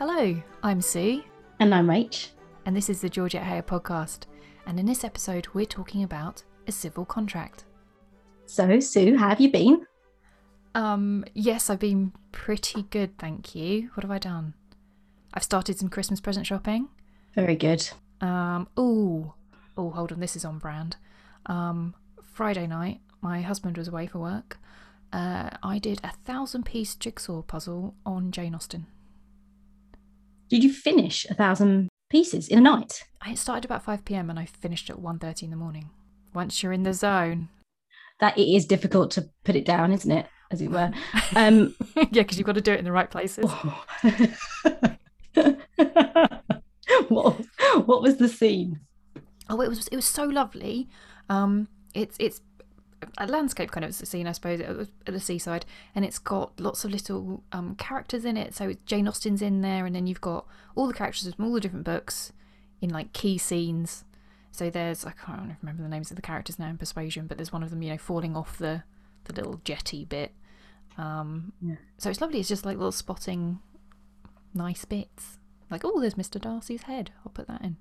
[0.00, 1.22] Hello, I'm Sue,
[1.58, 2.30] And I'm Rach.
[2.64, 4.20] and this is the Georgette Heyer podcast.
[4.64, 7.64] And in this episode, we're talking about a civil contract.
[8.46, 9.86] So, Sue, how have you been?
[10.74, 13.90] Um, yes, I've been pretty good, thank you.
[13.92, 14.54] What have I done?
[15.34, 16.88] I've started some Christmas present shopping.
[17.34, 17.90] Very good.
[18.22, 19.34] Um, ooh,
[19.76, 20.96] oh, hold on, this is on brand.
[21.44, 24.56] Um, Friday night, my husband was away for work.
[25.12, 28.86] Uh, I did a thousand piece jigsaw puzzle on Jane Austen.
[30.50, 33.04] Did you finish a thousand pieces in a night?
[33.22, 35.90] I started about 5 pm and I finished at 1.30 in the morning.
[36.34, 37.50] Once you're in the zone.
[38.18, 40.26] That it is difficult to put it down, isn't it?
[40.50, 40.90] As it were.
[41.36, 43.48] Um, yeah, because you've got to do it in the right places.
[47.08, 47.36] what,
[47.86, 48.80] what was the scene?
[49.48, 50.88] Oh, it was it was so lovely.
[51.28, 52.40] Um, it's it's
[53.20, 56.90] a landscape kind of scene, I suppose, at the- seaside, and it's got lots of
[56.90, 58.54] little um, characters in it.
[58.54, 61.60] So Jane Austen's in there, and then you've got all the characters from all the
[61.60, 62.32] different books
[62.80, 64.04] in like key scenes.
[64.50, 67.52] So there's I can't remember the names of the characters now in Persuasion, but there's
[67.52, 68.82] one of them, you know, falling off the
[69.24, 70.32] the little jetty bit.
[70.98, 71.76] Um, Yeah.
[71.98, 72.40] So it's lovely.
[72.40, 73.60] It's just like little spotting
[74.54, 75.38] nice bits.
[75.70, 76.40] Like, oh, there's Mr.
[76.40, 77.12] Darcy's head.
[77.24, 77.76] I'll put that in.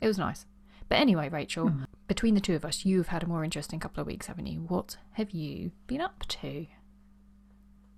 [0.00, 0.44] It was nice.
[0.88, 1.84] But anyway, Rachel, Hmm.
[2.06, 4.60] between the two of us, you've had a more interesting couple of weeks, haven't you?
[4.60, 6.66] What have you been up to?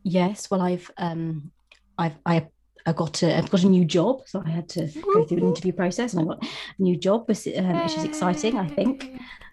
[0.03, 1.51] Yes, well, I've um,
[1.99, 2.47] I've I,
[2.87, 5.49] I got a I've got a new job, so I had to go through an
[5.49, 9.11] interview process, and I got a new job, which, um, which is exciting, I think.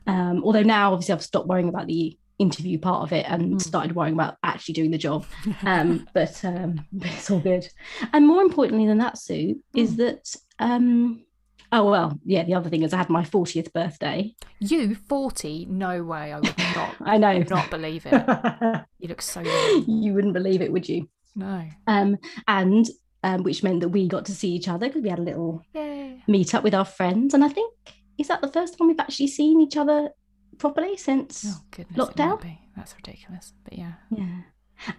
[0.08, 3.62] Um, although now, obviously, I've stopped worrying about the interview part of it and Mm.
[3.62, 5.26] started worrying about actually doing the job.
[5.66, 7.68] Um, but um, but it's all good.
[8.14, 9.98] And more importantly than that, Sue, is Mm.
[9.98, 11.26] that um,
[11.72, 12.44] oh well, yeah.
[12.44, 14.34] The other thing is I had my fortieth birthday.
[14.60, 15.66] You, 40?
[15.70, 16.34] No way.
[16.34, 17.40] I would not, I know.
[17.50, 18.14] not believe it.
[19.00, 19.86] You look so young.
[19.88, 21.08] you wouldn't believe it, would you?
[21.36, 21.64] No.
[21.86, 22.88] Um, and
[23.24, 25.62] um, which meant that we got to see each other because we had a little
[25.76, 26.24] Yay.
[26.28, 27.34] meet up with our friends.
[27.36, 27.72] And I think
[28.18, 30.10] is that the first time we've actually seen each other
[30.58, 31.98] properly since Oh, goodness.
[31.98, 32.58] Lockdown?
[32.76, 33.54] That's ridiculous.
[33.64, 33.94] But yeah.
[34.10, 34.42] yeah.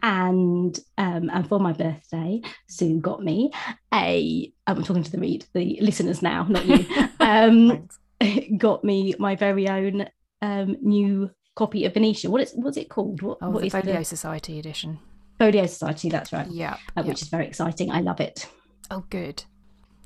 [0.02, 3.50] And um, and for my birthday, Sue got me
[3.92, 4.52] a.
[4.66, 6.86] I'm talking to the read the listeners now, not you.
[7.20, 7.88] um,
[8.58, 10.06] got me my very own
[10.42, 12.30] um, new copy of Venetia.
[12.30, 13.22] What is what's it called?
[13.22, 14.98] What, Oh, what the is Folio Society edition.
[15.38, 16.08] Folio Society?
[16.08, 16.48] That's right.
[16.50, 16.76] Yeah.
[16.96, 17.90] Uh, Which is very exciting.
[17.90, 18.48] I love it.
[18.90, 19.44] Oh, good.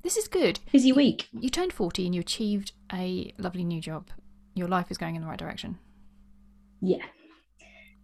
[0.02, 0.58] This is good.
[0.72, 1.28] Busy week.
[1.32, 4.08] You turned 40 and you achieved a lovely new job.
[4.54, 5.78] Your life is going in the right direction.
[6.80, 7.04] yeah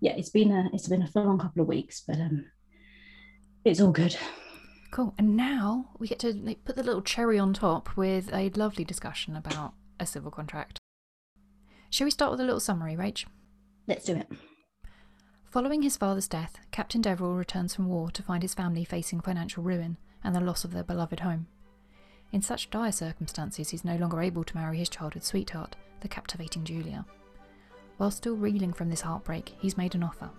[0.00, 2.44] yeah it's been a it's been a full on couple of weeks but um
[3.64, 4.16] it's all good
[4.90, 5.14] Cool.
[5.18, 8.84] And now we get to like, put the little cherry on top with a lovely
[8.84, 10.78] discussion about a civil contract.
[11.90, 13.26] Shall we start with a little summary, Rach?
[13.86, 14.26] let's do it
[15.44, 19.62] Following his father's death, Captain Deverell returns from war to find his family facing financial
[19.62, 21.46] ruin and the loss of their beloved home.
[22.32, 26.64] In such dire circumstances, he's no longer able to marry his childhood sweetheart, the captivating
[26.64, 27.04] Julia.
[27.96, 30.30] While still reeling from this heartbreak, he's made an offer.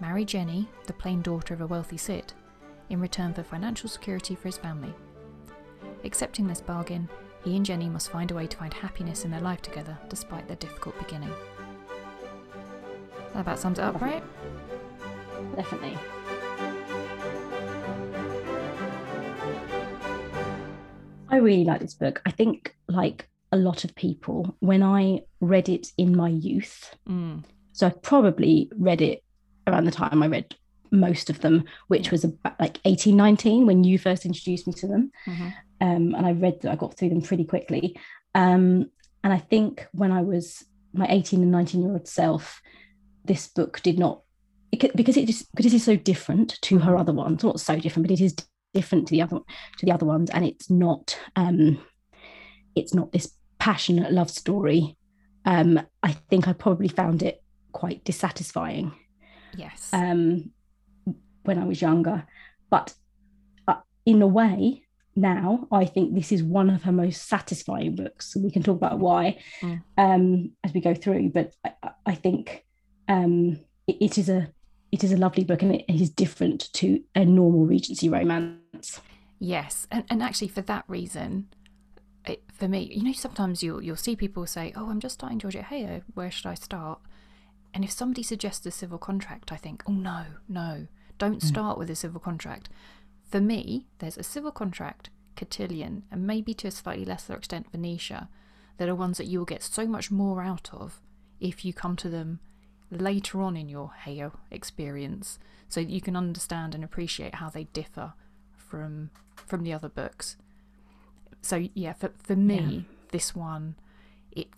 [0.00, 2.34] Marry Jenny, the plain daughter of a wealthy cit,
[2.90, 4.94] in return for financial security for his family.
[6.04, 7.08] Accepting this bargain,
[7.44, 10.46] he and Jenny must find a way to find happiness in their life together despite
[10.46, 11.32] their difficult beginning.
[13.32, 14.22] That about sums it up, right?
[15.54, 15.98] definitely
[21.28, 25.68] i really like this book i think like a lot of people when i read
[25.68, 27.44] it in my youth Mm.
[27.72, 29.22] so i probably read it
[29.66, 30.54] around the time i read
[30.90, 34.86] most of them which was about like 18 19 when you first introduced me to
[34.86, 35.52] them Mhm.
[35.80, 37.94] um, and I read that I got through them pretty quickly.
[38.34, 38.90] Um,
[39.22, 40.64] and I think when I was
[40.94, 42.60] my 18 and 19 year old self,
[43.24, 44.22] this book did not
[44.72, 47.44] it, because it is because it is so different to her other ones.
[47.44, 48.34] Not so different, but it is
[48.74, 49.38] different to the other
[49.78, 51.78] to the other ones, and it's not um,
[52.74, 54.96] it's not this passionate love story.
[55.44, 57.42] Um, I think I probably found it
[57.72, 58.92] quite dissatisfying
[59.56, 59.90] Yes.
[59.92, 60.50] um,
[61.44, 62.26] when I was younger.
[62.70, 62.94] But
[63.66, 64.82] uh, in a way,
[65.16, 68.32] now I think this is one of her most satisfying books.
[68.32, 69.82] So we can talk about why Mm.
[69.96, 71.30] um, as we go through.
[71.30, 71.72] But I,
[72.06, 72.64] I- think
[73.08, 74.48] um, it, it is a
[74.90, 79.00] it is a lovely book, and it is different to a normal Regency romance.
[79.38, 81.48] Yes, and and actually for that reason,
[82.24, 85.38] it, for me, you know, sometimes you'll you'll see people say, "Oh, I'm just starting
[85.38, 86.02] Georgette Heyer.
[86.14, 87.00] Where should I start?"
[87.74, 90.86] And if somebody suggests a civil contract, I think, "Oh no, no,
[91.18, 91.46] don't mm.
[91.46, 92.68] start with a civil contract."
[93.24, 98.28] For me, there's a civil contract, Cotillion, and maybe to a slightly lesser extent Venetia,
[98.78, 101.00] that are ones that you will get so much more out of
[101.40, 102.40] if you come to them
[102.90, 105.38] later on in your Heyo experience,
[105.68, 108.14] so that you can understand and appreciate how they differ
[108.56, 110.36] from from the other books.
[111.42, 112.94] So yeah, for for me, Yeah.
[113.12, 113.76] this one,
[114.32, 114.48] it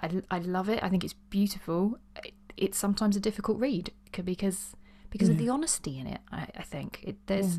[0.00, 0.82] I, I love it.
[0.82, 1.98] I think it's beautiful.
[2.24, 3.92] It, it's sometimes a difficult read
[4.24, 4.74] because
[5.10, 5.38] because of Mm.
[5.40, 6.20] the honesty in it.
[6.30, 7.58] I, I think it, there's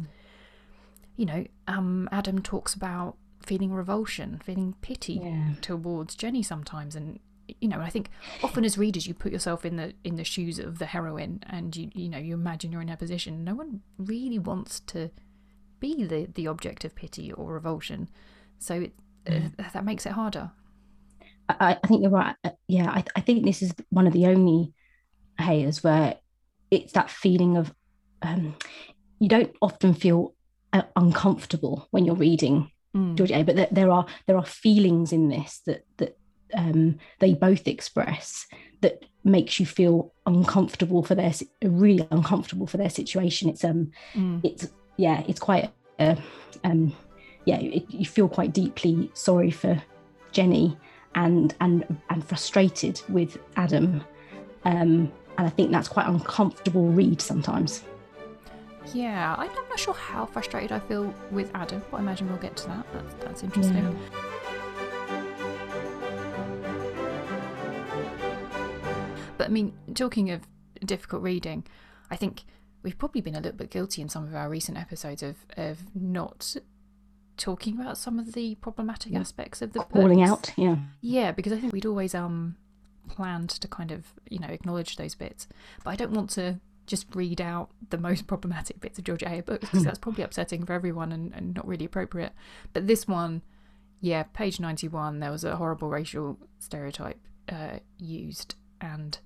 [1.16, 5.54] you know um, Adam talks about feeling revulsion, feeling pity Yeah.
[5.62, 7.20] towards Jenny sometimes, and
[7.60, 8.10] you know I think
[8.42, 11.76] often as readers you put yourself in the in the shoes of the heroine, and
[11.76, 13.44] you you know you imagine you're in her position.
[13.44, 15.12] No one really wants to
[15.80, 18.10] be the the object of pity or revulsion,
[18.60, 18.94] so it,
[19.60, 20.52] uh, that makes it harder.
[21.50, 22.36] I, I think you're right.
[22.44, 24.74] Uh, Yeah, I, I think this is one of the only
[25.40, 26.16] Heyers where
[26.72, 27.74] it's that feeling of
[28.22, 28.56] um,
[29.20, 30.36] you don't often feel
[30.72, 33.16] uh, uncomfortable when you're reading Mm.
[33.16, 33.46] Georgette Heyer.
[33.48, 36.16] But there, there are there are feelings in this that that
[36.54, 38.46] um, they both express
[38.82, 41.34] that makes you feel uncomfortable for their
[41.64, 43.50] really uncomfortable for their situation.
[43.50, 44.42] It's um Mm.
[44.44, 44.68] it's
[44.98, 46.18] yeah it's quite uh,
[46.64, 46.96] um
[47.46, 49.82] yeah it, you feel quite deeply sorry for
[50.32, 50.78] Jenny
[51.16, 54.04] and and and frustrated with Adam
[54.66, 57.84] um and I think that's quite uncomfortable read sometimes
[58.94, 62.56] Yeah, I'm not sure how frustrated I feel with Adam, but I imagine we'll get
[62.58, 62.86] to that.
[62.94, 63.98] That's, that's interesting.
[69.38, 70.42] But I mean, talking of
[70.86, 71.66] difficult reading,
[72.12, 72.44] I think
[72.84, 75.80] we've probably been a little bit guilty in some of our recent episodes of, of
[75.96, 76.56] not
[77.38, 79.20] talking about some of the problematic Yeah.
[79.20, 80.30] aspects of the calling books.
[80.32, 82.56] out yeah Yeah, because I think we'd always um
[83.10, 85.48] planned to kind of you know acknowledge those bits,
[85.84, 89.46] but I don't want to just read out the most problematic bits of Georgette Heyer
[89.46, 92.34] books because that's probably upsetting for everyone and, and not really appropriate.
[92.74, 93.42] But this one,
[94.02, 97.20] yeah, page ninety one, there was a horrible racial stereotype
[97.50, 99.18] uh, used, and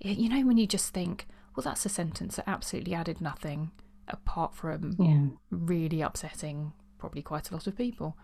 [0.00, 1.26] you know when you just think,
[1.56, 3.70] well, that's a sentence that absolutely added nothing
[4.10, 8.16] apart from yeah really upsetting probably quite a lot of people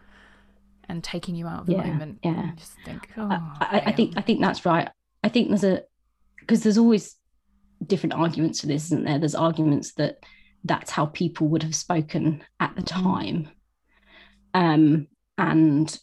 [0.88, 2.18] and taking you out of the Yeah, moment.
[2.22, 2.50] yeah.
[2.56, 4.14] Just think, oh, I, I, think.
[4.16, 4.88] I think that's right.
[5.22, 5.82] I think there's a
[6.40, 7.16] because there's always
[7.86, 9.18] different arguments for this, isn't there?
[9.18, 10.18] There's arguments that
[10.64, 13.48] that's how people would have spoken at the time,
[14.52, 15.06] um,
[15.38, 15.98] and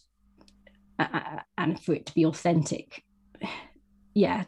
[0.98, 3.04] uh, and for it to be authentic.
[4.14, 4.44] Yeah,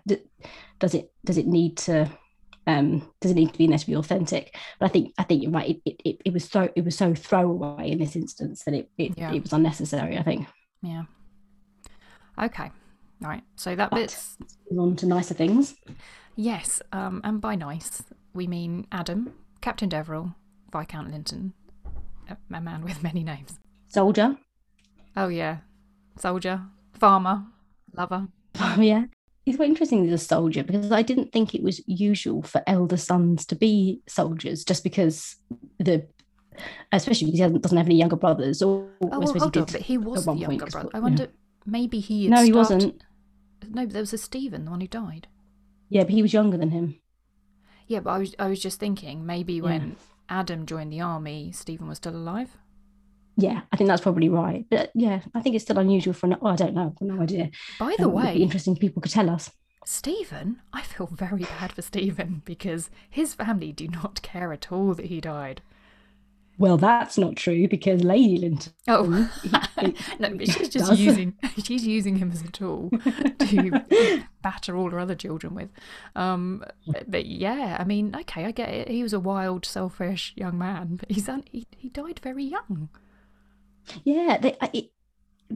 [0.79, 2.11] does it does it need to
[2.67, 5.43] um does it need to be there to be authentic but i think i think
[5.43, 8.75] you're right it, it, it, was so it was so throwaway in this instance that
[8.75, 9.33] it it, Yeah.
[9.33, 10.47] it was unnecessary i think
[10.83, 11.05] Yeah.
[12.39, 12.71] Okay.
[13.23, 13.45] All right.
[13.57, 14.37] So that But- bit's
[14.71, 15.77] Move on to nicer things
[16.37, 16.83] yes.
[16.93, 18.03] Um, and by nice
[18.35, 20.35] we mean Adam, Captain Deverell,
[20.73, 21.53] Viscount Lynton,
[22.29, 23.59] a, a man with many names.
[23.89, 24.37] soldier
[25.17, 25.59] Oh yeah,
[26.19, 26.63] soldier,
[26.93, 27.45] farmer,
[27.97, 28.29] lover.
[28.61, 29.05] Oh, yeah.
[29.47, 32.97] It's quite interesting as a soldier because I didn't think it was usual for elder
[32.97, 35.37] sons to be soldiers just because
[35.79, 36.07] the,
[36.93, 38.63] especially because he doesn't have any younger brothers.
[38.63, 40.89] Or Oh I well, hold he on, but he was the younger brother.
[40.95, 41.03] I yeah.
[41.03, 41.29] wonder.
[41.67, 42.29] Maybe he.
[42.29, 43.03] No, he started- wasn't.
[43.69, 45.27] No, but there was a Stephen, the one who died.
[45.89, 47.01] Yeah, but he was younger than him.
[47.87, 49.63] Yeah, but I was I was just thinking maybe Yeah.
[49.63, 49.97] when
[50.29, 52.57] Adam joined the army, Stephen was still alive.
[53.37, 54.65] Yeah, I think that's probably right.
[54.71, 56.29] But yeah, I think it's still unusual for.
[56.29, 56.87] No, oh, I don't know.
[56.87, 57.51] I've got no idea.
[57.81, 59.51] By the Um, way, interesting people could tell us.
[59.87, 64.95] Stephen, I feel very bad for Stephen because his family do not care at all
[64.95, 65.61] that he died.
[66.57, 68.73] Well, that's not true because Lady Lynton.
[68.87, 69.03] Oh
[70.21, 71.01] no, but she's just does.
[71.01, 72.91] using she's using him as a tool
[73.41, 73.83] to
[74.43, 75.71] batter all her other children with.
[76.15, 76.65] Um,
[77.09, 78.89] but yeah, I mean, okay, I get it.
[78.89, 82.89] He was a wild, selfish young man, but he's un- he, he died very young.
[84.05, 84.91] Yeah, they, it,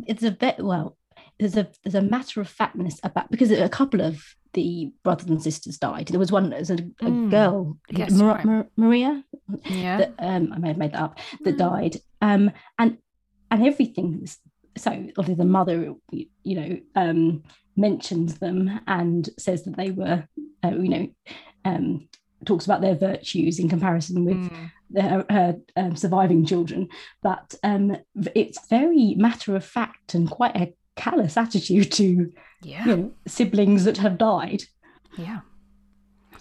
[0.06, 0.97] it's a bit well.
[1.38, 4.23] There's a there's a matter of factness about because a couple of
[4.54, 6.08] the brothers and sisters died.
[6.08, 6.78] There was one as a, a
[7.11, 7.30] Mm.
[7.30, 8.44] girl, Yes, Mar- right.
[8.44, 9.25] Mar- Maria,
[9.68, 11.58] Yeah, that um, I may have made that up, that Mm.
[11.58, 11.97] died.
[12.20, 12.99] Um, and
[13.50, 14.26] and everything.
[14.76, 17.42] So obviously the mother, you, you know, um,
[17.76, 20.26] mentions them and says that they were,
[20.64, 21.08] uh, you know,
[21.64, 22.08] um,
[22.45, 24.71] talks about their virtues in comparison with Mm.
[25.02, 26.88] her, her um, surviving children,
[27.23, 27.97] but um,
[28.35, 33.85] it's very matter of fact and quite a callous attitude to yeah, you know, siblings
[33.85, 34.62] that have died.
[35.16, 35.40] yeah.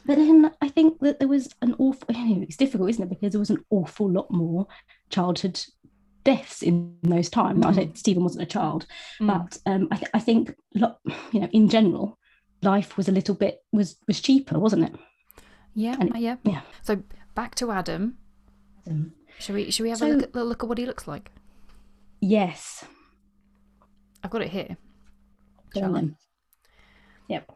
[0.05, 2.05] But then I think that there was an awful.
[2.09, 3.09] Anyway, it's difficult, isn't it?
[3.09, 4.65] Because there was an awful lot more
[5.09, 5.59] childhood
[6.23, 7.65] deaths in those times.
[7.65, 7.75] I Mm.
[7.75, 7.97] don't.
[7.97, 8.85] Stephen wasn't a child,
[9.19, 9.27] Mm.
[9.27, 12.17] but um, I, th- I think you know, in general,
[12.61, 14.95] life was a little bit was was cheaper, wasn't it?
[15.77, 16.61] Yeah, and- uh, yeah, yeah.
[16.81, 17.03] So
[17.35, 18.17] back to Adam.
[18.89, 19.69] Um, Shall we?
[19.71, 21.31] Shall we have So- a look at, little look at what he looks like?
[22.19, 22.83] yes.
[24.23, 24.77] I've got it here.
[25.73, 25.99] Go Shall on I?
[26.01, 26.15] then.
[27.29, 27.51] Yep.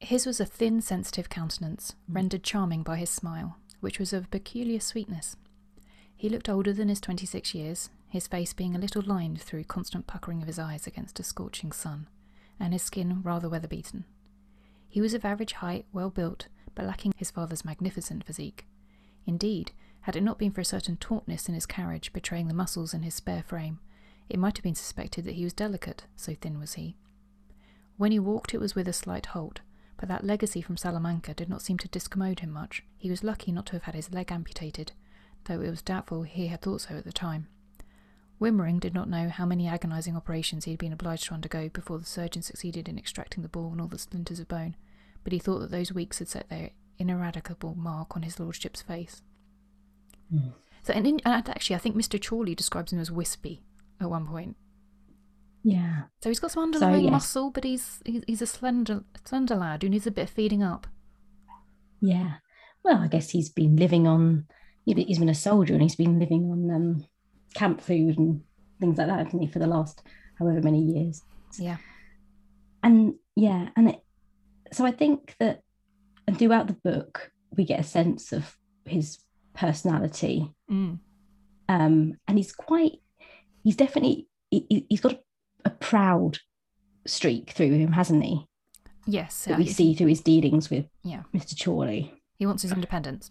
[0.00, 4.78] His was a thin, sensitive countenance, rendered charming by his smile, which was of peculiar
[4.80, 5.36] sweetness.
[6.14, 10.06] He looked older than his 26 years, his face being a little lined through constant
[10.06, 12.08] puckering of his eyes against a scorching sun,
[12.60, 14.04] and his skin rather weather beaten.
[14.88, 18.66] He was of average height, well built, but lacking his father's magnificent physique.
[19.26, 22.92] Indeed, had it not been for a certain tautness in his carriage betraying the muscles
[22.92, 23.78] in his spare frame,
[24.28, 26.96] it might have been suspected that he was delicate, so thin was he.
[27.96, 29.60] When he walked, it was with a slight halt,
[29.96, 32.82] but that legacy from Salamanca did not seem to discommode him much.
[32.96, 34.92] He was lucky not to have had his leg amputated,
[35.44, 37.46] though it was doubtful he had thought so at the time.
[38.40, 41.98] Wimmering did not know how many agonizing operations he had been obliged to undergo before
[42.00, 44.74] the surgeon succeeded in extracting the ball and all the splinters of bone,
[45.24, 49.22] but he thought that those weeks had set their ineradicable mark on his lordship's face.
[50.32, 50.52] Mm.
[50.82, 52.18] So, and, in, and actually, I think Mr.
[52.18, 53.62] Chawleigh describes him as wispy
[54.00, 54.56] at one point.
[55.62, 56.02] Yeah.
[56.22, 57.12] So he's got some underlying yes.
[57.12, 60.62] muscle, but he's he's he's a slender slender lad who needs a bit of feeding
[60.62, 60.88] up.
[62.00, 62.34] Yeah.
[62.82, 64.46] Well, I guess he's been living on.
[64.84, 67.06] He's been a soldier and he's been living on um,
[67.54, 68.42] camp food and
[68.80, 70.02] things like that, hasn't he, for the last
[70.40, 71.22] however many years?
[71.56, 71.76] Yeah.
[72.82, 74.00] And yeah, and it,
[74.72, 75.60] so I think that,
[76.26, 79.18] and throughout the book, we get a sense of his
[79.54, 80.98] personality, Mm.
[81.68, 82.92] um, and he's quite.
[83.64, 84.28] He's definitely.
[84.50, 85.20] He, he's got a,
[85.66, 86.38] a proud
[87.06, 88.46] streak through him, hasn't he?
[89.06, 89.44] Yes.
[89.46, 91.22] That uh, we see through his dealings with Yeah.
[91.34, 91.54] Mr.
[91.54, 92.10] Chawleigh.
[92.38, 93.30] He wants his independence.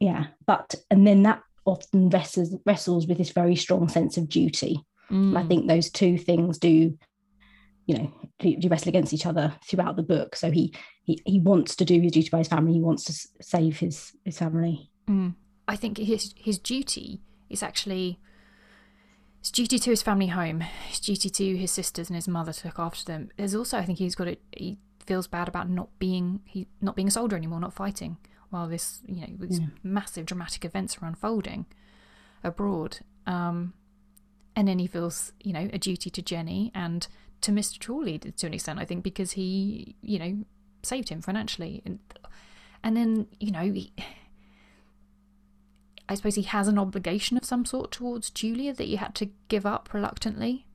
[0.00, 4.78] yeah but and then that often wrestles wrestles with this very strong sense of duty
[5.10, 5.48] and i Mm.
[5.48, 6.96] think those two things do
[7.88, 11.40] you know do, do wrestle against each other throughout the book so he he, he
[11.40, 14.90] wants to do his duty by his family he wants to save his his family
[15.08, 15.34] Mm.
[15.66, 18.20] I think his his duty is actually
[19.40, 22.66] his duty to his family home, his duty to his sisters and his mother to
[22.66, 23.30] look after them.
[23.38, 24.42] There's also, I think, he's got it.
[24.54, 28.18] He feels bad about not being he not being a soldier anymore, not fighting
[28.50, 29.66] while this you know these Yeah.
[29.82, 31.64] massive dramatic events are unfolding
[32.44, 32.98] abroad.
[33.26, 33.72] Um,
[34.56, 37.06] and then he feels you know a duty to Jenny and
[37.40, 37.78] to Mr.
[37.78, 40.44] Chawleigh to an extent, I think, because he you know
[40.82, 41.98] saved him financially and
[42.82, 43.92] and then you know he,
[46.08, 49.30] I suppose he has an obligation of some sort towards Julia that he had to
[49.48, 50.66] give up reluctantly.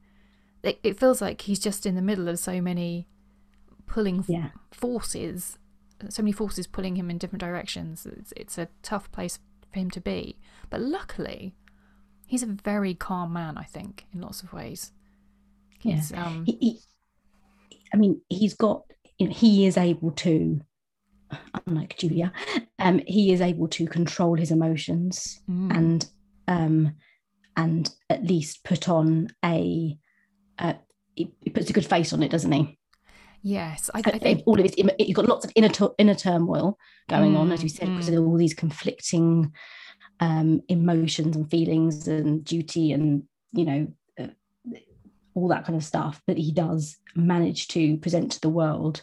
[0.61, 3.07] It, it feels like he's just in the middle of so many
[3.85, 5.57] pulling yeah forces,
[6.09, 8.05] so many forces pulling him in different directions.
[8.05, 9.39] It's, it's a tough place
[9.71, 10.37] for him to be.
[10.69, 11.55] But luckily,
[12.27, 14.91] he's a very calm man, I think, in lots of ways.
[15.83, 16.01] Yeah.
[16.15, 16.57] Um, he,
[17.69, 18.83] he, i mean he's got
[19.17, 20.61] you know, he is able to
[21.67, 22.31] unlike julia
[22.79, 26.07] um he is able to control his emotions mm, and
[26.47, 26.95] um
[27.55, 29.97] and at least put on a
[30.59, 30.73] uh,
[31.15, 32.77] he, he puts a good face on it doesn't he
[33.41, 34.43] yes, I, I Uh, think.
[34.45, 36.77] all of his you've got lots of inner inner turmoil
[37.09, 39.51] going on as Mm, you said because of all these conflicting
[40.19, 43.23] um emotions and feelings and duty and
[43.53, 43.87] you know
[45.35, 49.01] all that kind of stuff but he does manage to present to the world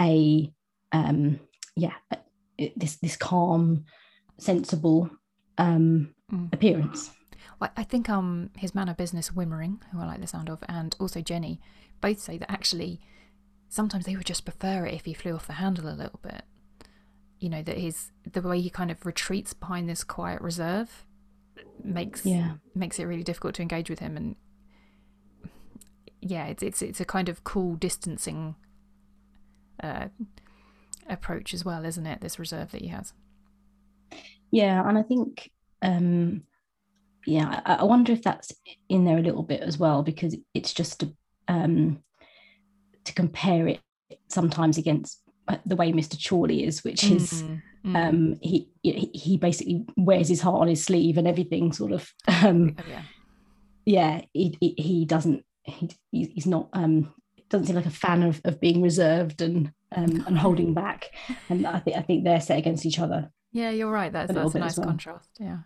[0.00, 0.52] a
[0.92, 1.38] um
[1.76, 3.84] yeah a- this this calm
[4.38, 5.10] sensible
[5.58, 6.52] um Mm.
[6.52, 7.10] appearance
[7.60, 10.62] Well, I think um his man of business Wimmering, who I like the sound of,
[10.68, 11.60] and also Jenny,
[12.00, 13.00] both say that actually
[13.68, 16.42] sometimes they would just prefer it if he flew off the handle a little bit.
[17.40, 21.04] You know that his the way he kind of retreats behind this quiet reserve
[21.82, 24.36] makes yeah makes it really difficult to engage with him, and
[26.20, 28.54] yeah, it's it's it's a kind of cool distancing
[29.82, 30.08] uh,
[31.08, 32.20] approach as well, isn't it?
[32.20, 33.12] This reserve that he has.
[34.50, 35.50] Yeah, and I think
[35.82, 36.42] um
[37.26, 38.52] yeah, I, I wonder if that's
[38.88, 41.14] in there a little bit as well because it's just to
[41.48, 42.02] um
[43.04, 43.80] to compare it
[44.28, 46.16] sometimes against uh, the way Mr.
[46.16, 47.96] Chawleigh is, which is Mm, mm.
[48.08, 52.12] um he he he basically wears his heart on his sleeve and everything sort of
[52.28, 53.02] um Oh, yeah.
[53.86, 55.90] yeah he, he doesn't he,
[56.34, 57.12] he's not um
[57.48, 61.10] doesn't seem like a fan of, of being reserved and um and holding back
[61.48, 64.12] and I think I think they're set against each other Yeah, you're right.
[64.12, 64.86] That's a that's a nice well.
[64.86, 65.30] contrast.
[65.40, 65.58] Yeah.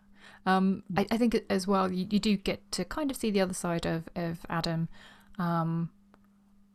[0.46, 3.40] Um, I, I think as well you, you do get to kind of see the
[3.40, 4.88] other side of, of Adam,
[5.38, 5.90] um,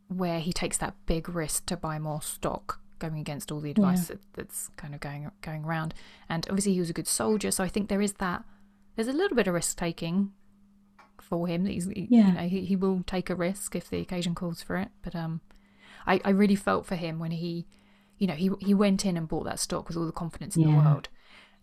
[0.07, 4.07] where he takes that big risk to buy more stock, going against all the advice
[4.07, 5.93] that, that's kind of going going around.
[6.27, 8.43] And obviously he was a good soldier, so I think there is that.
[8.95, 10.33] There's a little bit of risk taking
[11.29, 11.63] for him.
[11.63, 12.27] That He's, he, Yeah.
[12.27, 14.89] you know, he, he will take a risk if the occasion calls for it.
[15.01, 15.41] But um,
[16.07, 17.65] I, I really felt for him when he,
[18.17, 20.63] you know, he he went in and bought that stock with all the confidence in
[20.63, 21.07] the world,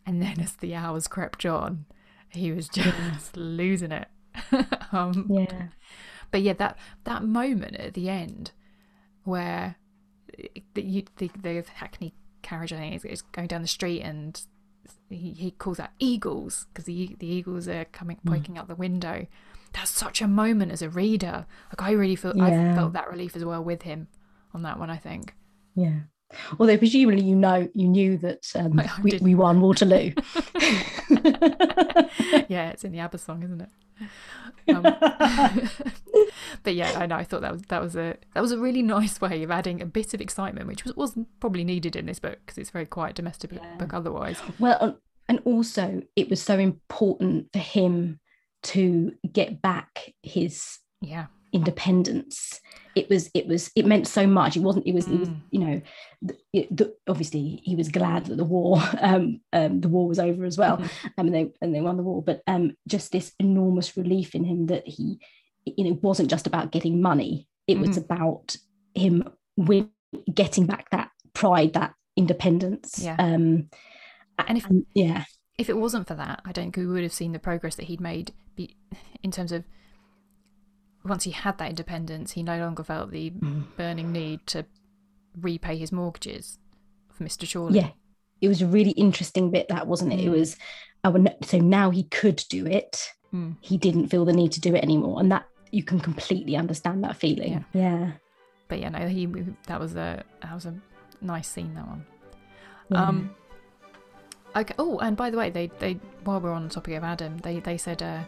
[0.07, 1.85] and then as the hours crept on,
[2.31, 4.09] he was just losing it.
[4.93, 5.69] um, yeah
[6.31, 8.51] but yeah, that that moment at the end
[9.25, 9.77] where
[10.75, 14.41] the you, the, the Hackney carriage I think is, is going down the street and
[15.09, 18.33] he, he calls out eagles because the the eagles are coming Mm.
[18.37, 19.27] poking out the window.
[19.73, 21.47] That's such a moment as a reader.
[21.71, 22.73] Like I really feel Yeah.
[22.73, 24.09] I felt that relief as well with him
[24.55, 24.91] on that one.
[24.91, 25.35] I think.
[25.75, 26.01] Yeah.
[26.59, 30.13] Although presumably you know you knew that um, we, we won Waterloo.
[32.49, 33.69] yeah, it's in the ABBA song, isn't it?
[34.69, 34.83] Um,
[36.63, 37.17] but yeah, I know.
[37.17, 39.81] I thought that was that was a that was a really nice way of adding
[39.81, 42.87] a bit of excitement, which was wasn't probably needed in this book because it's very
[42.87, 43.77] quiet domestic book- Yeah.
[43.77, 44.41] book otherwise.
[44.59, 48.19] well, and also it was so important for him
[48.75, 52.61] to get back his Yeah, independence.
[52.95, 54.57] It was it was it meant so much.
[54.57, 54.87] It wasn't.
[54.87, 55.07] It was.
[55.07, 55.29] It was.
[55.29, 55.41] Mm.
[55.51, 55.83] You know,
[56.23, 60.19] the, it, the, obviously he was glad that the war um, um the war was
[60.19, 60.77] over as well.
[61.19, 62.23] Um, and they and they won the war.
[62.23, 65.21] But um, just this enormous relief in him that he,
[65.67, 67.49] you know, wasn't just about getting money.
[67.67, 68.05] It was Mhm.
[68.05, 68.57] about
[68.95, 69.91] him win,
[70.33, 72.99] getting back that pride, that independence.
[73.03, 73.17] Yeah.
[73.19, 73.69] Um,
[74.39, 75.25] And if- and- yeah,
[75.59, 77.85] if it wasn't for that, I don't think we would have seen the progress that
[77.87, 78.77] he'd made be,
[79.23, 79.65] in terms of
[81.05, 83.65] once he had that independence, he no longer felt the Mm.
[83.77, 84.67] burning need to
[85.41, 86.59] repay his mortgages
[87.13, 87.47] for Mr.
[87.47, 87.75] Chawleigh.
[87.75, 87.91] yeah.
[88.41, 90.21] It was a really interesting bit that wasn't it?
[90.21, 90.33] It Mm.
[90.39, 90.57] was
[91.05, 93.13] oh, no- so now he could do it.
[93.33, 93.57] Mm.
[93.61, 97.03] He didn't feel the need to do it anymore, and that you can completely understand
[97.05, 97.53] that feeling.
[97.53, 97.63] Yeah.
[97.73, 98.13] Yeah.
[98.69, 99.27] But yeah, no, he
[99.69, 100.75] that was a that was a
[101.21, 101.75] nice scene.
[101.75, 102.05] That one.
[102.91, 103.03] yeah.
[103.09, 103.31] Um.
[104.57, 104.75] Okay.
[104.79, 105.95] Oh, and by the way, they they
[106.25, 108.21] while we're on the topic of Adam, they they said uh,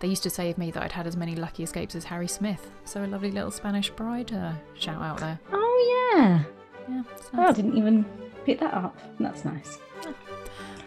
[0.00, 2.28] they used to say of me that I'd had as many lucky escapes as Harry
[2.28, 2.70] Smith.
[2.84, 5.38] So a lovely little Spanish bride uh, shout out there.
[5.52, 6.42] oh yeah.
[6.88, 7.02] Yeah.
[7.34, 8.04] Oh, I didn't even
[8.46, 8.96] pick that up.
[9.20, 9.78] That's nice.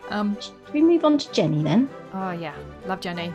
[0.10, 0.38] Um.
[0.40, 1.90] Should we move on to Jenny then?
[2.14, 2.56] Oh yeah,
[2.88, 3.32] love Jenny.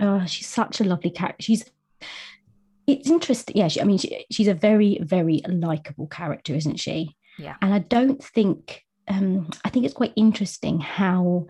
[0.00, 1.42] Oh, she's such a lovely character.
[1.42, 1.70] She's
[2.86, 3.56] it's interesting.
[3.56, 7.16] Yeah, she, I mean, she, she's a very, very likable character, isn't she?
[7.38, 7.56] Yeah.
[7.62, 11.46] And I don't think, um, I think it's quite interesting how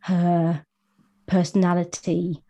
[0.00, 0.64] her
[1.26, 2.42] personality,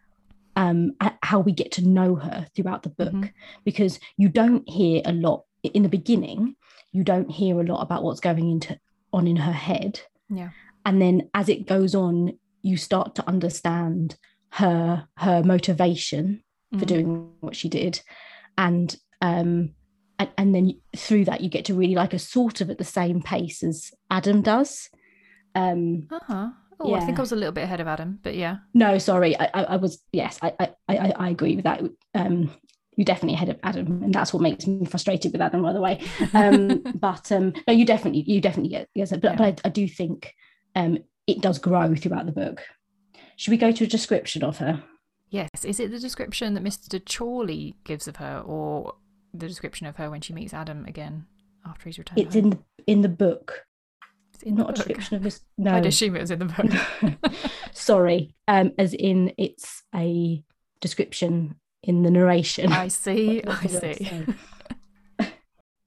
[0.56, 3.32] um, how we get to know her throughout the book, Mhm.
[3.64, 6.56] because you don't hear a lot in the beginning.
[6.92, 8.78] You don't hear a lot about what's going into
[9.12, 10.50] on in her head Yeah.
[10.84, 14.16] and then as it goes on you start to understand
[14.50, 16.86] her her motivation for Mhm.
[16.88, 18.00] doing what she did.
[18.56, 19.74] And um
[20.18, 22.84] and, and then through that you get to really like a sort of at the
[22.84, 24.90] same pace as adam does.
[25.54, 26.48] Um Uh huh.
[26.80, 28.58] Oh, I think I was a little bit ahead of Adam, but yeah.
[28.72, 29.36] no sorry.
[29.38, 31.82] I i, I was yes I, I i i agree with that.
[32.14, 32.50] Um
[32.96, 35.80] you're definitely ahead of adam and that's what makes me frustrated with adam by the
[35.80, 36.00] way.
[36.34, 39.36] Um but um no you definitely you definitely get yes but, Yeah.
[39.36, 40.34] but I, I do think
[40.76, 42.62] um it does grow throughout the book.
[43.36, 44.82] Should we go to a description of her
[45.30, 45.48] Yes.
[45.64, 46.98] Is it the description that Mr.
[47.04, 48.94] Chawleigh gives of her, or
[49.34, 51.26] the description of her when she meets Adam again
[51.66, 52.18] after he's returned?
[52.20, 52.44] it's home?
[52.44, 53.66] in the in the book
[54.32, 56.46] It's in the not a description of this no I'd assume it was in the
[57.20, 57.32] book.
[57.72, 60.42] sorry um as in it's a
[60.80, 63.42] description in the narration I see.
[63.46, 64.34] I does the word see.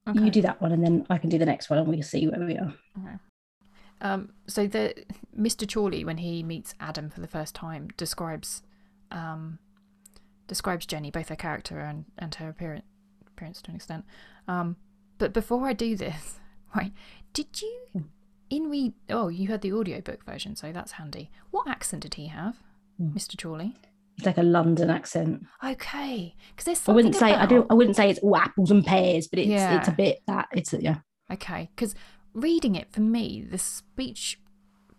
[0.08, 0.20] Okay.
[0.24, 2.26] you do that one and then i can do the next one and we'll see
[2.28, 3.16] where we are Okay.
[4.00, 4.94] Um, so the
[5.38, 5.64] Mr.
[5.66, 8.62] Chawleigh, when he meets Adam for the first time, describes
[9.12, 9.58] um,
[10.48, 12.84] describes Jenny, both her character and, and her appearance,
[13.26, 14.04] appearance to an extent.
[14.48, 14.76] Um,
[15.18, 16.40] but before I do this,
[16.76, 16.92] right,
[17.32, 18.04] did you
[18.50, 18.92] in read?
[19.08, 21.30] Oh, you had the audiobook version, so that's handy.
[21.50, 22.56] What accent did he have,
[23.00, 23.14] Mm.
[23.14, 23.36] Mr.
[23.36, 23.72] Chawleigh?
[24.18, 27.96] it's like a london accent Okay, because there's I wouldn't say I don't I wouldn't
[27.96, 30.96] say it's all apples and pears, but it's it's a bit that it's yeah.
[31.32, 31.94] Okay, because
[32.34, 34.38] reading it for me, the speech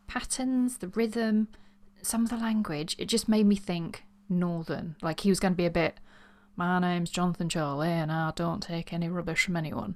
[0.08, 1.48] patterns, the rhythm,
[2.04, 4.96] some of the language, it just made me think northern.
[5.02, 6.00] Like he was going to be a bit,
[6.56, 9.96] my name's Jonathan Chawleigh and I don't take any rubbish from anyone.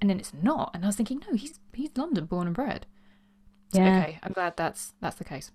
[0.00, 0.70] And then it's not.
[0.74, 2.86] And I was thinking, no, he's he's London born and bred.
[3.72, 4.02] So, Yeah.
[4.02, 5.50] Okay, I'm glad that's that's the case.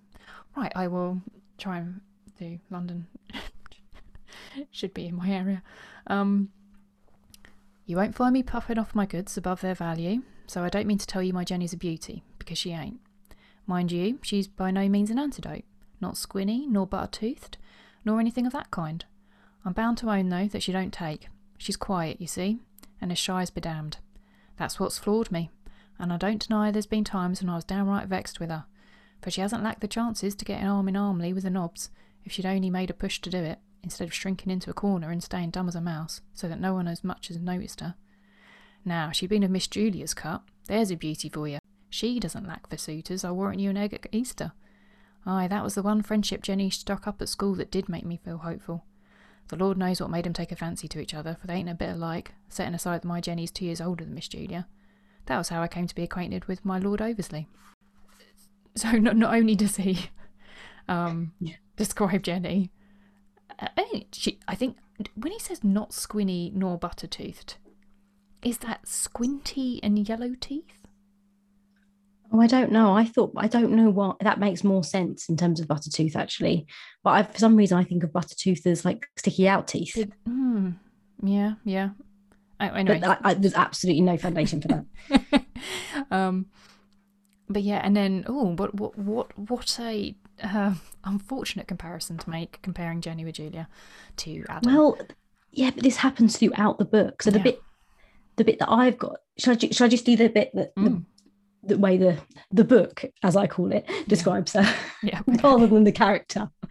[0.56, 1.22] Right, I will
[1.58, 2.00] try and
[2.38, 3.06] do London.
[4.70, 5.62] Should be in my area.
[6.06, 6.50] Um,
[7.86, 10.98] you won't find me puffing off my goods above their value, so I don't mean
[10.98, 13.00] to tell you my Jenny's a beauty, because she ain't.
[13.66, 15.64] Mind you, she's by no means an antidote,
[16.00, 17.58] not squinny, nor butter-toothed,
[18.04, 19.04] nor anything of that kind.
[19.64, 21.28] I'm bound to own, though, that she don't take.
[21.58, 22.58] She's quiet, you see,
[23.00, 23.98] and as shy as be damned.
[24.56, 25.50] That's what's floored me,
[25.98, 28.66] and I don't deny there's been times when I was downright vexed with her,
[29.22, 31.90] for she hasn't lacked the chances to get an arm in armly with the knobs,
[32.24, 35.10] if she'd only made a push to do it, instead of shrinking into a corner
[35.10, 37.94] and staying dumb as a mouse, so that no one as much as noticed her.
[38.84, 40.42] Now, she'd been of Miss Julia's cut.
[40.66, 41.58] There's a beauty for you.
[41.88, 44.52] She doesn't lack for suitors, I'll warrant you an egg at Easter.
[45.26, 48.16] Aye, that was the one friendship Jenny struck up at school that did make me
[48.22, 48.84] feel hopeful.
[49.48, 51.54] The Lord knows what made made 'em take a fancy to each other, for they
[51.54, 54.66] ain't a bit alike, setting aside that my Jenny's two years older than Miss Julia.
[55.26, 57.46] That was how I came to be acquainted with my Lord Oversley.
[58.76, 60.10] So not, not only does he
[60.88, 61.54] um, Yeah.
[61.76, 62.72] describe Jenny,
[63.60, 64.76] I, mean, she, I think
[65.14, 67.54] when he says not squinny nor butter toothed,
[68.42, 70.83] is that squinty and yellow teeth?
[72.34, 72.96] Oh, I don't know.
[72.96, 76.66] I thought I don't know what that makes more sense in terms of Buttertooth actually,
[77.04, 79.92] but I, for some reason I think of Buttertooth as like sticky out teeth.
[79.94, 80.70] Big, hmm.
[81.22, 81.90] Yeah, yeah.
[82.58, 85.44] I, anyway, But I, there's absolutely no foundation for that.
[86.10, 86.46] um,
[87.48, 92.60] but yeah, and then oh, what what what what a uh, unfortunate comparison to make
[92.62, 93.68] comparing Jenny with Julia
[94.16, 94.74] to Adam.
[94.74, 94.98] Well,
[95.52, 97.22] yeah, but this happens throughout the book.
[97.22, 97.44] So the Yeah.
[97.44, 97.62] bit,
[98.36, 100.84] the bit that I've got, should I, should I just do the bit that Mm.
[100.84, 101.04] the
[101.68, 102.18] way the
[102.50, 104.66] the book, as I call it, describes her,
[105.02, 106.50] yeah, rather than the character.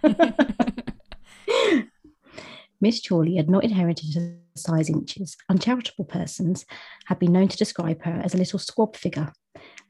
[2.81, 5.37] Miss Chawleigh had not inherited her size inches.
[5.49, 6.65] Uncharitable persons
[7.05, 9.31] had been known to describe her as a little squab figure.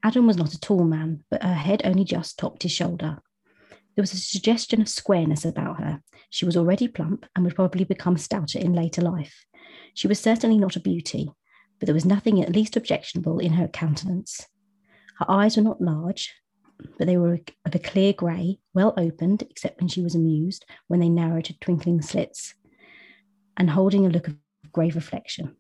[0.04, 3.18] Adam was not a tall man, but her head only just topped his shoulder.
[3.96, 6.02] There was a suggestion of squareness about her.
[6.30, 9.46] She was already plump and would probably become stouter in later life.
[9.94, 11.32] She was certainly not a beauty,
[11.80, 14.48] but there was nothing at least objectionable in her countenance.
[15.24, 16.34] Her eyes were not large,
[16.98, 21.00] but they were of a clear grey, well opened, except when she was amused, when
[21.00, 22.56] they narrowed to twinkling slits,
[23.56, 24.36] and holding a look of
[24.74, 25.56] grave reflection.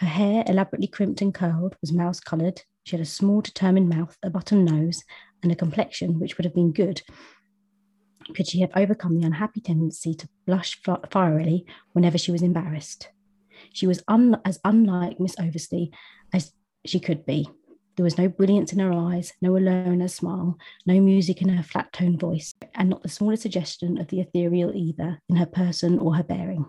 [0.00, 2.62] Her hair, elaborately crimped and curled, was mouse coloured.
[2.82, 5.04] She had a small, determined mouth, a button nose,
[5.44, 7.00] and a complexion which would have been good
[8.34, 13.08] could she have overcome the unhappy tendency to blush fi- fierily whenever she was embarrassed.
[13.72, 15.90] She was un- as unlike Miss Oversley
[16.32, 16.52] as
[16.84, 17.48] she could be.
[17.96, 21.50] There was no brilliance in her eyes, no allure in her smile, no music in
[21.50, 25.46] her flat toned voice, and not the smallest suggestion of the ethereal either in her
[25.46, 26.64] person or her bearing.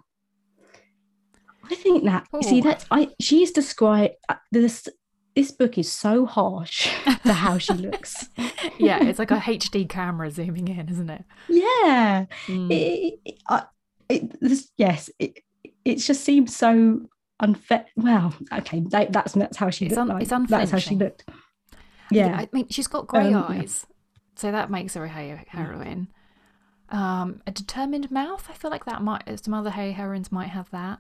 [1.72, 2.64] I think that you see Ooh.
[2.64, 4.88] that I she is described uh, this
[5.36, 6.90] this book is so harsh
[7.26, 8.28] to how she looks.
[8.78, 11.24] yeah, it's like a HD camera zooming in, isn't it?
[11.50, 12.70] Yeah, Mm.
[12.72, 13.66] it, it, I-
[14.10, 15.40] it, this, yes, it
[15.86, 17.08] it just seems so
[17.40, 17.86] unfair.
[17.96, 20.10] Well, okay, that, that's that's how she It's looked.
[20.10, 20.24] un- like.
[20.24, 21.26] it's That's how she looked.
[22.12, 23.46] Yeah, I mean, she's got grey Um, yeah.
[23.62, 23.86] eyes,
[24.36, 26.08] so that makes her a he- heroine.
[26.90, 28.48] Um, a determined mouth.
[28.50, 31.00] I feel like that might some other heroines might have that,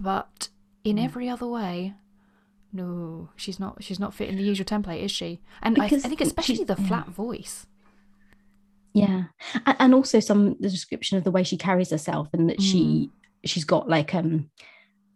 [0.00, 0.48] but
[0.84, 1.04] in Mm.
[1.04, 1.94] every other way,
[2.72, 3.82] no, she's not.
[3.82, 5.40] She's not fitting the usual template, is she?
[5.62, 6.86] And I, I think especially the yeah.
[6.86, 7.66] flat voice.
[8.94, 9.24] yeah,
[9.66, 13.10] and, and also some the description of the way she carries herself and that she
[13.44, 14.50] she's got like um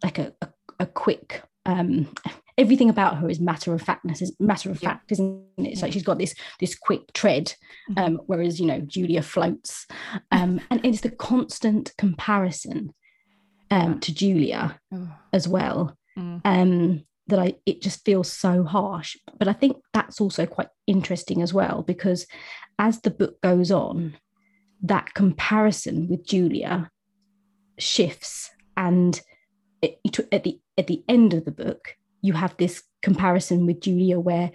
[0.02, 0.48] like a a,
[0.80, 2.12] a quick um
[2.58, 5.68] everything about her is matter of factness is matter of fact isn't it?
[5.68, 7.54] It's like she's got this this quick tread
[7.96, 9.86] um whereas you know julia floats.
[10.30, 12.92] Um and it's the constant comparison
[13.70, 16.40] um to julia Oh, as well mm.
[16.44, 19.16] um that i it just feels so harsh.
[19.38, 22.26] But i think that's also quite interesting as well because
[22.78, 24.16] as the book goes on
[24.82, 26.90] that comparison with julia
[27.78, 29.20] shifts and
[29.82, 29.98] it,
[30.32, 34.50] at the at the end of the book you have this comparison with julia where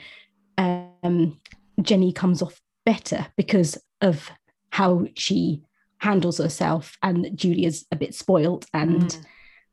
[0.58, 1.40] um
[1.82, 4.32] jenny comes off better because of
[4.72, 5.62] how she
[6.00, 9.18] handles herself and julia's a bit spoilt and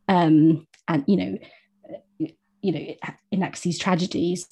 [0.09, 0.27] Mm.
[0.27, 1.39] um, and you know,
[2.61, 2.99] you know, it
[3.33, 4.47] enacts these tragedies.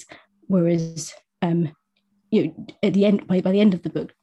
[0.47, 1.13] Whereas,
[1.43, 1.75] um,
[2.31, 4.15] you know, at the end, by, by the end of the book,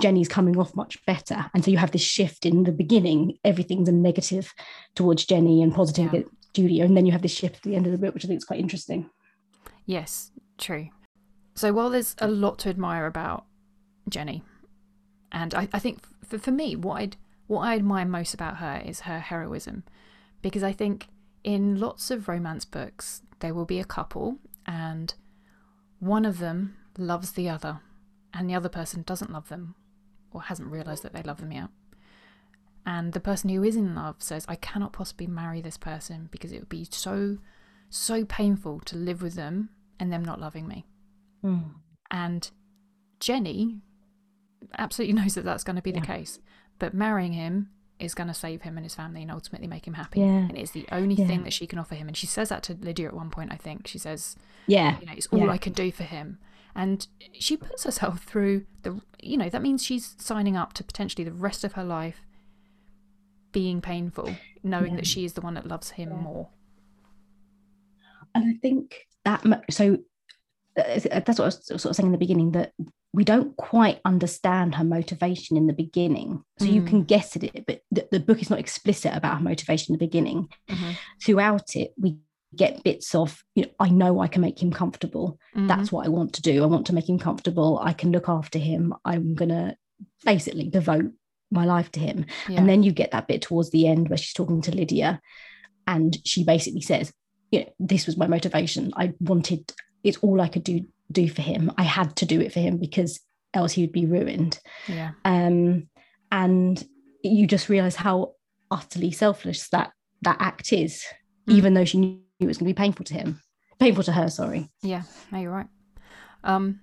[0.00, 3.38] Jenny's coming off much better, and so you have this shift in the beginning.
[3.44, 4.52] Everything's a negative
[4.94, 6.20] towards Jenny and positive Yeah.
[6.20, 8.24] against Julia, and then you have this shift at the end of the book, which
[8.24, 9.08] I think is quite interesting.
[9.86, 10.88] Yes, true.
[11.54, 13.44] So while there's a lot to admire about
[14.08, 14.42] Jenny,
[15.30, 18.82] and I, I think for, for me, what I'd what I admire most about her
[18.84, 19.84] is her heroism,
[20.42, 21.08] because I think
[21.44, 25.12] in lots of romance books there will be a couple and
[26.00, 27.80] one of them loves the other,
[28.32, 29.74] and the other person doesn't love them,
[30.34, 31.68] or hasn't realised that they love them yet.
[32.84, 36.52] And the person who is in love says, I cannot possibly marry this person because
[36.52, 37.38] it would be so,
[37.88, 40.84] so painful to live with them and them not loving me.
[41.40, 41.58] Hmm.
[42.10, 42.50] And
[43.20, 43.78] Jenny
[44.78, 46.40] absolutely knows that that's going to be the case.
[46.78, 49.94] But marrying him is going to save him and his family and ultimately make him
[49.94, 50.20] happy.
[50.20, 50.26] Yeah.
[50.26, 51.26] And it's the only Yeah.
[51.26, 52.08] thing that she can offer him.
[52.08, 53.86] And she says that to Lydia at one point, I think.
[53.86, 55.50] She says, Yeah, you know, it's all Yeah.
[55.50, 56.38] I can do for him.
[56.76, 61.24] And she puts herself through the, you know, that means she's signing up to potentially
[61.24, 62.20] the rest of her life
[63.52, 64.34] being painful,
[64.64, 64.96] knowing Yeah.
[64.96, 66.16] that she is the one that loves him Yeah.
[66.20, 66.48] more.
[68.34, 69.98] and I think that so
[70.76, 72.72] uh, that's what I was sort of saying in the beginning that
[73.12, 76.42] we don't quite understand her motivation in the beginning.
[76.58, 79.44] So you can guess at it, but the, the book is not explicit about her
[79.44, 80.48] motivation in the beginning.
[80.68, 80.90] Mm-hmm.
[81.22, 82.16] Throughout it, we
[82.56, 85.38] get bits of, you know, I know I can make him comfortable.
[85.56, 85.66] Mm-hmm.
[85.66, 86.62] That's what I want to do.
[86.62, 87.78] I want to make him comfortable.
[87.82, 88.94] I can look after him.
[89.04, 89.76] I'm going to
[90.24, 91.12] basically devote
[91.50, 92.26] my life to him.
[92.48, 92.58] Yeah.
[92.58, 95.20] And then you get that bit towards the end where she's talking to Lydia
[95.86, 97.12] and she basically says,
[97.50, 98.92] you know, this was my motivation.
[98.96, 100.80] I wanted, it's all I could do
[101.12, 101.70] do for him.
[101.76, 103.20] I had to do it for him because
[103.52, 104.58] else he would be ruined.
[104.88, 105.12] yeah.
[105.24, 105.88] Um,
[106.32, 106.82] and
[107.22, 108.32] you just realize how
[108.70, 111.04] utterly selfless that that act is,
[111.48, 111.54] Mm.
[111.54, 113.40] even though she knew it was going to be painful to him,
[113.78, 114.28] painful to her.
[114.28, 114.70] Sorry.
[114.82, 115.02] Yeah.
[115.30, 115.66] No, you're right.
[116.42, 116.80] Um,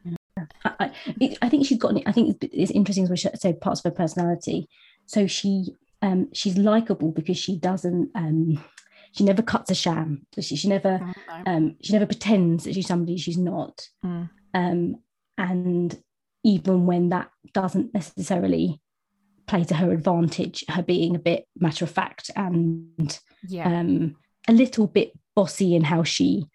[0.66, 1.96] I, I, I think she's got.
[2.06, 4.68] I think it's, interesting as we said parts of her personality.
[5.06, 8.64] So she um she's likable because she doesn't um
[9.12, 10.26] she never cuts a sham.
[10.34, 11.44] So she she never no.
[11.46, 13.88] um she never pretends that she's somebody she's not.
[14.06, 14.30] Mm.
[14.54, 14.96] Um
[15.38, 16.02] and
[16.44, 18.82] even when that doesn't necessarily
[19.48, 23.68] play to her advantage, her being a bit matter of fact and Yeah.
[23.68, 24.16] um
[24.48, 26.48] a little bit bossy in how she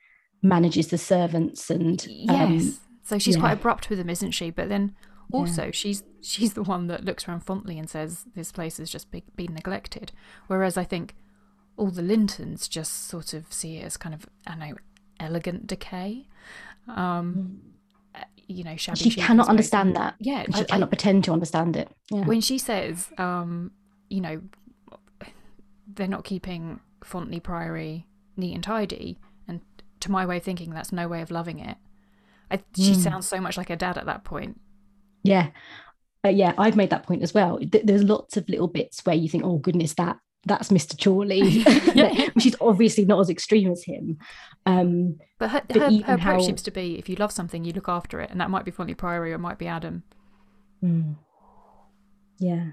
[0.42, 2.80] manages the servants and um, yes.
[3.02, 4.50] so she's quite abrupt with them, isn't she?
[4.50, 4.94] But then
[5.32, 9.10] also she's she's the one that looks around fondly and says this place has just
[9.10, 10.12] be, been neglected.
[10.46, 11.14] Whereas I think
[11.76, 14.74] all the Lyntons just sort of see it as kind of I know
[15.18, 16.26] elegant decay.
[16.88, 17.60] Um,
[18.14, 19.00] uh, you know, shabby.
[19.00, 19.12] Mm.
[19.12, 20.14] she cannot understand that.
[20.20, 21.88] Yeah, she I- I- cannot pretend to understand it.
[22.10, 22.24] Yeah.
[22.24, 23.72] when she says, um,
[24.08, 24.40] you know,
[25.92, 29.18] they're not keeping Fontenay Priory neat and tidy,
[29.48, 29.60] and
[30.00, 31.76] to my way of thinking, that's no way of loving it.
[32.50, 32.96] I, she Mm.
[32.96, 34.60] sounds so much like her dad at that point.
[35.22, 35.48] Yeah.
[36.24, 37.58] Uh, yeah, I've made that point as well.
[37.58, 40.94] Th- There's lots of little bits where you think, oh goodness, that that's Mr.
[40.96, 44.16] Chawleigh, She's obviously not as extreme as him.
[44.64, 47.72] Um, But her, But her, approach how- seems to be if you love something, you
[47.72, 50.04] look after it, and that might be Fontenay Priory or it might be Adam.
[50.84, 51.16] mm,
[52.38, 52.70] yeah,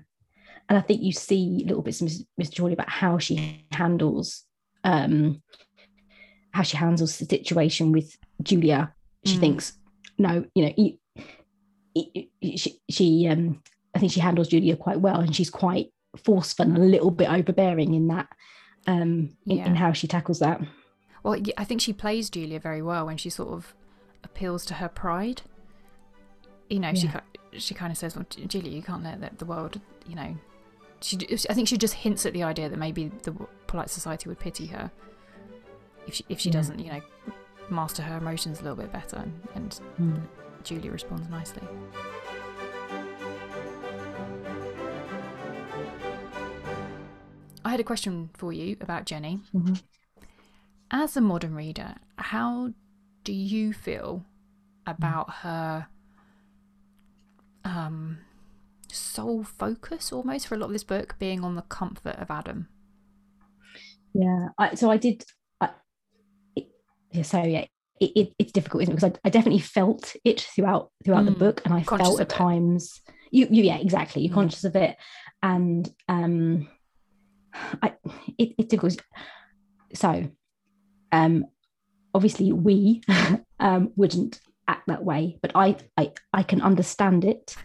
[0.70, 2.10] and I think you see little bits of.
[2.40, 2.54] Mr.
[2.54, 4.44] Chawleigh about how she handles,
[4.84, 5.42] um,
[6.52, 8.94] how she handles the situation with Julia.
[9.26, 9.40] She Mm.
[9.40, 9.74] thinks,
[10.18, 10.98] no, you know, you,
[11.96, 13.62] you- you- she, she, um,
[13.96, 15.92] I think she handles Julia quite well, and she's quite
[16.24, 18.28] forceful and a little bit overbearing in that,
[18.88, 19.66] um, in, Yeah.
[19.68, 20.62] in how she tackles that.
[21.24, 23.74] Well, I think she plays Julia very well when she sort of
[24.24, 25.42] appeals to her pride.
[26.70, 27.22] You know, she Yeah.
[27.52, 30.38] ki- she kind of says, "Well, Julia, you can't let the world, you know."
[31.04, 31.18] She,
[31.50, 33.34] I think she just hints at the idea that maybe the
[33.68, 34.90] polite society would pity her
[36.08, 36.54] if she if she Yeah.
[36.54, 37.02] doesn't, you know,
[37.70, 39.18] master her emotions a little bit better.
[39.18, 40.28] And, and Mm.
[40.64, 41.62] Julia responds nicely.
[47.66, 49.40] I had a question for you about Jenny.
[49.54, 49.82] Mhm.
[50.92, 52.74] As a modern reader, how
[53.24, 54.26] do you feel
[54.86, 55.88] about her
[57.66, 58.18] um,
[58.94, 62.68] sole focus almost for a lot of this book being on the comfort of Adam?
[64.14, 64.50] Yeah.
[64.58, 65.24] I, so I did.
[65.60, 65.70] I,
[66.56, 66.68] it,
[67.12, 67.66] yeah, so yeah,
[68.00, 68.96] it, it, it's difficult, isn't it?
[68.96, 72.22] Because I, I definitely felt it throughout throughout the Mm, book, and I conscious felt
[72.22, 72.36] at it.
[72.36, 73.02] times.
[73.32, 74.22] You, you, yeah, exactly.
[74.22, 74.36] You're Mm.
[74.36, 74.96] conscious of it,
[75.42, 76.68] and um,
[77.82, 77.94] I,
[78.38, 79.02] it, it's difficult.
[79.96, 80.30] So,
[81.12, 81.46] um,
[82.16, 83.02] obviously we
[83.60, 87.56] um wouldn't act that way, but I, I, I can understand it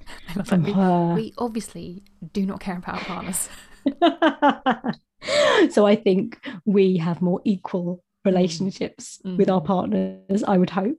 [0.45, 0.63] from.
[0.65, 1.15] We, her.
[1.15, 3.49] we obviously do not care about our partners.
[5.71, 9.65] so I think we have more equal relationships with our Mhm.
[9.67, 10.99] partners, I would hope.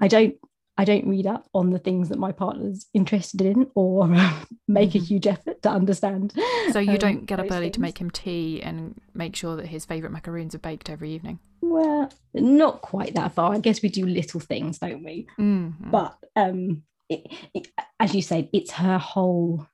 [0.00, 0.34] I don't
[0.80, 4.06] I don't read up on the things that my partner's interested in or
[4.68, 5.06] make a Mhm.
[5.06, 6.32] huge effort to understand.
[6.72, 9.66] So you um, don't get up early to make him tea and make sure that
[9.66, 11.38] his favourite macaroons are baked every evening.
[11.60, 13.52] Well, not quite that far.
[13.54, 15.26] I guess we do little things, don't we?
[15.38, 15.90] Mm.
[15.90, 17.66] But um it, it,
[17.98, 19.66] as you said, it's her whole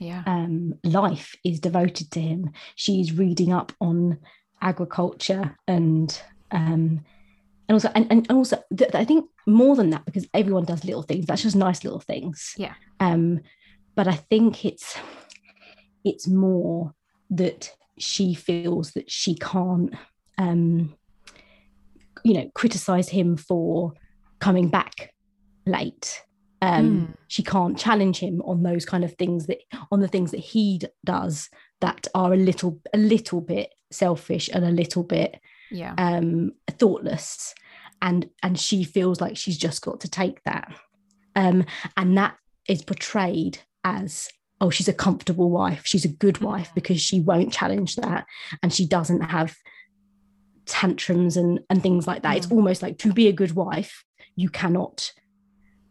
[0.00, 2.50] yeah, um, life is devoted to him.
[2.76, 4.18] She's reading up on
[4.62, 7.04] agriculture and um,
[7.68, 11.02] and also and, and also th- I think more than that because everyone does little
[11.02, 11.26] things.
[11.26, 12.54] That's just nice little things.
[12.56, 12.74] Yeah.
[13.00, 13.40] Um,
[13.94, 14.96] but I think it's
[16.04, 16.94] it's more
[17.30, 19.92] that she feels that she can't
[20.38, 20.94] um,
[22.24, 23.92] you know criticize him for
[24.38, 25.12] coming back
[25.66, 26.22] late
[26.62, 27.14] um Mm.
[27.28, 29.58] she can't challenge him on those kind of things that
[29.92, 31.50] on the things that he d- does
[31.80, 35.38] that are a little a little bit selfish and a little bit
[35.70, 37.54] yeah, um thoughtless
[38.00, 40.72] and and she feels like she's just got to take that
[41.36, 41.64] um
[41.96, 42.36] and that
[42.68, 44.28] is portrayed as
[44.60, 46.74] oh she's a comfortable wife she's a good wife Mhm.
[46.74, 48.24] because she won't challenge that
[48.62, 49.56] and she doesn't have
[50.66, 52.52] tantrums and and things like that it's Mm.
[52.56, 54.04] almost like to be a good wife
[54.36, 55.12] you cannot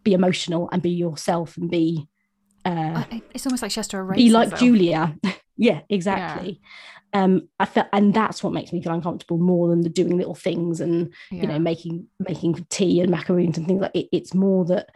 [0.04, 2.08] be emotional and be yourself and be
[2.66, 4.60] uh, it's almost like she has to erase be like herself.
[4.60, 5.16] Julia.
[5.58, 6.62] yeah, exactly.
[7.14, 10.36] Um, I felt, and that's what makes me feel uncomfortable more than the doing little
[10.36, 11.42] things and Yeah.
[11.42, 14.08] you know making making tea and macaroons and things like it.
[14.12, 14.90] It's more that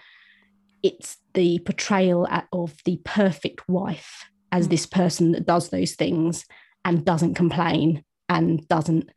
[0.83, 4.69] it's the portrayal of the perfect wife as Mm.
[4.71, 6.45] this person that does those things
[6.83, 9.09] and doesn't complain and doesn't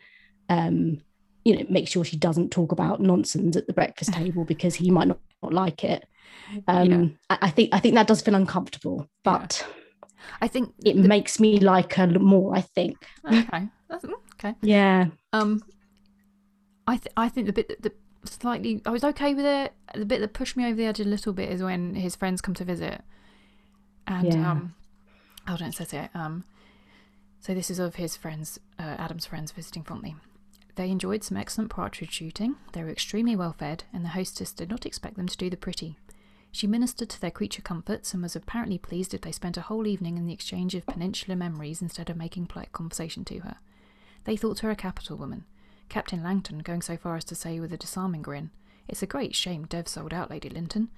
[0.49, 0.99] um
[1.45, 4.91] you know make sure she doesn't talk about nonsense at the breakfast table because he
[4.91, 6.05] might not, not like it
[6.69, 7.05] um Yeah.
[7.31, 9.67] I, I think i think that does feel uncomfortable Yeah.
[10.41, 13.69] I think it makes me like her more i think okay.
[13.89, 14.55] That's, okay.
[14.63, 15.63] yeah Um,
[16.87, 17.93] I th- I think the bit that the
[18.29, 19.73] slightly I was okay with it.
[19.95, 22.41] The bit that pushed me over the edge a little bit is when his friends
[22.41, 23.03] come to visit,
[24.07, 24.51] and Yeah.
[24.51, 24.75] um,
[25.47, 26.11] hold on, it says it.
[26.15, 26.45] Um,
[27.41, 30.17] so this is of his friends, uh, Adam's friends visiting Fontley.
[30.77, 32.57] They enjoyed some excellent partridge shooting.
[32.73, 35.57] They were extremely well fed, and the hostess did not expect them to do the
[35.57, 35.97] pretty.
[36.55, 39.89] She ministered to their creature comforts and was apparently pleased if they spent a whole
[39.89, 43.57] evening in the exchange of peninsular memories instead of making polite conversation to her.
[44.23, 45.47] They thought her a capital woman.
[45.89, 48.51] Captain Langton going so far as to say with a disarming grin,
[48.87, 50.91] It's a great shame Dev sold out, Lady Lynton.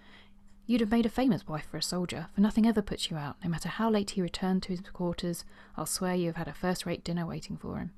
[0.66, 3.36] You'd have made a famous wife for a soldier, for nothing ever puts you out.
[3.42, 6.52] No matter how late he returned to his quarters, I'll swear you have had a
[6.52, 7.92] first rate dinner waiting for him.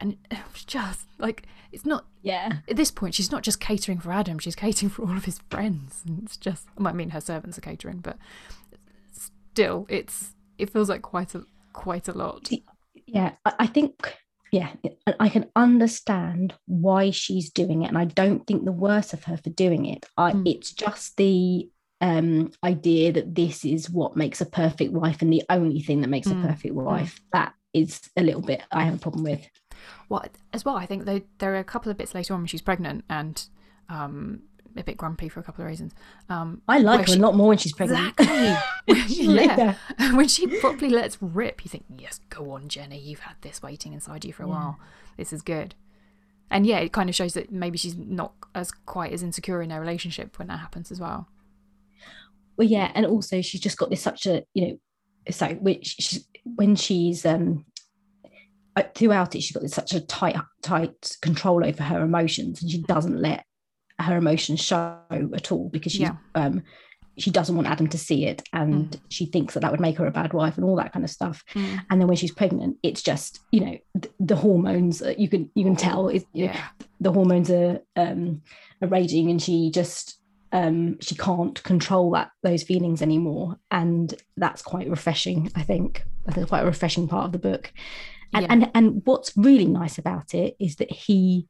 [0.00, 3.98] And it was just like, it's not, yeah at this point, she's not just catering
[4.00, 6.02] for Adam, she's catering for all of his friends.
[6.06, 8.16] And it's just, I mean, her servants are catering, but
[9.12, 12.48] still, it's, it feels like quite a, quite a lot.
[13.06, 14.16] yeah I, think
[14.52, 14.70] yeah
[15.20, 19.36] I- can understand why she's doing it and i don't think the worse of her
[19.36, 20.42] for doing it i Mm.
[20.46, 21.68] it's just the
[22.00, 26.08] um idea that this is what makes a perfect wife and the only thing that
[26.08, 29.46] makes Mm, a perfect wife that is a little bit i have a problem with
[30.08, 32.46] Well, as well, I think they, there are a couple of bits later on when
[32.46, 33.46] she's pregnant and
[33.88, 34.42] um,
[34.76, 35.92] a bit grumpy for a couple of reasons.
[36.28, 39.34] Um, i like her she- a lot more when she's pregnant Exactly.
[39.34, 39.74] yeah.
[40.14, 43.92] When she properly lets rip, you think, yes, go on, Jenny, you've had this waiting
[43.92, 44.52] inside you for a Yeah.
[44.52, 44.80] while.
[45.16, 45.74] This is good.
[46.50, 49.68] And yeah, it kind of shows that maybe she's not as quite as insecure in
[49.68, 51.28] their relationship when that happens as well.
[52.56, 54.78] well yeah and also she's just got this such a you know
[55.30, 57.64] so which she's when she's um
[58.94, 63.20] throughout it she's got such a tight tight control over her emotions and she doesn't
[63.20, 63.44] let
[63.98, 66.16] her emotions show at all because she's Yeah.
[66.34, 66.62] um
[67.18, 70.06] she doesn't want Adam to see it and she thinks that that would make her
[70.06, 71.44] a bad wife and all that kind of stuff.
[71.54, 75.64] And then when she's pregnant it's just you know th- the hormones you can you
[75.64, 76.58] can tell Yeah.
[77.00, 78.40] the hormones are um
[78.80, 80.18] are raging and she just
[80.52, 83.56] um she can't control that those feelings anymore.
[83.70, 86.02] And that's quite refreshing i think.
[86.28, 87.72] I think quite a refreshing part of the book
[88.32, 88.52] and Yeah.
[88.52, 91.46] and, and what's really nice about it is that he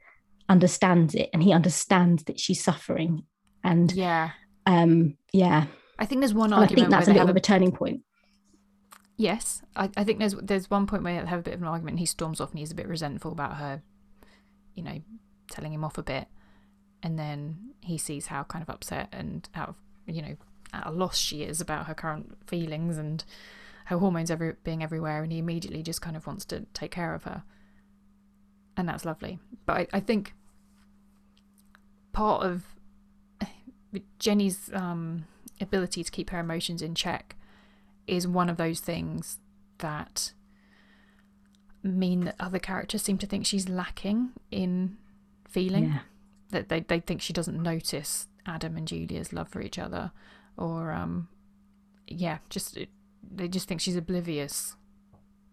[0.49, 3.25] understands it and he understands that she's suffering
[3.63, 4.31] and Yeah.
[4.67, 5.67] um yeah
[5.99, 8.03] I think there's one and i think that's a have of a turning point
[9.17, 11.69] Yes, I, I think there's there's one point where they have a bit of an
[11.69, 11.99] argument.
[11.99, 13.83] He storms off and he's a bit resentful about her,
[14.75, 15.03] you know,
[15.51, 16.27] telling him off a bit,
[17.03, 19.75] and then he sees how kind of upset and out of
[20.07, 20.37] you know
[20.73, 23.25] at a loss she is about her current feelings and
[23.91, 27.13] her hormones every being everywhere, and he immediately just kind of wants to take care
[27.13, 27.43] of her,
[28.77, 29.41] and that's lovely.
[29.67, 30.33] But I, I think
[32.13, 32.63] part of
[34.21, 35.25] Jenny's um,
[35.61, 37.35] ability to keep her emotions in check
[38.07, 39.41] is one of those things
[39.79, 40.33] that
[41.83, 44.99] mean that other characters seem to think she's lacking in
[45.49, 45.85] feeling.
[45.85, 45.99] Yeah.
[46.51, 50.11] That they, they think she doesn't notice adam and julia's love for each other
[50.57, 51.29] or um
[52.09, 52.77] yeah just
[53.29, 54.77] they just think she's oblivious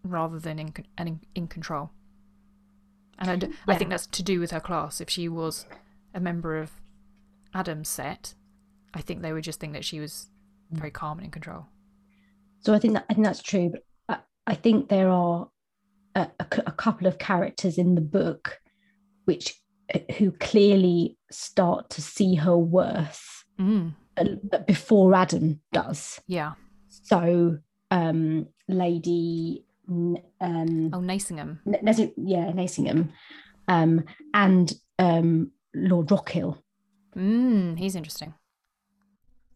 [0.04, 1.92] rather than in, and in, in control.
[3.20, 5.02] And I think that's to do with her class.
[5.02, 5.66] If she was
[6.14, 6.72] a member of
[7.54, 8.34] adam's set
[8.94, 10.30] i think they would just think that she was
[10.72, 11.66] very calm and in control.
[12.60, 15.50] So I think that I think that's true, but I, I think there are
[16.16, 18.60] a, a a couple of characters in the book
[19.26, 19.62] which
[19.94, 23.94] uh, who clearly start to see her worth mm,
[24.66, 26.20] before Adam does.
[26.28, 26.54] yeah
[27.04, 27.58] So
[27.92, 33.10] um, Lady um, oh nasingham N- yeah Nasingham
[33.68, 34.04] um,
[34.34, 36.58] and um, Lord Rockhill.
[37.16, 38.34] Mm, he's interesting.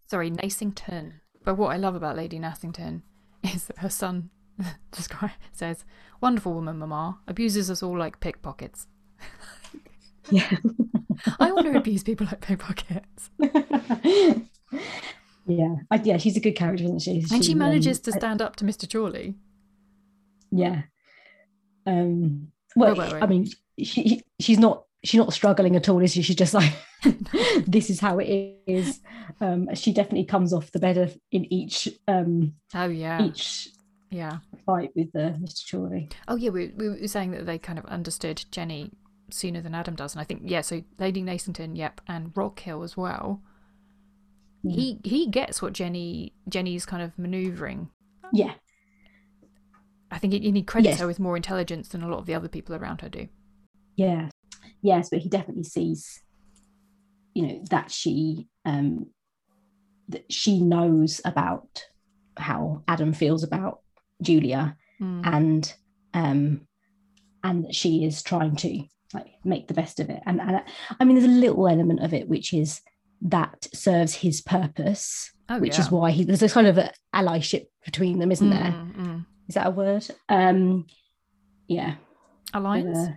[0.07, 1.13] Sorry, Nassington.
[1.43, 3.01] But what I love about Lady Nassington
[3.43, 4.29] is that her son
[4.91, 5.85] describe, says,
[6.19, 8.87] Wonderful woman, Mamma, abuses us all like pickpockets.
[10.29, 10.49] Yeah.
[11.39, 13.29] I want to abuse people like pickpockets.
[15.57, 17.23] yeah, I, yeah, she's a good character, isn't she?
[17.31, 18.87] And she um, manages to I- stand up to Mr.
[18.87, 19.35] Chawleigh.
[20.51, 20.83] yeah
[21.87, 23.23] um well Wait, wait, wait.
[23.23, 23.47] i mean
[23.81, 26.21] she she's not she's not struggling at all, is she?
[26.21, 26.71] She's just like,
[27.65, 28.99] this is how it is.
[29.39, 33.23] Um, she definitely comes off the better in each um Oh yeah.
[33.23, 33.69] each
[34.11, 34.37] Yeah.
[34.63, 35.65] fight with uh, Mr.
[35.65, 36.11] Chawleigh.
[36.27, 38.91] Oh yeah, we, we were saying that they kind of understood Jenny
[39.31, 40.61] sooner than Adam does, and I think yeah.
[40.61, 43.41] So Lady Nassington, yep, and Rockhill as well.
[44.65, 44.71] Mm.
[44.73, 47.89] He he gets what Jenny Jenny's kind of manoeuvring.
[48.33, 48.53] Yeah,
[50.11, 50.99] I think he, he credits Yes.
[50.99, 53.27] her with more intelligence than a lot of the other people around her do.
[53.95, 54.29] yeah,
[54.81, 56.21] yes, but he definitely sees,
[57.33, 59.07] you know, that she um
[60.09, 61.85] that she knows about
[62.37, 63.79] how Adam feels about
[64.21, 65.21] Julia Mm.
[65.25, 65.73] and
[66.13, 66.61] um
[67.43, 68.83] and that she is trying to
[69.15, 70.61] like make the best of it and, and
[70.99, 72.81] i mean there's a little element of it which is
[73.21, 75.81] that serves his purpose Oh, which yeah.
[75.81, 76.79] is why he there's a kind of
[77.13, 79.25] allyship between them isn't there Mm, mm.
[79.49, 80.85] is that a word um
[81.67, 81.95] yeah
[82.53, 82.97] Alliance.
[82.97, 83.11] uh,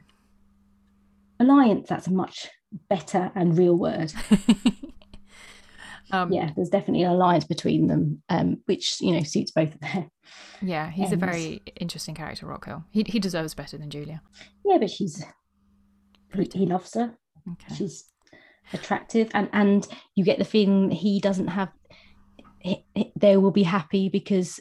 [1.41, 2.49] alliance that's a much
[2.89, 4.13] better and real word
[6.11, 9.81] um, yeah there's definitely an alliance between them um which you know suits both of
[9.81, 10.11] them
[10.63, 12.85] yeah, he's a very interesting character, Rockhill.
[12.91, 14.23] He he deserves better than Julia.
[14.65, 15.23] yeah but she's
[16.35, 17.15] he, he loves her
[17.53, 17.75] Okay.
[17.75, 18.05] she's
[18.73, 21.71] attractive and and you get the feeling that he doesn't have
[22.61, 24.59] he, he- they will be happy because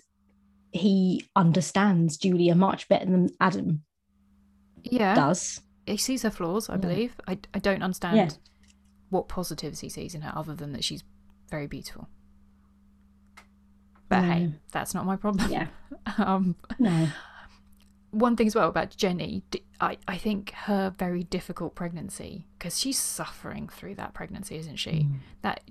[0.71, 3.83] he understands Julia much better than Adam
[4.83, 6.69] Yeah, does he sees her flaws.
[6.69, 6.79] I Yeah.
[6.79, 7.15] believe.
[7.27, 8.29] I I don't understand Yeah.
[9.09, 11.03] what positives he sees in her, other than that she's
[11.49, 12.07] very beautiful.
[14.09, 15.49] But hey, that's not my problem.
[15.51, 15.67] yeah
[16.17, 17.07] um, no
[18.13, 19.43] one thing as well about Jenny,
[19.81, 24.91] I, I think her very difficult pregnancy, because she's suffering through that pregnancy, isn't she?
[24.91, 25.15] Mm.
[25.41, 25.61] That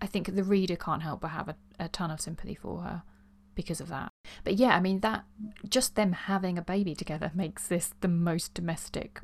[0.00, 3.02] I think the reader can't help but have a, a ton of sympathy for her
[3.54, 4.12] because of that.
[4.44, 5.24] But yeah, I mean that
[5.68, 9.20] just them having a baby together makes this the most domestic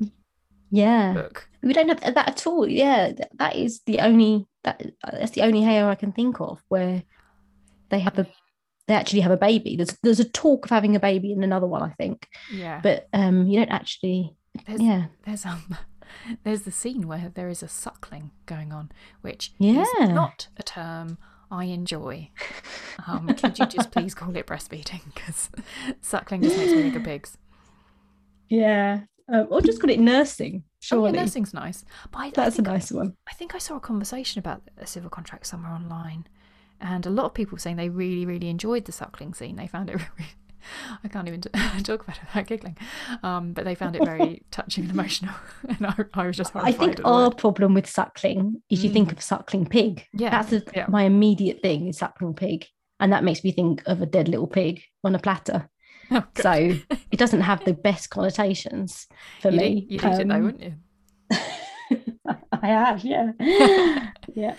[0.71, 1.47] yeah book.
[1.61, 5.61] we don't have that at all yeah that is the only that that's the only
[5.61, 7.03] Heyer I can think of where
[7.89, 8.27] they have a
[8.87, 11.67] they actually have a baby there's there's a talk of having a baby in another
[11.67, 14.35] one I think Yeah, but um you don't actually
[14.67, 15.77] there's, yeah there's um
[16.43, 19.81] there's the scene where there is a suckling going on, which Yeah.
[19.81, 21.17] is not a term
[21.51, 22.29] I enjoy.
[23.07, 25.01] Um, could you just please call it breastfeeding?
[25.13, 25.49] Because
[26.01, 27.37] suckling just makes me think of pigs.
[28.49, 31.83] yeah um, or just call it nursing Oh, surely yeah, nursing's nice.
[32.11, 34.61] But I, I that's a think, nice one I think I saw a conversation about
[34.77, 36.27] a civil contract somewhere online,
[36.81, 39.55] and a lot of people saying they really, really enjoyed the suckling scene.
[39.55, 39.99] They found it.
[40.17, 40.29] Really,
[41.03, 41.41] I can't even
[41.83, 42.75] talk about it without giggling.
[43.21, 45.35] Um, but they found it very touching and emotional,
[45.69, 47.37] and I, I was just I think our word.
[47.37, 50.07] problem with suckling is you think of suckling pig.
[50.13, 50.87] Yeah, That's a, yeah.
[50.89, 52.65] my immediate thing is suckling pig.
[52.99, 55.69] And that makes me think of a dead little pig on a platter.
[56.09, 56.51] Oh, So
[57.11, 59.05] it doesn't have the best connotations
[59.41, 59.67] for you'd me.
[59.67, 60.73] eat, you'd eat it though, Um, wouldn't you?
[62.63, 63.33] I have, yeah.
[64.33, 64.55] yeah.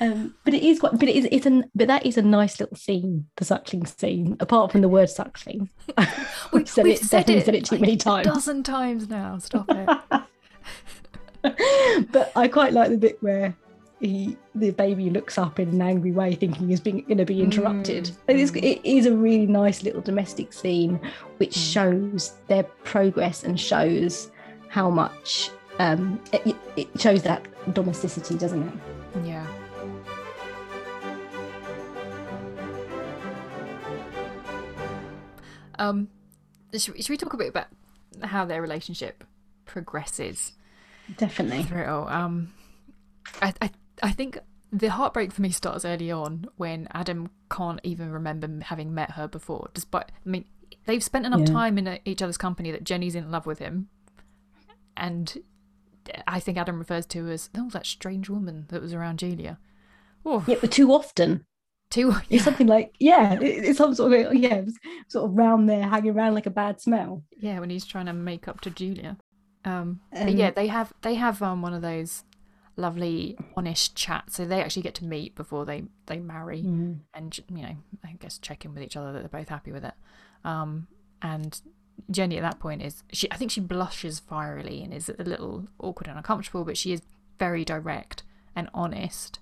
[0.00, 2.58] Um, but it is quite but it is it's an but that is a nice
[2.60, 5.68] little scene, the suckling scene, apart from the word suckling.
[5.96, 6.04] We-
[6.52, 8.26] We've said it said it said it too like many A times.
[8.26, 9.38] dozen times now.
[9.38, 9.88] Stop it.
[12.12, 13.54] but I quite like the bit where
[14.00, 17.40] he the baby looks up in an angry way, thinking he's being going to be
[17.42, 18.04] interrupted.
[18.04, 18.62] Mm, It, is, mm.
[18.62, 21.00] it is a really nice little domestic scene,
[21.38, 21.72] which Mm.
[21.72, 24.30] shows their progress and shows
[24.68, 27.44] how much um, it, it shows that
[27.74, 28.74] domesticity, doesn't it?
[29.24, 29.46] yeah.
[35.78, 36.08] Um,
[36.76, 37.66] should, we- should we talk a bit about
[38.22, 39.24] how their relationship
[39.64, 40.52] progresses
[41.16, 41.62] Definitely.
[41.64, 41.84] through?
[42.08, 42.52] Um,
[43.42, 43.70] I, I,
[44.02, 44.38] I think
[44.72, 49.26] the heartbreak for me starts early on when Adam can't even remember having met her
[49.28, 49.70] before.
[49.74, 50.44] Despite, I mean,
[50.86, 51.46] they've spent enough Yeah.
[51.46, 53.88] time in uh, each other's company that Jenny's in love with him,
[54.96, 55.38] and
[56.26, 59.58] I think Adam refers to her as oh that strange woman that was around Julia.
[60.26, 61.44] Oh, Yeah, but too often.
[61.90, 62.14] Too.
[62.30, 64.62] It's something like, yeah, it, it's some sort of, yeah,
[65.08, 67.22] sort of round there, hanging around like a bad smell.
[67.38, 69.16] Yeah, when he's trying to make up to Julia.
[69.64, 72.24] Um, Um, yeah, they have they have um one of those
[72.76, 74.36] lovely honest chats.
[74.36, 77.00] So they actually get to meet before they they marry, Mm.
[77.12, 79.84] and you know I guess check in with each other that they're both happy with
[79.84, 79.94] it.
[80.44, 80.86] Um,
[81.20, 81.60] and
[82.10, 85.66] Jenny at that point is she I think she blushes fierily and is a little
[85.80, 87.02] awkward and uncomfortable, but she is
[87.38, 88.22] very direct
[88.54, 89.40] and honest,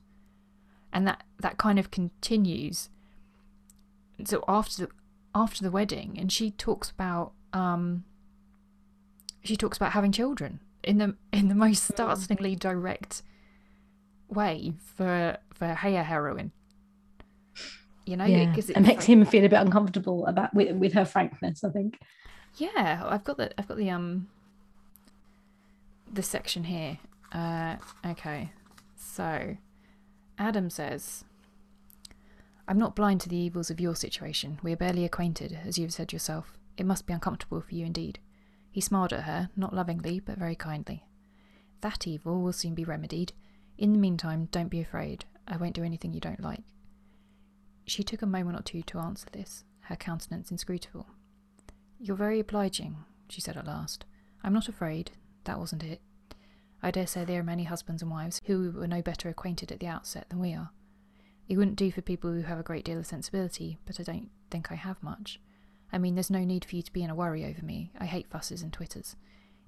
[0.93, 2.89] and that that kind of continues.
[4.25, 4.93] So after the
[5.35, 8.05] after the wedding, and she talks about um
[9.45, 13.23] she talks about having children in the in the most startlingly direct
[14.29, 16.53] way for for Heyer heroine.
[18.05, 20.93] You know, yeah, it it's makes like- him feel a bit uncomfortable about with, with
[20.95, 21.65] her frankness.
[21.65, 21.99] I think.
[22.57, 24.29] Yeah, I've got the I've got the um
[26.13, 26.99] the section here.
[27.33, 27.77] Uh,
[28.07, 28.53] okay,
[28.97, 29.57] so
[30.39, 31.25] Adam says,
[32.69, 34.59] I'm not blind to the evils of your situation.
[34.63, 36.59] We are barely acquainted, as you have said yourself.
[36.77, 38.19] It must be uncomfortable for you indeed.
[38.71, 41.05] He smiled at her, not lovingly, but very kindly.
[41.81, 43.33] That evil will soon be remedied.
[43.79, 45.25] In the meantime, don't be afraid.
[45.49, 46.65] I won't do anything you don't like.
[47.87, 51.07] She took a moment or two to answer this, her countenance inscrutable.
[51.99, 52.97] You're very obliging,
[53.29, 54.05] she said at last.
[54.43, 55.13] I'm not afraid.
[55.45, 56.01] That wasn't it.
[56.83, 59.81] I dare say there are many husbands and wives who were no better acquainted at
[59.81, 60.71] the outset than we are.
[61.49, 64.31] It wouldn't do for people who have a great deal of sensibility, but I don't
[64.51, 65.41] think I have much.
[65.93, 67.93] I mean, there's no need for you to be in a worry over me.
[67.99, 69.17] I hate fusses and twitters.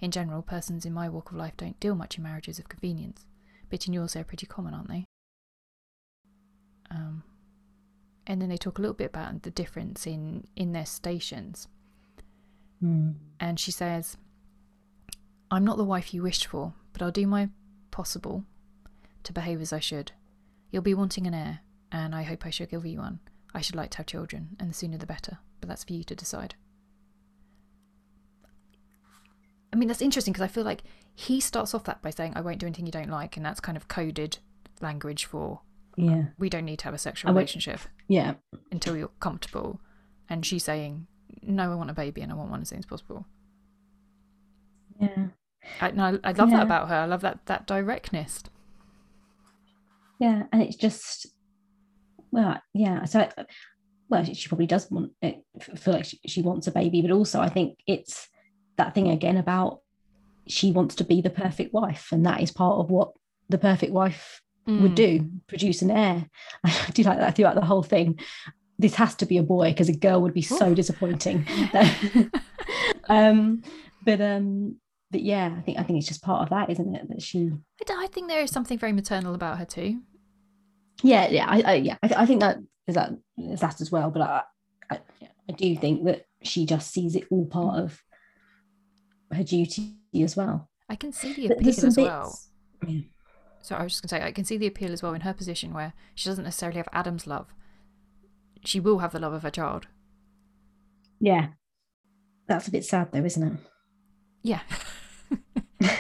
[0.00, 3.26] In general, persons in my walk of life don't deal much in marriages of convenience,
[3.70, 5.04] but in yours they're pretty common, aren't they?
[6.90, 7.22] Um,
[8.26, 11.68] and then they talk a little bit about the difference in in their stations.
[12.82, 13.14] Mm.
[13.40, 14.16] And she says,
[15.50, 17.49] "I'm not the wife you wished for, but I'll do my
[17.90, 18.44] possible
[19.24, 20.12] to behave as I should.
[20.70, 21.61] You'll be wanting an heir,
[21.92, 23.20] and I hope I shall give you one.
[23.55, 26.05] I should like to have children, and the sooner the better, but that's for you
[26.05, 26.55] to decide."
[29.72, 30.82] I mean, that's interesting because I feel like
[31.14, 33.61] he starts off that by saying, I won't do anything you don't like, and that's
[33.61, 34.38] kind of coded
[34.80, 35.61] language for
[35.99, 36.24] uh, Yeah.
[36.38, 38.34] we don't need to have a sexual relationship Yeah.
[38.72, 39.80] until you're comfortable.
[40.28, 41.07] And she's saying,
[41.42, 43.26] No, I want a baby and I want one as soon as possible.
[45.01, 45.28] Yeah.
[45.80, 46.56] I, and I, love Yeah.
[46.58, 46.94] that about her.
[46.96, 48.42] I love that that directness.
[50.18, 50.44] Yeah.
[50.52, 51.26] And it's just,
[52.30, 53.04] well, yeah.
[53.04, 53.44] So, I-
[54.10, 55.44] well, she probably does want it,
[55.76, 58.28] feel like she, she wants a baby, but also I think it's
[58.76, 59.80] that thing again about
[60.46, 62.08] she wants to be the perfect wife.
[62.10, 63.12] And that is part of what
[63.50, 64.94] the perfect wife would Mm.
[64.94, 66.26] do produce an heir.
[66.64, 68.18] I do like that throughout the whole thing.
[68.78, 71.46] This has to be a boy because a girl would be so disappointing.
[73.08, 73.62] um,
[74.04, 74.76] but um,
[75.11, 77.09] but yeah, I think I think it's just part of that, isn't it?
[77.09, 77.50] That she,
[77.88, 80.00] I, I think there is something very maternal about her too.
[81.02, 84.11] yeah, yeah, I, I yeah, I, I think that is that is that as well.
[84.11, 84.42] But I,
[84.90, 85.00] I,
[85.48, 88.02] I do think that she just sees it all part of
[89.32, 90.68] her duty as well.
[90.88, 92.38] I can see the appeal as well.
[92.80, 93.00] bits- Yeah.
[93.61, 95.22] So I was just going to say, I can see the appeal as well in
[95.22, 97.52] her position where she doesn't necessarily have Adam's love.
[98.64, 99.86] She will have the love of her child.
[101.20, 101.48] Yeah,
[102.46, 103.59] that's a bit sad though, isn't it?
[104.42, 104.61] Yeah.
[105.80, 105.90] yeah,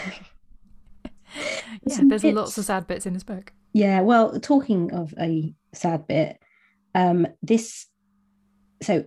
[2.06, 3.52] there's lots of sad bits in this book.
[3.72, 6.40] Yeah, well, talking of a sad bit,
[6.94, 7.86] um, this
[8.82, 9.04] so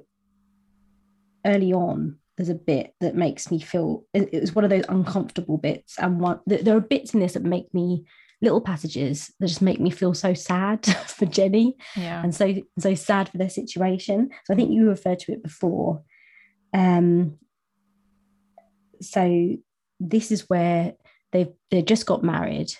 [1.46, 4.86] early on, there's a bit that makes me feel it, it was one of those
[4.90, 8.06] uncomfortable bits, and one there are bits in this that make me
[8.44, 12.24] little passages that just make me feel so sad for Jenny Yeah.
[12.24, 14.30] and so so sad for their situation.
[14.46, 16.02] So I think you referred to it before.
[16.74, 17.38] Um,
[19.02, 19.56] so
[20.10, 20.94] this is where
[21.32, 22.74] they've they just got married,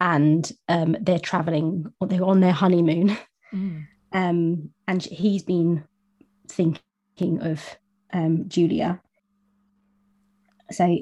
[0.00, 3.16] and um, they're traveling or they're on their honeymoon.
[3.52, 3.86] Mm.
[4.12, 5.84] Um, and he's been
[6.48, 7.76] thinking of
[8.12, 9.00] um, Julia.
[10.70, 10.98] So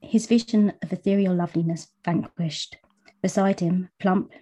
[0.00, 2.76] his vision of ethereal loveliness vanquished.
[3.22, 4.32] Beside him, plump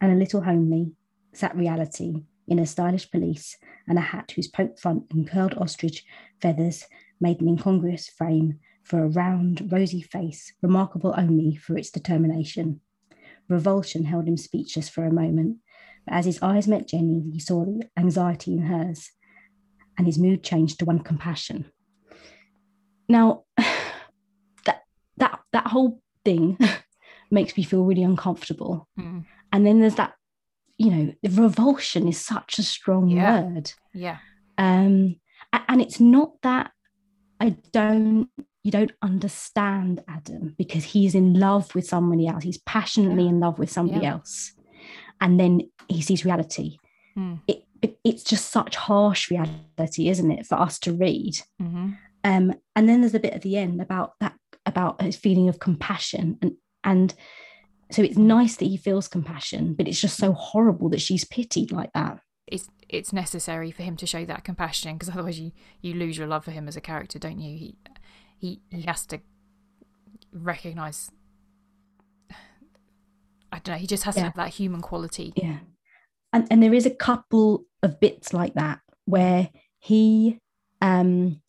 [0.00, 0.92] and a little homely,
[1.32, 3.56] sat reality in a stylish pelisse
[3.88, 6.04] and a hat whose poke front and curled ostrich
[6.40, 6.84] feathers
[7.20, 12.80] made an incongruous frame for a round, rosy face, remarkable only for its determination.
[13.48, 15.58] Revulsion held him speechless for a moment,
[16.06, 19.10] but as his eyes met Jenny, he saw the anxiety in hers,
[19.96, 21.66] and his mood changed to one of compassion.
[23.08, 23.44] Now,
[24.66, 24.82] that
[25.16, 26.58] that that whole thing
[27.30, 28.88] makes me feel really uncomfortable.
[28.98, 29.24] Mm.
[29.52, 30.14] And then there's that,
[30.78, 33.42] you know, revulsion is such a strong Yeah.
[33.42, 33.72] word.
[33.92, 34.18] Yeah.
[34.58, 35.16] Um,
[35.52, 36.72] and it's not that
[37.40, 38.28] I don't
[38.64, 42.42] you don't understand Adam because he's in love with somebody else.
[42.42, 43.28] He's passionately Yeah.
[43.30, 44.14] in love with somebody Yeah.
[44.14, 44.52] else,
[45.20, 46.78] and then he sees reality.
[47.16, 47.40] Mm.
[47.46, 51.34] It, it it's just such harsh reality, isn't it, for us to read?
[51.60, 51.92] hmm
[52.24, 54.34] Um, and then there's a bit at the end about that
[54.66, 56.52] about his feeling of compassion and
[56.82, 57.14] and
[57.90, 61.70] so it's nice that he feels compassion, but it's just so horrible that she's pitied
[61.70, 62.18] like that.
[62.46, 65.52] It's it's necessary for him to show that compassion because otherwise you
[65.82, 67.58] you lose your love for him as a character, don't you?
[67.58, 67.74] He
[68.44, 69.20] he he has to
[70.32, 71.10] recognize.
[73.50, 73.78] I don't know.
[73.78, 75.32] He just has to have that human quality.
[75.36, 75.58] Yeah.
[76.32, 80.38] And and there is a couple of bits like that where he
[80.82, 81.40] um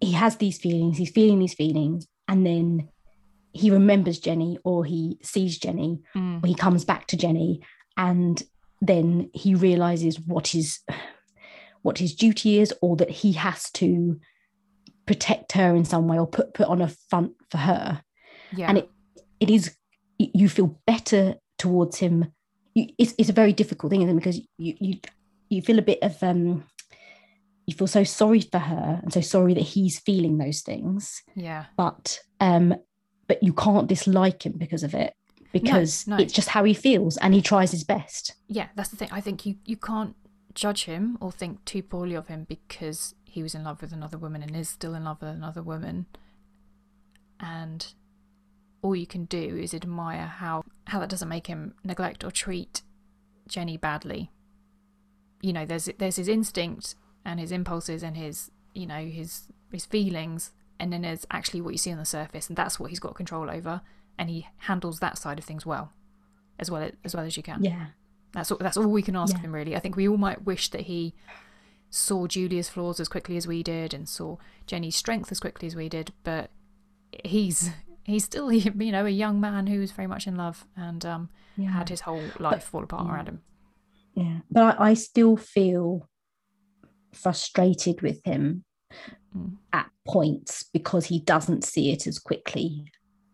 [0.00, 2.88] he has these feelings, he's feeling these feelings, and then
[3.52, 6.42] he remembers Jenny or he sees Jenny Mm.
[6.42, 7.62] or he comes back to Jenny
[7.96, 8.42] and
[8.82, 10.80] then he realizes what his
[11.82, 14.18] what his duty is or that he has to
[15.06, 18.02] protect her in some way or put put on a front for her
[18.52, 18.68] Yeah.
[18.68, 18.90] and it
[19.40, 19.76] it is
[20.18, 22.32] you feel better towards him
[22.74, 25.00] you, it's, it's a very difficult thing isn't because you you
[25.48, 26.64] you feel a bit of um
[27.66, 31.66] you feel so sorry for her and so sorry that he's feeling those things yeah.
[31.76, 32.74] but um
[33.26, 35.14] but you can't dislike him because of it
[35.52, 36.16] because no.
[36.16, 39.08] it's just how he feels and he tries his best Yeah, that's the thing.
[39.12, 40.16] I think you, you can't
[40.52, 44.16] judge him or think too poorly of him because he was in love with another
[44.18, 46.06] woman and is still in love with another woman.
[47.40, 47.86] And
[48.82, 52.82] all you can do is admire how, how that doesn't make him neglect or treat
[53.48, 54.30] Jenny badly.
[55.42, 59.84] You know, there's there's his instinct and his impulses and his you know, his his
[59.84, 63.00] feelings and then there's actually what you see on the surface and that's what he's
[63.00, 63.80] got control over
[64.18, 65.92] and he handles that side of things well.
[66.58, 67.62] As well as well as you can.
[67.64, 67.86] yeah
[68.32, 69.38] That's all, that's all we can ask Yeah.
[69.40, 69.74] of him, really.
[69.76, 71.14] I think we all might wish that he
[71.94, 74.36] saw Julia's flaws as quickly as we did and saw
[74.66, 76.50] Jenny's strength as quickly as we did, but
[77.24, 77.70] he's
[78.02, 81.70] he's still you know a young man who's very much in love and um, yeah
[81.70, 83.14] had his whole life fall apart yeah.
[83.14, 83.40] around him.
[84.14, 86.08] yeah but I, I still feel
[87.12, 88.64] frustrated with him
[89.36, 89.56] Mm.
[89.72, 92.84] at points because he doesn't see it as quickly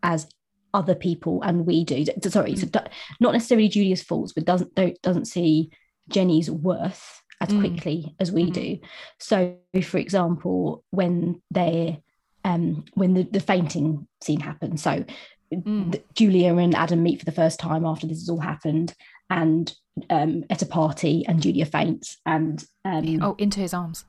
[0.03, 0.27] as
[0.73, 2.73] other people and we do sorry Mm.
[2.73, 2.91] do-
[3.21, 5.69] not necessarily julia's faults but doesn't don't, doesn't see
[6.09, 7.61] jenny's worth as Mm.
[7.61, 8.53] quickly as we Mhm.
[8.53, 8.78] do
[9.18, 12.01] so for example when they
[12.45, 15.05] um when the, the fainting scene happens so
[15.53, 16.01] Mm.
[16.14, 18.95] julia and adam meet for the first time after this has all happened
[19.30, 19.74] and
[20.11, 24.05] um at a party and julia faints and um Oh, into his arms.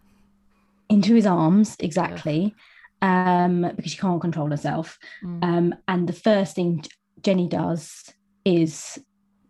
[0.90, 2.54] into his arms exactly
[3.02, 5.44] um because she can't control herself Mm.
[5.44, 6.84] um and the first thing
[7.24, 8.04] jenny does
[8.46, 9.00] is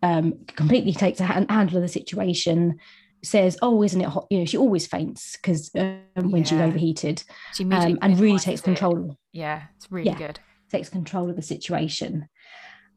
[0.02, 2.78] um completely takes a hand, handle of the situation
[3.24, 7.22] says oh isn't it hot you know she always faints because um, when she's overheated
[7.54, 8.64] She um, and really takes it.
[8.64, 10.16] control Yeah, it's really Yeah.
[10.18, 10.40] good.
[10.70, 12.28] takes control of the situation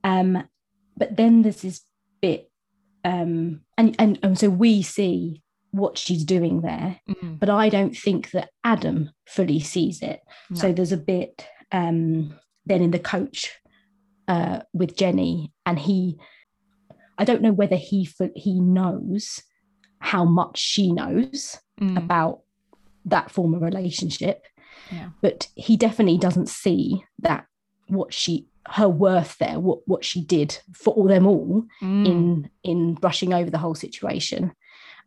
[0.03, 0.47] um
[0.97, 1.81] but then there's this
[2.21, 2.49] bit
[3.03, 7.39] um and and, and so we see what she's doing there Mm.
[7.39, 10.21] but I don't think that Adam fully sees it.
[10.53, 12.33] So there's a bit um,
[12.65, 13.51] then in the coach
[14.27, 16.17] uh, with Jenny, and he,
[17.17, 19.41] I don't know whether he he knows
[20.05, 21.97] how much she knows Mm.
[21.97, 22.39] about
[23.03, 24.45] that form of relationship,
[24.91, 25.09] Yeah.
[25.21, 27.45] but he definitely doesn't see that
[27.87, 32.05] what she her worth there, what what she did for all them all Mm.
[32.11, 34.53] in in brushing over the whole situation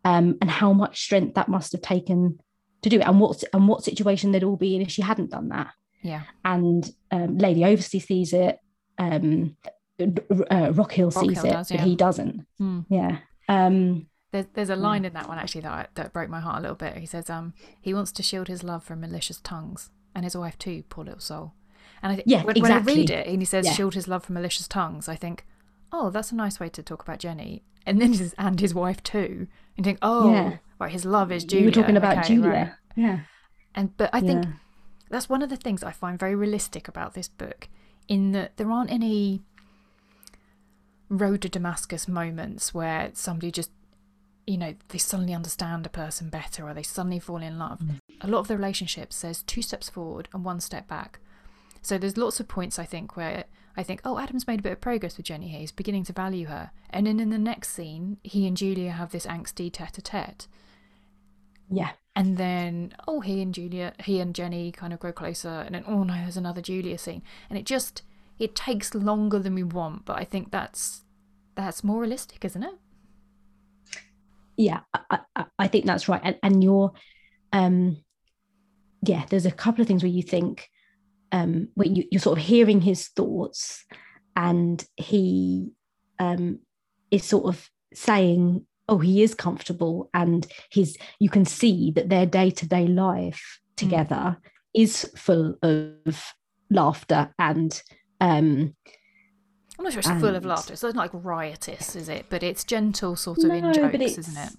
[0.05, 2.38] um, and how much strength that must have taken
[2.82, 5.30] to do it and what and what situation they'd all be in if she hadn't
[5.30, 5.70] done that
[6.03, 6.22] Yeah.
[6.44, 8.59] and um, lady Oversley sees it
[8.99, 9.57] um,
[10.01, 12.84] uh, rockhill sees Rockhill it does, but he doesn't Mm.
[12.88, 13.18] yeah
[13.49, 16.58] um, There's there's a line in that one actually that I, that broke my heart
[16.58, 16.96] a little bit.
[16.98, 20.58] He says, um, he wants to shield his love from malicious tongues and his wife
[20.58, 21.52] too, poor little soul.
[22.02, 23.72] And I think Yeah, when, when I read it and he says Yeah.
[23.72, 25.46] shield his love from malicious tongues, I think,
[25.92, 27.62] oh, that's a nice way to talk about Jenny.
[27.86, 29.46] And then his and his wife too.
[29.76, 30.56] And think, oh, Yeah.
[30.78, 31.62] right, his love is Julia.
[31.62, 32.72] you were talking about Okay, Julia right.
[32.96, 33.20] yeah
[33.74, 34.52] And but I think Yeah.
[35.08, 37.68] that's one of the things I find very realistic about this book,
[38.08, 39.42] in that there aren't any
[41.08, 43.70] road to Damascus moments where somebody just,
[44.49, 47.80] you know, they suddenly understand a person better or they suddenly fall in love.
[47.80, 48.01] Mm.
[48.22, 51.18] A lot of the relationships, there's two steps forward and one step back.
[51.82, 53.44] So there's lots of points I think where
[53.76, 55.61] I think, oh, Adam's made a bit of progress with Jenny here.
[55.61, 56.70] He's beginning to value her.
[56.90, 60.49] And then in the next scene, he and Julia have this angsty tete-a-tete
[61.70, 65.74] yeah and then oh he and julia he and jenny kind of grow closer and
[65.74, 68.03] then oh no there's another julia scene and it just
[68.38, 71.03] it takes longer than we want but i think that's
[71.55, 72.74] that's more realistic isn't it
[74.59, 76.20] yeah I, I, I think that's right.
[76.22, 76.92] And, and you're
[77.52, 77.96] um
[79.02, 80.68] yeah there's a couple of things where you think
[81.32, 83.84] um where you, you're sort of hearing his thoughts
[84.36, 85.70] and he
[86.18, 86.59] um
[87.11, 92.26] is sort of saying oh he is comfortable and his you can see that their
[92.26, 94.36] day-to-day life together
[94.74, 96.34] is full of
[96.70, 97.82] laughter and
[98.20, 98.74] um
[99.78, 102.42] i'm not sure it's full of And- laughter it's not like riotous is it but
[102.42, 104.52] it's gentle sort of in jokes isn't it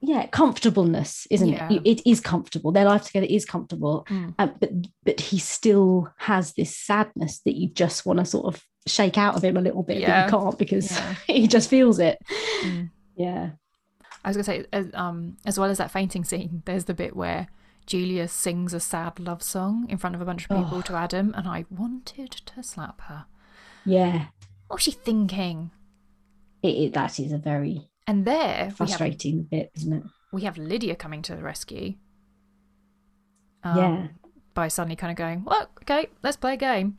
[0.00, 1.68] yeah comfortableness isn't Yeah.
[1.72, 4.34] it it is comfortable their life together is comfortable Mm.
[4.38, 4.70] um, but
[5.04, 9.36] but he still has this sadness that you just want to sort of shake out
[9.36, 10.26] of him a little bit Yeah.
[10.28, 11.14] but you can't because Yeah.
[11.28, 12.18] he just feels it
[12.64, 12.90] Mm.
[13.16, 13.50] yeah
[14.24, 17.14] i was gonna say as, um as well as that fainting scene there's the bit
[17.14, 17.46] where
[17.86, 20.82] julia sings a sad love song in front of a bunch of people Oh.
[20.82, 23.24] to adam and i wanted to slap her
[23.84, 24.26] yeah
[24.72, 25.70] what was she thinking
[26.62, 30.02] it, it, that is a very and there we have frustrating bit isn't it
[30.32, 31.94] we have Lydia coming to the rescue.
[33.62, 34.08] Um, Yeah.
[34.54, 36.96] By suddenly kind of going, well, okay, let's play a game.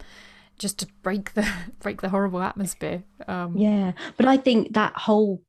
[0.59, 3.03] just to break the break the horrible atmosphere.
[3.27, 5.41] Um, yeah, but I think that whole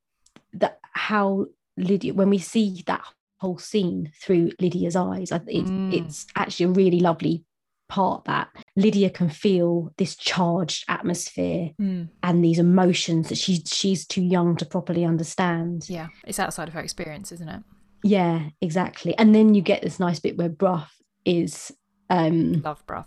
[0.55, 1.47] that how
[1.77, 3.05] Lydia when we see that
[3.37, 5.93] whole scene through Lydia's eyes, it, mm.
[5.93, 7.45] it's actually a really lovely
[7.89, 12.09] part that Lydia can feel this charged atmosphere mm.
[12.23, 15.89] and these emotions that she's she's too young to properly understand.
[15.89, 17.63] Yeah, it's outside of her experience, isn't it?
[18.03, 19.17] Yeah, exactly.
[19.17, 20.87] And then you get this nice bit where Brough
[21.25, 21.73] is
[22.11, 23.07] um love Brough.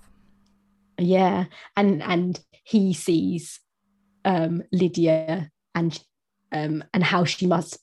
[0.98, 3.60] Yeah, and and he sees
[4.26, 6.00] um Lydia and
[6.52, 7.78] um and how she must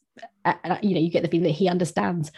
[0.44, 2.30] uh, uh you know you get the feeling that he understands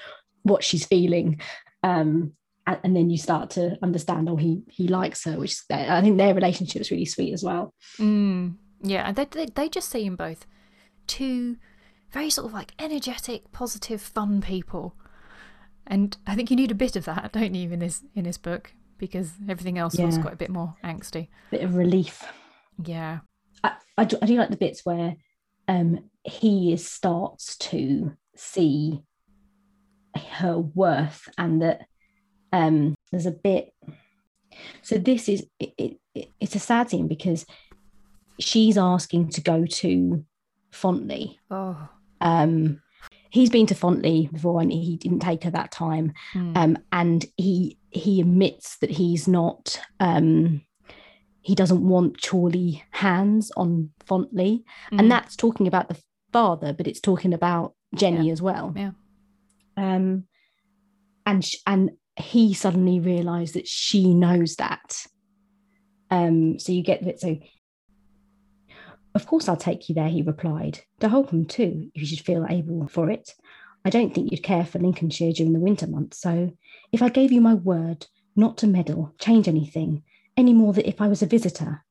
[0.43, 1.41] what she's feeling
[1.83, 2.33] um
[2.67, 6.35] and, then you start to understand oh he he likes her which i think their
[6.35, 7.73] relationship is really sweet as well.
[7.99, 10.47] Mm, yeah and they, they, they just seem both
[11.07, 11.57] two
[12.11, 14.95] very sort of like energetic positive fun people.
[15.87, 18.39] And i think you need a bit of that don't you in this in this
[18.39, 18.73] book?
[18.99, 20.07] Because everything else yeah.
[20.07, 21.29] was quite a bit more angsty.
[21.51, 22.25] Bit of relief.
[22.83, 23.19] Yeah.
[23.63, 25.17] I, I, do, I do like the bits where
[25.69, 29.03] um he starts to see
[30.17, 31.87] her worth and that
[32.53, 33.73] um, there's a bit.
[34.83, 37.45] So this is it, it, it's a sad scene because
[38.39, 40.25] she's asking to go to
[40.73, 41.39] Fontley.
[41.51, 41.89] Oh.
[42.21, 42.81] Um,
[43.31, 46.13] he's been to Fontley before and he didn't take her that time.
[46.35, 46.57] Mm.
[46.57, 50.63] Um, and he he admits that he's not um,
[51.43, 54.65] he doesn't want Chawleigh hands on Fontley.
[54.91, 54.93] Mm.
[54.93, 55.09] And hmm.
[55.09, 55.97] that's talking about the
[56.33, 58.33] father, but it's talking about Jenny yeah.
[58.33, 58.75] as well.
[58.77, 58.91] Yeah.
[59.77, 60.25] Um
[61.25, 65.07] and and he suddenly realized that she knows that.
[66.11, 67.21] Um, so you get it.
[67.21, 67.39] So,
[69.15, 70.81] of course, I'll take you there, he replied.
[71.01, 73.33] To Holkham, too, if you should feel able for it.
[73.85, 76.21] I don't think you'd care for Lincolnshire during the winter months.
[76.21, 76.53] So,
[76.93, 80.03] if I gave you my word not to meddle, change anything,
[80.37, 81.85] any more than if I was a visitor.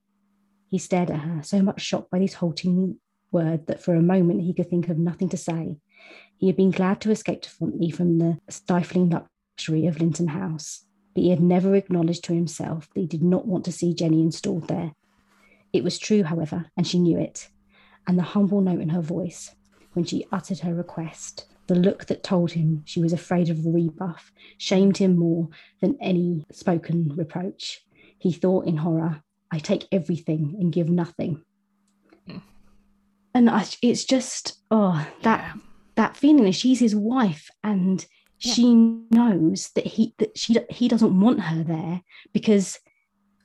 [0.69, 2.97] He stared at her, so much shocked by this halting
[3.31, 5.77] word that for a moment he could think of nothing to say.
[6.37, 9.09] He had been glad to escape to Fontley from the stifling
[9.87, 13.65] of Lynton House, but he had never acknowledged to himself that he did not want
[13.65, 14.93] to see Jenny installed there.
[15.73, 17.49] It was true, however, and she knew it,
[18.07, 19.55] and the humble note in her voice
[19.93, 23.69] when she uttered her request, the look that told him she was afraid of a
[23.69, 25.49] rebuff, shamed him more
[25.81, 27.83] than any spoken reproach.
[28.19, 31.43] He thought in horror, I take everything and give nothing.
[33.33, 35.61] And I, it's just, oh, that yeah.
[35.95, 38.05] that feeling that she's his wife and
[38.39, 38.53] yeah.
[38.53, 38.73] she
[39.11, 42.01] knows that he that she he doesn't want her there
[42.33, 42.79] because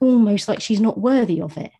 [0.00, 1.72] almost like she's not worthy of it.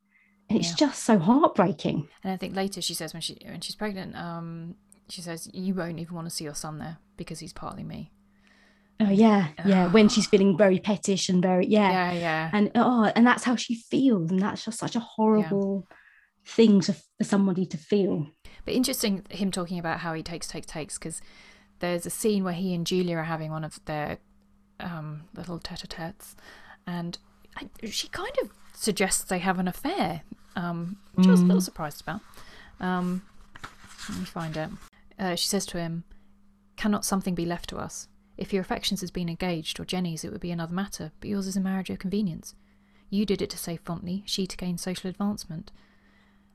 [0.49, 0.87] And it's yeah.
[0.89, 2.09] just so heartbreaking.
[2.23, 4.75] And i think later she says when she when she's pregnant um
[5.09, 8.13] she says you won't even want to see your son there because he's partly me.
[9.01, 9.49] Oh yeah.
[9.65, 11.91] Yeah when she's feeling very pettish and very yeah.
[11.91, 12.51] Yeah yeah.
[12.53, 15.97] And oh and that's how she feels and that's just such a horrible yeah.
[16.45, 18.27] thing to, for somebody to feel.
[18.65, 21.21] But interesting him talking about how he takes takes takes because
[21.81, 24.19] there's a scene where he and Julia are having one of their
[24.79, 26.37] um, little tete-a-tetes,
[26.87, 27.19] and
[27.57, 30.23] I, she kind of suggests they have an affair,
[30.57, 31.31] um, which mm.
[31.31, 31.65] I was a little mm.
[31.65, 32.21] surprised about.
[32.81, 33.23] Um,
[34.09, 34.71] let me find it.
[35.19, 36.05] Uh, she says to him,
[36.77, 38.09] "Cannot something be left to us?
[38.37, 41.13] If your affections has been engaged, or Jenny's, it would be another matter.
[41.21, 42.55] But yours is a marriage of convenience.
[43.11, 45.71] You did it to save Fontley, she to gain social advancement.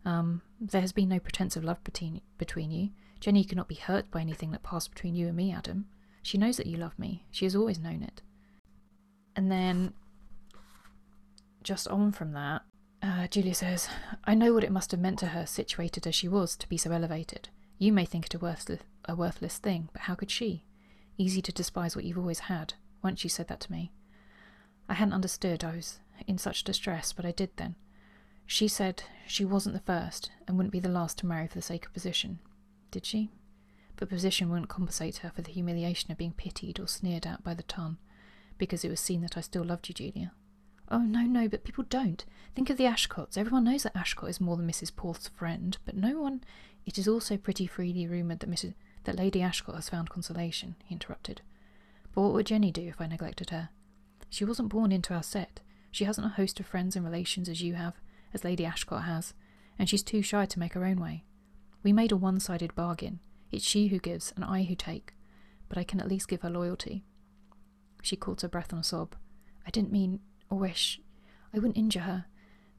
[0.05, 2.89] Um, there has been no pretence of love between between you.
[3.25, 5.87] Jenny cannot be hurt by anything that passed between you and me, Adam.
[6.21, 7.25] She knows that you love me.
[7.31, 8.21] She has always known it.
[9.35, 9.93] And then,
[11.63, 12.61] just on from that,
[13.01, 13.89] uh, Julia says,
[14.25, 16.77] I know what it must have meant to her, situated as she was, to be
[16.77, 17.49] so elevated.
[17.79, 20.63] You may think it a worthless, a worthless thing, but how could she?
[21.17, 22.75] Easy to despise what you've always had.
[23.01, 23.91] Once you said that to me.
[24.87, 25.63] I hadn't understood.
[25.63, 25.97] I was
[26.27, 27.73] in such distress, but I did then.
[28.45, 31.63] She said she wasn't the first and wouldn't be the last to marry for the
[31.63, 32.37] sake of position
[32.91, 33.29] did she?
[33.95, 37.53] But position wouldn't compensate her for the humiliation of being pitied or sneered at by
[37.53, 37.97] the ton,
[38.57, 40.31] because it was seen that I still loved Julia.
[40.89, 42.23] Oh, no, no, but people don't.
[42.55, 43.37] Think of the Ashcotts.
[43.37, 44.95] Everyone knows that Ashcott is more than Mrs.
[44.95, 46.43] Porth's friend, but no one.
[46.85, 48.75] It is also pretty freely rumoured that Mrs.
[49.05, 51.41] that Lady Ashcott has found consolation, he interrupted.
[52.13, 53.69] But what would Jenny do if I neglected her?
[54.29, 55.59] She wasn't born into our set.
[55.91, 57.95] She hasn't a host of friends and relations as you have,
[58.33, 59.33] as Lady Ashcott has,
[59.79, 61.23] and she's too shy to make her own way.
[61.85, 63.19] We made a one sided bargain.
[63.51, 65.13] It's she who gives, and I who take.
[65.69, 67.03] But I can at least give her loyalty.
[68.01, 69.15] She caught her breath on a sob.
[69.67, 70.19] I didn't mean
[70.49, 70.99] or wish.
[71.53, 72.25] I wouldn't injure her.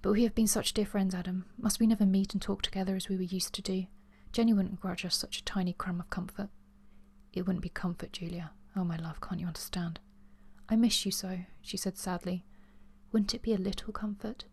[0.03, 1.45] But we have been such dear friends, Adam.
[1.57, 3.87] Must we never meet and talk together as we were used to do?
[4.33, 6.49] Jenny wouldn't grudge us such a tiny crumb of comfort.
[7.33, 8.51] It wouldn't be comfort, Julia.
[8.75, 10.01] Oh, my love, can't you understand?
[10.69, 12.45] I miss you so, she said sadly.
[13.13, 14.47] Wouldn't it be a little comfort?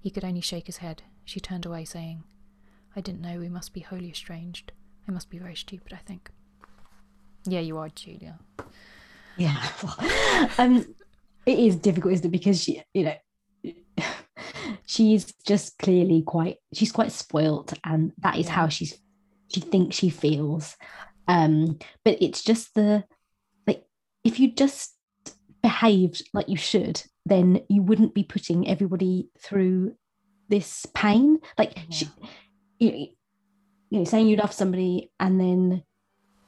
[0.00, 1.02] He could only shake his head.
[1.26, 2.24] She turned away, saying,
[2.96, 4.72] I didn't know we must be wholly estranged.
[5.08, 6.30] I must be very stupid, I think.
[7.44, 8.38] Yeah, you are, Julia.
[9.36, 9.64] Yeah.
[10.58, 10.94] um,
[11.46, 12.30] it is difficult, isn't it?
[12.30, 14.04] Because she, you know,
[14.86, 18.52] she's just clearly quite she's quite spoilt, and that is Yeah.
[18.52, 18.98] how she's
[19.52, 20.76] she thinks she feels.
[21.28, 23.04] Um, but it's just the
[23.66, 23.84] like
[24.24, 24.94] if you just
[25.62, 29.94] behaved like you should, then you wouldn't be putting everybody through
[30.48, 31.38] this pain.
[31.56, 32.08] Like she,
[32.80, 32.96] you, know,
[33.90, 35.84] you know, saying you love somebody and then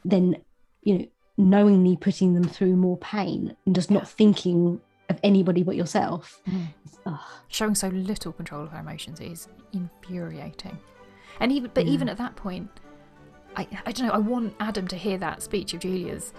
[0.04, 0.36] then
[0.82, 1.06] you know
[1.38, 3.98] knowingly putting them through more pain and just Yeah.
[3.98, 6.42] not thinking of anybody but yourself.
[6.48, 7.18] Mm.
[7.48, 10.78] Showing so little control of her emotions is infuriating.
[11.40, 11.92] And even, but Yeah.
[11.92, 12.70] even at that point,
[13.56, 14.12] I, I don't know.
[14.12, 16.32] I want Adam to hear that speech of Julia's,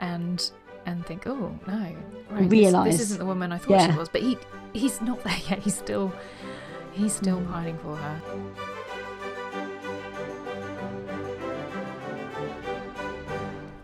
[0.00, 0.50] and
[0.86, 1.94] and think, oh no,
[2.30, 2.92] right, this- Realise.
[2.92, 3.92] this, isn't the woman I thought Yeah.
[3.92, 4.08] she was.
[4.08, 4.38] But he
[4.74, 5.58] he's not there yet.
[5.60, 6.12] He's still
[6.92, 7.50] he's still Mm.
[7.52, 8.20] pining for her.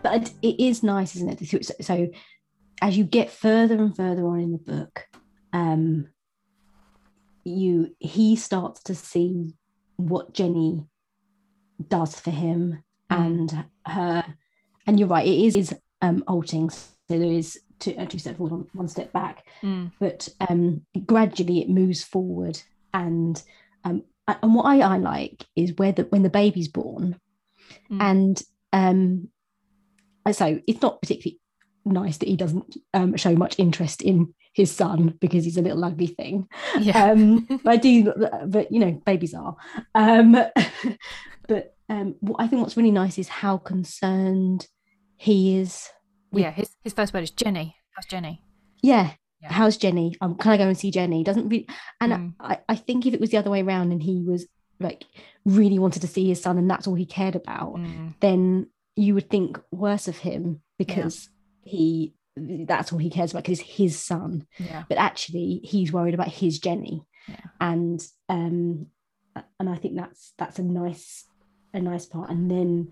[0.03, 1.47] But it is nice, isn't it?
[1.65, 2.07] So, so
[2.81, 5.05] as you get further and further on in the book,
[5.53, 6.07] um,
[7.43, 9.53] you he starts to see
[9.97, 10.85] what Jenny
[11.87, 13.25] does for him Mm.
[13.25, 14.23] and her,
[14.87, 16.69] and you're right, it is, is um altering.
[16.69, 19.91] So there is two, uh, two steps forward, one, one step back, Mm.
[19.99, 22.61] but um, gradually it moves forward.
[22.93, 23.41] And
[23.83, 27.19] um, and what I, I like is where the when the baby's born,
[27.89, 28.01] Mm.
[28.01, 28.41] and
[28.71, 29.27] um,
[30.31, 31.39] so it's not particularly
[31.85, 35.83] nice that he doesn't um, show much interest in his son because he's a little
[35.83, 36.47] ugly thing.
[36.79, 37.11] Yeah.
[37.11, 38.13] Um, but I do,
[38.45, 39.55] but you know, babies are.
[39.95, 40.33] Um,
[41.47, 44.67] but um, what I think what's really nice is how concerned
[45.17, 45.87] he is.
[46.31, 46.51] with- yeah.
[46.51, 47.75] His his first word is Jenny.
[47.95, 48.41] How's Jenny?
[48.81, 49.11] Yeah.
[49.41, 49.51] Yeah.
[49.53, 50.15] How's Jenny?
[50.21, 51.23] Um, can I go and see Jenny?
[51.23, 51.67] Doesn't really,
[51.99, 52.33] and Mm.
[52.39, 54.45] I, I think if it was the other way around and he was
[54.79, 55.03] like
[55.45, 58.13] really wanted to see his son and that's all he cared about, Mm.
[58.19, 58.67] then
[59.01, 61.29] you would think worse of him because
[61.63, 64.45] he that's all he cares about because it's his son.
[64.57, 64.83] Yeah.
[64.87, 67.35] But actually, he's worried about his Jenny, Yeah.
[67.59, 67.99] and
[68.29, 68.87] um,
[69.59, 71.25] and I think that's that's a nice
[71.73, 72.29] a nice part.
[72.29, 72.91] And then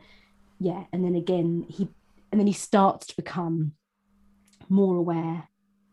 [0.59, 1.87] yeah, and then again he
[2.31, 3.73] and then he starts to become
[4.67, 5.47] more aware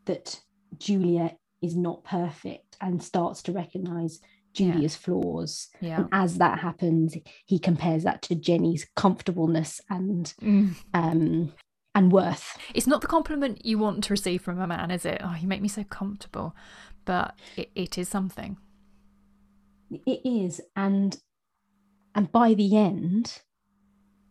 [0.07, 0.41] that
[0.79, 4.21] Julia is not perfect and starts to recognize
[4.59, 4.73] Yeah.
[4.73, 5.69] Julia's flaws.
[5.81, 6.01] Yeah.
[6.01, 10.75] And as that happens, he compares that to Jenny's comfortableness and Mm.
[10.95, 11.53] um
[11.95, 12.59] and worth.
[12.75, 15.21] It's not the compliment you want to receive from a man, is it?
[15.25, 16.55] Oh, you make me so comfortable.
[17.07, 18.59] But it, it is something.
[19.91, 21.17] It is, and
[22.15, 23.41] and by the end,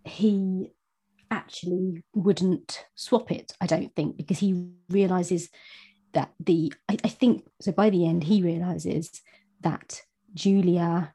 [0.04, 0.72] he
[1.32, 3.54] actually wouldn't swap it.
[3.62, 5.50] I don't think because he realizes
[6.14, 7.72] that the I, I think so.
[7.72, 9.22] By the end, he realizes
[9.62, 10.02] that
[10.36, 11.14] Julia,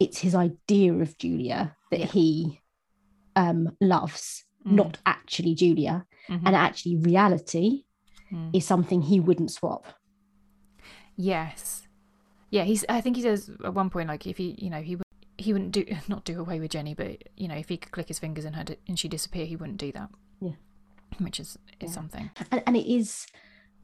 [0.00, 2.06] it's his idea of Julia that Yeah.
[2.06, 2.60] he
[3.36, 4.72] um loves, Mm.
[4.72, 6.42] not actually Julia, Mhm.
[6.46, 7.84] and actually reality
[8.32, 8.50] Mm.
[8.54, 9.86] is something he wouldn't swap.
[11.16, 11.86] Yes.
[12.50, 14.96] Yeah, he's I think he says at one point like if he, you know, he
[14.96, 15.04] would
[15.36, 18.08] he wouldn't do not do away with Jenny, but you know, if he could click
[18.08, 20.10] his fingers and her di- and she disappear, he wouldn't do that.
[20.40, 20.54] Yeah.
[21.18, 21.94] Which is is Yeah.
[21.94, 22.30] something.
[22.50, 23.26] and, and it is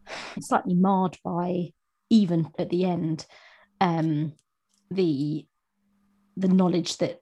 [0.40, 1.72] slightly marred by
[2.10, 3.26] even at the end
[3.88, 4.32] um
[4.90, 5.46] the
[6.36, 7.20] the knowledge that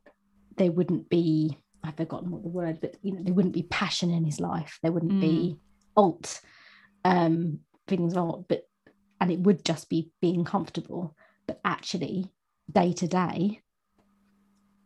[0.57, 4.11] there wouldn't be i've forgotten what the word but you know there wouldn't be passion
[4.11, 5.57] in his life there wouldn't be
[5.97, 6.41] alt
[7.05, 7.59] um
[7.89, 8.63] feelings of alt but
[9.21, 12.31] and it would just be being comfortable but actually
[12.71, 13.61] day to day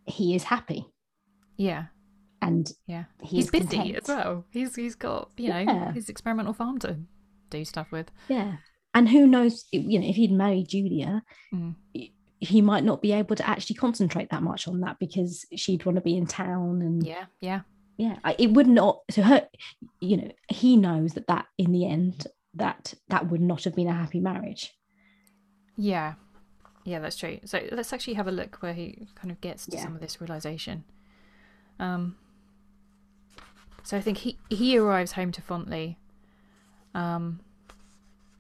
[0.07, 0.87] he is happy
[1.57, 1.87] Yeah.
[2.41, 3.05] and Yeah.
[3.23, 3.97] he he's busy content.
[4.03, 4.45] as well.
[4.51, 5.93] He's he's got, you know, Yeah.
[5.93, 6.91] his experimental farm to
[7.51, 8.09] do stuff with.
[8.29, 8.59] Yeah.
[8.97, 11.23] And who knows, you know, if he'd married Julia,
[11.53, 11.75] Mm.
[12.41, 15.97] he- might not be able to actually concentrate that much on that because she'd want
[15.97, 17.61] to be in town and Yeah, yeah.
[17.99, 19.49] yeah, it would not so her
[20.01, 23.89] you know he knows that that in the end that that would not have been
[23.89, 24.73] a happy marriage
[25.77, 26.15] Yeah.
[26.85, 27.39] Yeah, that's true.
[27.45, 29.83] So let's actually have a look where he kind of gets to Yeah.
[29.83, 30.85] some of this realization.
[31.79, 32.17] Um
[33.83, 35.97] so I think he he arrives home to Fontley
[36.95, 37.41] um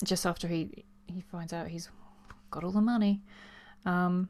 [0.04, 1.88] just after he he finds out he's
[2.50, 3.22] got all the money.
[3.84, 4.28] Um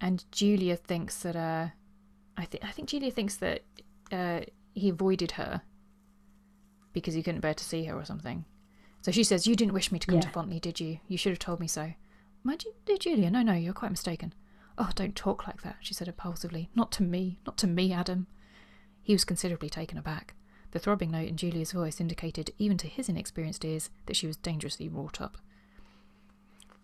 [0.00, 1.68] and Julia thinks that uh
[2.36, 3.62] I think I think Julia thinks that
[4.12, 4.40] uh
[4.74, 5.62] he avoided her
[6.92, 8.44] because he couldn't bear to see her or something.
[9.02, 10.32] So she says, "You didn't wish me to come to Yeah.
[10.32, 10.98] Fontley, did you?
[11.06, 11.92] You should have told me so."
[12.42, 14.32] My dear Julia, no, no, you're quite mistaken.
[14.78, 16.70] Oh, don't talk like that, she said impulsively.
[16.74, 18.26] Not to me, not to me, Adam.
[19.02, 20.34] He was considerably taken aback.
[20.76, 24.36] The throbbing note in Julia's voice indicated, even to his inexperienced ears, that she was
[24.36, 25.38] dangerously wrought up.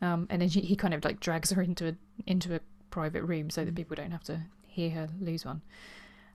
[0.01, 1.95] Um, and then she, he kind of like drags her into a
[2.27, 5.61] into a private room so that people don't have to hear her lose one.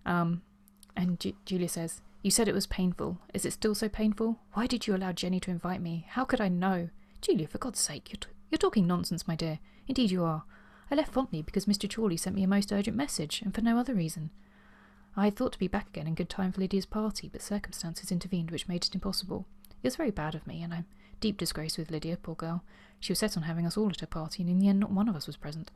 [0.05, 0.43] Um,
[0.95, 3.18] and Ju- Julia says, "You said it was painful.
[3.34, 4.38] Is it still so painful?
[4.53, 6.05] Why did you allow Jenny to invite me?
[6.10, 6.89] How could I know?
[7.22, 9.58] Julia, for God's sake, you're, t- you're talking nonsense, my dear.
[9.88, 10.43] Indeed you are.
[10.91, 11.89] I left Fontley because Mr.
[11.89, 14.30] Chawleigh sent me a most urgent message, and for no other reason.
[15.18, 18.11] I had thought to be back again in good time for Lydia's party, but circumstances
[18.11, 19.47] intervened which made it impossible.
[19.82, 20.86] It was very bad of me, and I'm
[21.20, 22.63] deep disgrace with Lydia, poor girl.
[22.99, 24.91] She was set on having us all at her party, and in the end not
[24.91, 25.72] one of us was present.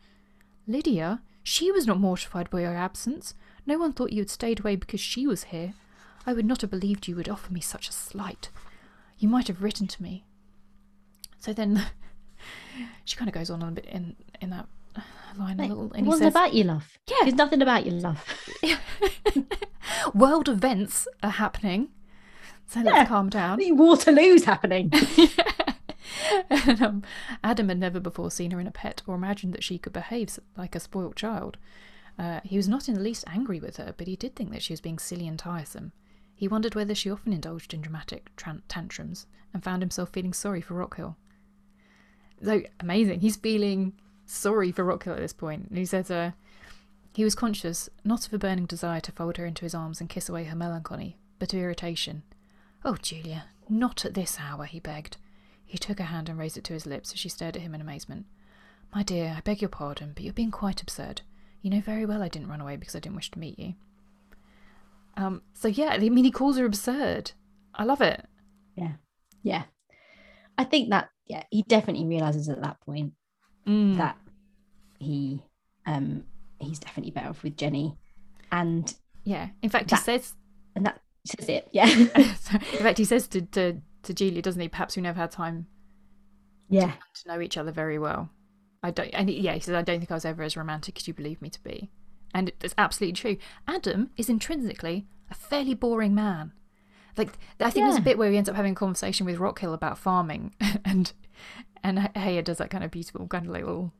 [0.68, 1.22] Lydia?
[1.44, 3.34] She was not mortified by your absence.
[3.66, 5.74] No one thought you had stayed away because she was here.
[6.26, 8.50] I would not have believed you would offer me such a slight.
[9.18, 10.24] You might have written to me.
[11.40, 11.88] So then
[13.06, 14.68] she kind of goes on a bit in, in that
[15.38, 15.86] line a Like, little.
[15.92, 16.98] it And he wasn't says, about your love.
[17.08, 17.18] Yeah.
[17.28, 18.26] It's nothing about your love.
[20.14, 21.90] World events are happening.
[22.68, 23.60] So let's calm down.
[23.78, 24.92] Waterloo's happening.
[26.50, 27.04] and, um,
[27.44, 30.40] Adam had never before seen her in a pet or imagined that she could behave
[30.58, 31.58] like a spoilt child.
[32.18, 34.62] Uh, he was not in the least angry with her, but he did think that
[34.62, 35.92] she was being silly and tiresome.
[36.36, 40.62] He wondered whether she often indulged in dramatic tran- tantrums and found himself feeling sorry
[40.62, 41.18] for Rockhill.
[42.44, 43.20] So amazing.
[43.22, 43.94] He's feeling
[44.26, 45.68] sorry for Rockhill at this point.
[45.70, 46.32] And he says, uh,
[47.14, 50.10] he was conscious not of a burning desire to fold her into his arms and
[50.10, 52.24] kiss away her melancholy, but of irritation.
[52.86, 55.18] Oh, Julia, not at this hour, he begged.
[55.66, 57.76] He took her hand and raised it to his lips as she stared at him
[57.76, 58.26] in amazement.
[58.94, 61.22] My dear, I beg your pardon, but you're being quite absurd.
[61.62, 63.76] You know very well I didn't run away because I didn't wish to meet you.
[65.16, 67.32] Um, so yeah, I mean, he calls her absurd.
[67.76, 68.26] I love it.
[68.76, 68.94] Yeah.
[69.44, 69.64] Yeah.
[70.58, 73.14] I think that, yeah, he definitely realizes at that point
[73.68, 73.98] Mm.
[73.98, 74.18] that
[75.00, 75.44] he
[75.86, 76.24] um
[76.60, 77.96] he's definitely better off with Jenny.
[78.52, 78.94] And
[79.24, 79.50] yeah.
[79.62, 80.34] In fact, he says.
[80.76, 81.68] and that says it.
[81.72, 81.88] Yeah.
[81.90, 84.68] in fact, he says to, to to Julia, doesn't he?
[84.68, 85.68] Perhaps we never had time
[86.70, 86.94] yeah.
[87.14, 88.30] to know each other very well.
[88.84, 90.98] I don't, and he- yeah, he says, I don't think I was ever as romantic
[90.98, 91.92] as you believe me to be.
[92.34, 93.38] And it's absolutely true.
[93.68, 96.54] Adam is intrinsically a fairly boring man.
[97.18, 99.74] Like, I think there's a bit where he ends up having a conversation with Rockhill
[99.74, 100.54] about farming,
[100.86, 101.12] and
[101.84, 103.92] and Heyer does that kind of beautiful, kind of little,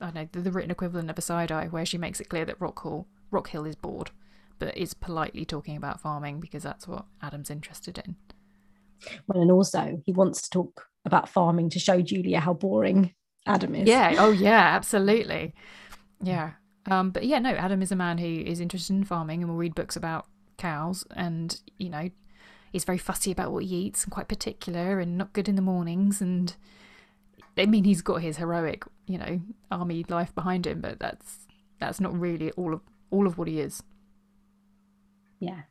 [0.00, 2.28] I don't know, the, the written equivalent of a side eye, where she makes it
[2.28, 4.10] clear that Rockhill, Rockhill is bored,
[4.58, 8.16] but is politely talking about farming because that's what Adam's interested in.
[9.26, 13.14] Well, and also he wants to talk about farming to show Julia how boring
[13.46, 13.88] Adam is.
[13.88, 14.14] Yeah.
[14.18, 14.74] Oh, yeah.
[14.74, 15.54] Absolutely.
[16.22, 16.52] Yeah.
[16.86, 17.50] Um, but yeah, no.
[17.50, 20.26] Adam is a man who is interested in farming and will read books about
[20.58, 22.10] cows, and you know,
[22.74, 25.62] he's very fussy about what he eats and quite particular and not good in the
[25.62, 26.20] mornings.
[26.20, 26.52] And
[27.56, 31.46] I mean, he's got his heroic, you know, army life behind him, but that's
[31.78, 33.84] that's not really all of all of what he is.
[35.38, 35.62] Yeah.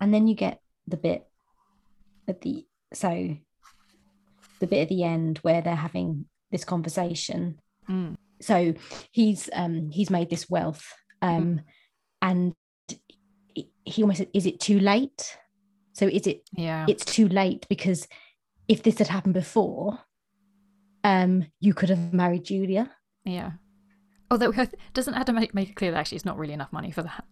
[0.00, 1.28] And then you get the bit
[2.26, 3.36] at the so
[4.58, 7.60] the bit at the end where they're having this conversation.
[7.88, 8.16] Mm.
[8.40, 8.74] So
[9.12, 10.92] he's um he's made this wealth
[11.22, 11.60] um
[12.20, 12.52] and
[13.54, 15.36] he- he almost said, is it too late?
[15.92, 16.86] So is it Yeah.
[16.88, 18.08] it's too late because
[18.68, 19.98] if this had happened before,
[21.04, 22.90] um you could have married Julia.
[23.24, 23.52] yeah.
[24.30, 24.52] Although
[24.94, 27.24] doesn't Adam make, make it clear that actually it's not really enough money for that?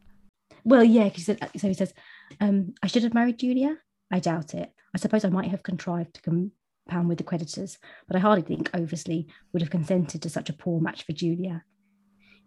[0.64, 1.94] Well, yeah, because so he says,
[2.40, 3.78] um, I should have married Julia.
[4.12, 4.70] I doubt it.
[4.94, 8.70] I suppose I might have contrived to compound with the creditors, but I hardly think
[8.72, 11.64] Oversley would have consented to such a poor match for Julia.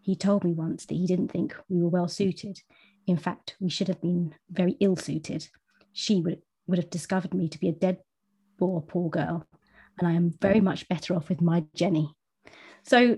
[0.01, 2.59] He told me once that he didn't think we were well suited.
[3.07, 5.47] In fact, we should have been very ill suited.
[5.93, 7.99] She would, would have discovered me to be a dead
[8.59, 9.47] poor, poor girl,
[9.97, 10.63] and I am very mm.
[10.63, 12.15] much better off with my Jenny.
[12.83, 13.17] So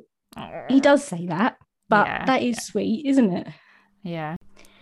[0.70, 1.58] he does say that,
[1.90, 3.48] but Yeah, that is sweet, isn't it?
[4.04, 4.36] Yeah.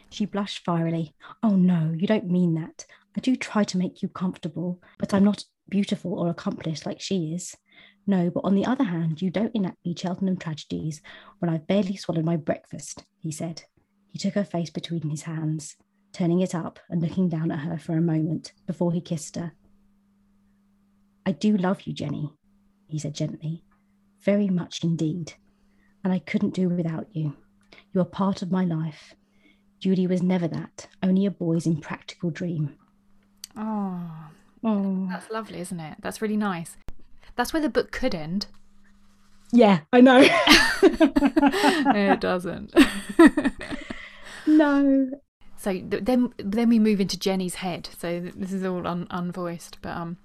[0.10, 1.16] She blushed fierily.
[1.41, 2.86] Oh, no, you don't mean that.
[3.16, 7.34] I do try to make you comfortable, but I'm not beautiful or accomplished like she
[7.34, 7.56] is.
[8.06, 11.02] No, but on the other hand, you don't enact me Cheltenham tragedies
[11.39, 13.64] when I've barely swallowed my breakfast, he said.
[14.10, 15.78] He took her face between his hands,
[16.14, 19.53] turning it up and looking down at her for a moment before he kissed her.
[21.26, 22.32] I do love you, Jenny,
[22.88, 23.64] he said gently.
[24.22, 25.34] Very much indeed.
[26.03, 27.36] And I couldn't do without you.
[27.93, 29.16] You are part of my life.
[29.80, 32.76] Judy was never that, only a boy's impractical dream.
[33.57, 34.09] Oh.
[34.64, 35.07] Oh.
[35.09, 35.97] That's lovely, isn't it?
[36.01, 36.78] That's really nice.
[37.36, 38.47] That's where the book could end.
[39.51, 40.22] Yeah, I know.
[40.84, 42.74] it doesn't.
[44.47, 45.09] no.
[45.64, 47.88] So th- then, then we move into Jenny's head.
[47.97, 50.18] So th- this is all un- unvoiced, but um,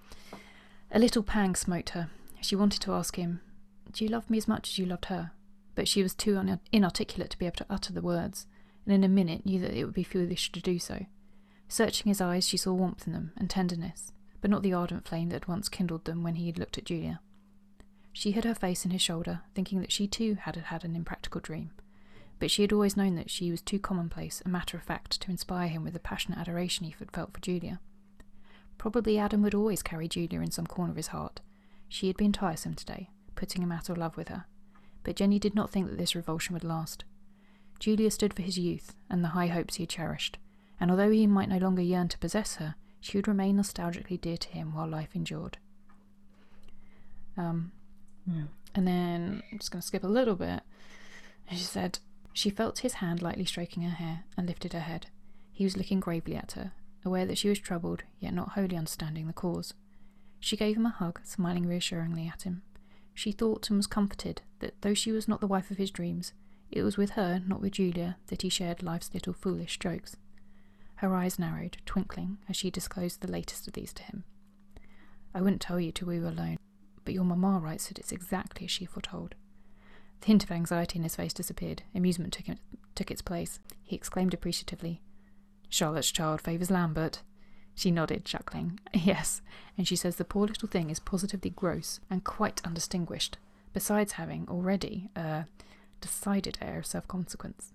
[0.91, 2.11] a little pang smote her.
[2.41, 3.41] She wanted to ask him,
[3.93, 5.30] "Do you love me as much as you loved her?"
[5.76, 8.49] But she was too un- inarticulate to be able to utter the words,
[8.84, 11.07] and in a minute knew that it would be foolish to do so.
[11.68, 14.11] Searching his eyes, she saw warmth in them and tenderness,
[14.41, 16.86] but not the ardent flame that had once kindled them when he had looked at
[16.86, 17.20] Julia.
[18.12, 21.41] She hid her face in his shoulder, thinking that she too had had an impractical
[21.41, 21.70] dream.
[22.39, 25.30] But she had always known that she was too commonplace and matter of fact to
[25.30, 27.80] inspire him with the passionate adoration he had felt for Julia.
[28.76, 31.41] Probably Adam would always carry Julia in some corner of his heart.
[31.89, 34.45] She had been tiresome today, putting him out of love with her.
[35.03, 37.05] But Jenny did not think that this revulsion would last.
[37.80, 40.39] Julia stood for his youth and the high hopes he had cherished,
[40.80, 44.36] and although he might no longer yearn to possess her, she would remain nostalgically dear
[44.36, 45.59] to him while life endured.
[47.36, 47.72] Um,
[48.26, 48.45] Yeah.
[48.74, 50.62] and then I'm just going to skip a little bit.
[51.51, 52.01] She said,
[52.39, 55.09] She felt his hand lightly stroking her hair and lifted her head.
[55.51, 56.70] He was looking gravely at her,
[57.05, 59.74] aware that she was troubled, yet not wholly understanding the cause.
[60.39, 62.62] She gave him a hug, smiling reassuringly at him.
[63.12, 66.32] She thought and was comforted that though she was not the wife of his dreams,
[66.70, 70.16] it was with her, not with Julia, that he shared life's little foolish jokes.
[70.99, 74.22] Her eyes narrowed, twinkling, as she disclosed the latest of these to him.
[75.34, 76.59] I wouldn't tell you till we were alone,
[77.05, 79.34] but your mamma writes that it's exactly as she foretold.
[80.21, 81.83] The hint of anxiety in his face disappeared.
[81.95, 82.59] Amusement took, it,
[82.95, 83.61] took its place.
[83.85, 85.01] He exclaimed appreciatively,
[85.69, 87.23] Charlotte's child favours Lambert.
[87.75, 88.81] She nodded, chuckling.
[88.95, 89.43] Yes,
[89.77, 93.39] and she says the poor little thing is positively gross and quite undistinguished,
[93.73, 95.45] besides having already a
[96.01, 97.73] decided air of self consequence.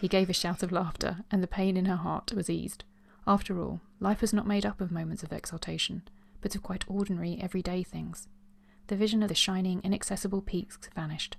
[0.00, 2.84] He gave a shout of laughter, and the pain in her heart was eased.
[3.26, 6.02] After all, life was not made up of moments of exaltation,
[6.40, 8.28] but of quite ordinary, everyday things.
[8.86, 11.36] The vision of the shining, inaccessible peaks vanished.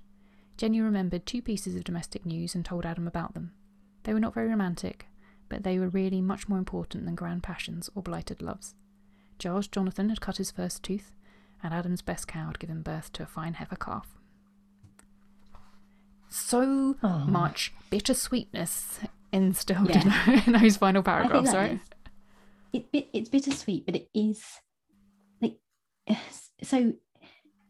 [0.60, 3.52] Jenny remembered two pieces of domestic news and told Adam about them.
[4.02, 5.06] They were not very romantic,
[5.48, 8.74] but they were really much more important than grand passions or blighted loves.
[9.38, 11.12] Giles Jonathan had cut his first tooth,
[11.62, 14.18] and Adam's best cow had given birth to a fine heifer calf.
[16.28, 17.20] So Oh.
[17.26, 18.98] much bittersweetness
[19.32, 20.42] instilled Yeah.
[20.46, 21.80] in, those final paragraphs, right?
[22.74, 24.44] is- it, it's bittersweet, but it is
[25.40, 25.58] like
[26.62, 26.92] so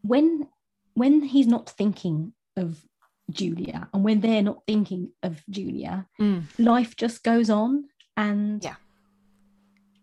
[0.02, 0.48] when
[0.94, 2.84] when he's not thinking of
[3.30, 6.44] Julia and when they're not thinking of Julia, Mm.
[6.58, 7.84] life just goes on
[8.16, 8.76] and Yeah.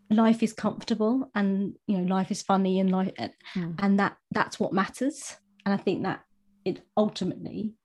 [0.10, 3.76] life is comfortable and you know life is funny and life and, Mm.
[3.80, 5.36] and that that's what matters
[5.66, 6.24] and I think that
[6.64, 7.76] it ultimately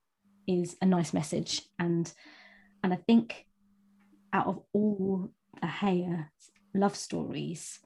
[0.47, 2.13] is a nice message and
[2.85, 3.47] and I think
[4.33, 6.29] out of all the Heyer
[6.75, 7.81] love stories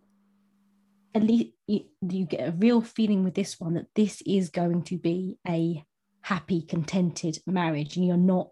[1.14, 4.82] at least you, you get a real feeling with this one that this is going
[4.82, 5.82] to be a
[6.26, 8.48] happy contented marriage and you're not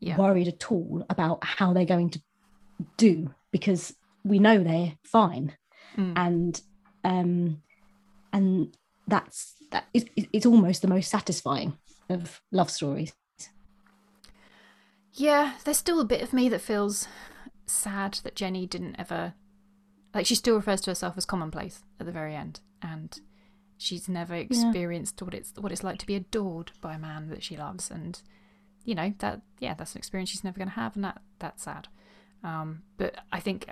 [0.00, 0.16] Yeah.
[0.16, 2.22] worried at all about how they're going to
[2.96, 3.94] do because
[4.24, 5.54] we know they're fine
[5.96, 6.12] Mm.
[6.16, 6.60] and
[7.04, 7.62] um
[8.32, 8.74] and
[9.06, 11.76] that's that is it's almost the most satisfying
[12.08, 13.12] of love stories
[15.14, 17.06] Yeah, there's still a bit of me that feels
[17.66, 19.34] sad that Jenny didn't ever
[20.14, 23.20] like she still refers to herself as commonplace at the very end and
[23.82, 27.42] she's never experienced what it's what it's like to be adored by a man that
[27.42, 28.22] she loves and
[28.84, 31.62] you know that yeah that's an experience she's never going to have and that that's
[31.64, 31.88] sad
[32.44, 33.66] um, but I think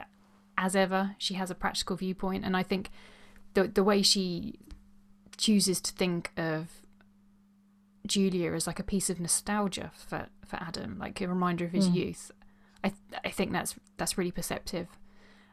[0.57, 2.91] as ever she has a practical viewpoint and I think
[3.55, 4.59] the the way she
[5.37, 6.69] chooses to think of
[8.07, 11.89] Julia as like a piece of nostalgia for, for Adam, like a reminder of his
[11.89, 11.95] Mm.
[11.95, 12.31] youth.
[12.83, 14.89] I th- I think that's that's really perceptive,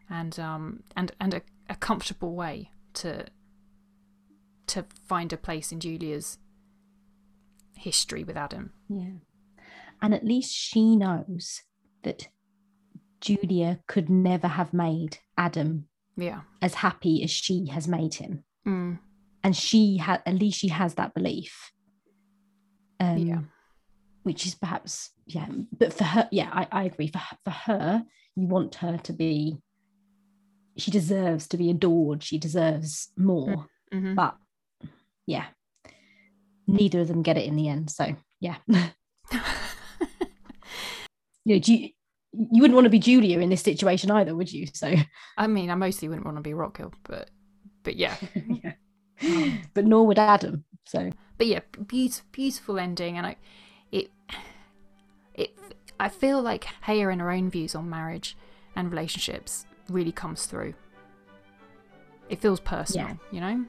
[0.10, 3.26] and um and and a, a comfortable way to
[4.68, 6.38] to find a place in Julia's
[7.76, 8.72] history with Adam.
[8.90, 9.12] yeah
[10.02, 11.62] and at least she knows
[12.04, 12.28] that
[13.20, 16.42] Julia could never have made Adam Yeah.
[16.62, 19.00] as happy as she has made him Mm.
[19.44, 21.72] and she had at least she has that belief
[23.00, 23.42] um Yeah.
[24.24, 28.06] which is perhaps yeah but for her yeah I, I agree for her, for her
[28.36, 29.58] you want her to be
[30.78, 34.36] she deserves to be adored she deserves more hmm but
[35.28, 35.46] yeah.
[36.66, 38.58] Neither of them get it in the end so yeah.
[41.46, 41.90] You know, do you,
[42.34, 44.68] you wouldn't want to be Julia in this situation either would you?
[44.74, 44.94] So.
[45.38, 47.30] I mean, I mostly wouldn't want to be Rockhill, but
[47.84, 48.18] but yeah,
[48.50, 48.74] yeah.
[49.74, 51.10] But nor would Adam so.
[51.38, 53.38] But yeah, beautiful, beautiful ending, and I,
[53.94, 54.12] it,
[55.36, 55.58] it,
[56.02, 58.36] I feel like Heyer and her own views on marriage
[58.76, 60.74] and relationships really comes through.
[62.28, 63.16] It feels personal, Yeah.
[63.32, 63.66] you know.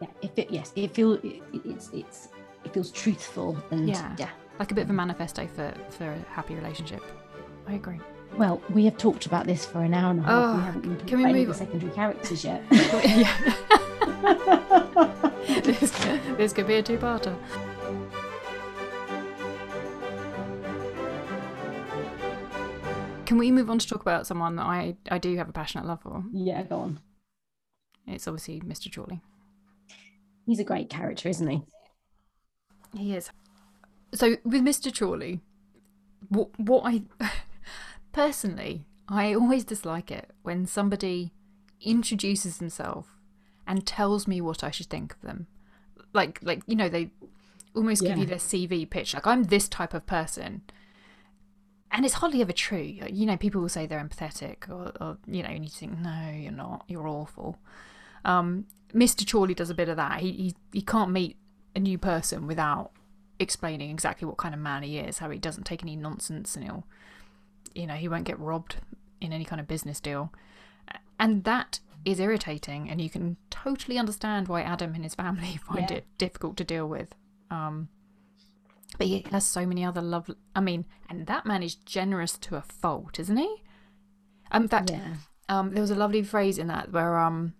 [0.00, 2.28] Yeah if it, yes it feels it, it's it's
[2.64, 4.14] it feels truthful and Yeah.
[4.18, 7.02] yeah like a bit of a manifesto for for a happy relationship.
[7.66, 8.00] I agree.
[8.36, 10.84] well we have talked about this for an hour and a half Oh, we haven't
[10.84, 13.36] even talked can we about any of move- the secondary characters yet yeah.
[15.62, 15.90] this,
[16.36, 17.34] this could be a two-parter.
[23.26, 25.86] Can we move on to talk about someone that I, I do have a passionate
[25.86, 26.22] love for?
[26.32, 27.00] yeah go on
[28.06, 28.90] It's obviously Mr.
[28.90, 29.20] Chawleigh.
[30.46, 31.62] He's a great character, isn't he?
[32.96, 33.30] He is.
[34.12, 34.92] So with Mr.
[34.92, 35.40] Chawleigh,
[36.28, 37.02] what what I
[38.12, 41.32] personally I always dislike it when somebody
[41.80, 43.08] introduces themselves
[43.66, 45.46] and tells me what I should think of them.
[46.12, 47.10] Like like you know they
[47.74, 50.62] almost give you their CV pitch like I'm this type of person.
[51.90, 52.98] And it's hardly ever true.
[53.08, 56.28] You know, people will say they're empathetic, or, or you know, and you think, no,
[56.34, 56.82] you're not.
[56.88, 57.56] You're awful.
[58.24, 59.24] Um, Mr.
[59.24, 60.20] Chawleigh does a bit of that.
[60.20, 61.36] He, he he can't meet
[61.74, 62.92] a new person without
[63.40, 66.64] explaining exactly what kind of man he is, how he doesn't take any nonsense, and
[66.64, 66.86] he'll,
[67.74, 68.76] you know, he won't get robbed
[69.20, 70.32] in any kind of business deal,
[71.18, 72.88] and that is irritating.
[72.88, 75.96] And you can totally understand why Adam and his family find Yeah.
[75.98, 77.14] it difficult to deal with.
[77.50, 77.88] Um,
[78.98, 80.30] but he has so many other love.
[80.54, 83.62] I mean, and that man is generous to a fault, isn't he?
[84.52, 85.14] Um, in fact, Yeah.
[85.48, 87.54] um, there was a lovely phrase in that where um,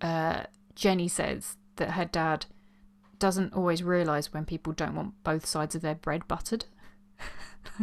[0.00, 0.44] uh,
[0.74, 2.46] Jenny says that her dad
[3.18, 6.66] doesn't always realise when people don't want both sides of their bread buttered.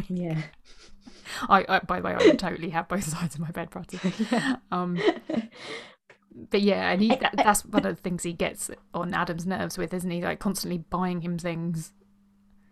[0.07, 0.41] Yeah.
[1.49, 3.99] I, I by the way, I would totally have both sides of my bread buttered.
[4.71, 4.99] Um,
[6.49, 9.77] but yeah, and he that, that's one of the things he gets on Adam's nerves
[9.77, 10.21] with, isn't he?
[10.21, 11.91] Like constantly buying him things.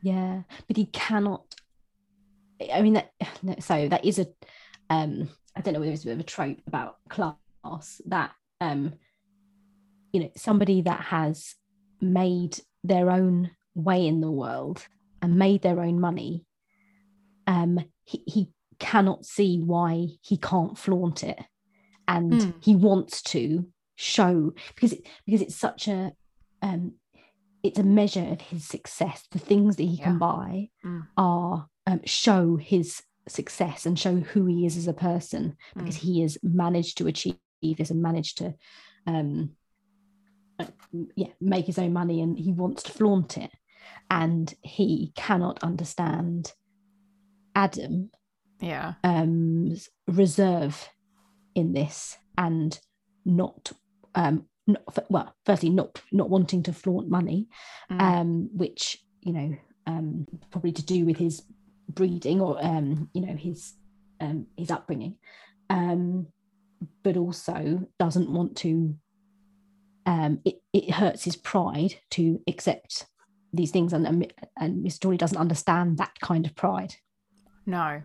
[0.02, 1.56] Yeah, but he cannot.
[2.74, 3.12] I mean, that,
[3.44, 4.28] no, so that is a.
[4.90, 8.32] Um, I don't know whether it's a bit of a trope about class that,
[8.62, 8.94] um,
[10.12, 11.56] you know, somebody that has
[12.00, 14.86] made their own way in the world
[15.22, 16.46] and made their own money,
[17.48, 21.40] um, he, he cannot see why he can't flaunt it,
[22.08, 22.54] and Mm.
[22.64, 26.12] he wants to show because it, because it's such a
[26.64, 26.94] um
[27.62, 29.28] it's a measure of his success.
[29.30, 30.06] The things that he Yeah.
[30.06, 31.08] can buy Mm.
[31.18, 36.22] are um, show his success and show who he is as a person because he
[36.22, 38.56] has managed to achieve this and managed to,
[39.06, 39.56] um,
[41.16, 43.52] yeah, make his own money and he wants to flaunt it.
[44.10, 46.52] And he cannot understand
[47.56, 48.12] Adam
[48.60, 49.76] Yeah, um,
[50.08, 50.90] reserve
[51.56, 52.80] in this and
[53.26, 53.72] not
[54.16, 57.48] um not, well firstly not not wanting to flaunt money
[57.92, 58.02] Mm.
[58.02, 59.56] um which you know
[59.86, 61.44] um probably to do with his
[61.90, 63.74] breeding or um you know his
[64.22, 65.18] um his upbringing
[65.70, 66.28] um
[67.04, 68.96] but also doesn't want to
[70.06, 73.06] um it, it hurts his pride to accept
[73.54, 75.00] these things and and, and Mr.
[75.02, 76.96] Tory doesn't understand that kind of pride
[77.66, 78.02] no,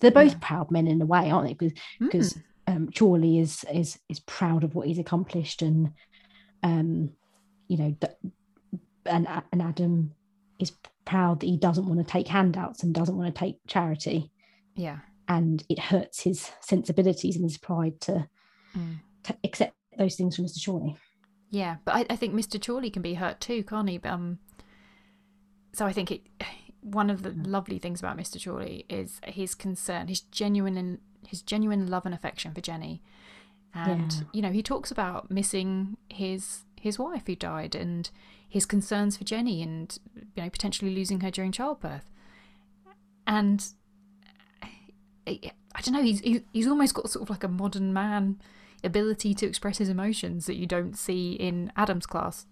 [0.00, 0.38] they're both Yeah.
[0.40, 2.42] proud men in a way aren't they because because Mm.
[2.76, 5.92] um, Chawleigh is is is proud of what he's accomplished, and
[6.62, 7.10] um,
[7.68, 8.18] you know, that,
[9.06, 10.12] and and Adam
[10.58, 10.72] is
[11.04, 14.32] proud that he doesn't want to take handouts and doesn't want to take charity,
[14.74, 14.98] yeah,
[15.28, 18.28] and it hurts his sensibilities and his pride to,
[18.76, 18.96] Mm.
[19.24, 20.58] to accept those things from Mr.
[20.58, 20.96] Chawleigh.
[21.50, 21.76] yeah.
[21.84, 22.60] But I, I think Mr.
[22.60, 23.98] Chawleigh can be hurt too, can't he?
[23.98, 24.38] But, um,
[25.72, 26.22] so I think it.
[26.82, 28.36] One of the lovely things about Mr.
[28.38, 33.02] Chawleigh is his concern, his genuine and his genuine love and affection for Jenny,
[33.74, 34.20] and Yeah.
[34.32, 38.08] you know he talks about missing his his wife who died and
[38.48, 39.98] his concerns for Jenny and
[40.36, 42.08] you know potentially losing her during childbirth,
[43.26, 43.66] and
[45.26, 45.40] I,
[45.74, 46.20] I don't know he's
[46.52, 48.40] he's almost got sort of like a modern man
[48.86, 52.46] ability to express his emotions that you don't see in Adam's class.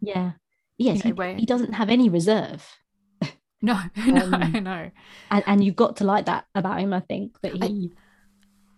[0.00, 0.32] Yeah,
[0.78, 2.76] yes, know, he, he doesn't have any reserve,
[3.62, 4.90] No, no, Um, no.
[5.30, 6.92] and and you've got to like that about him.
[6.92, 7.92] I think that I- he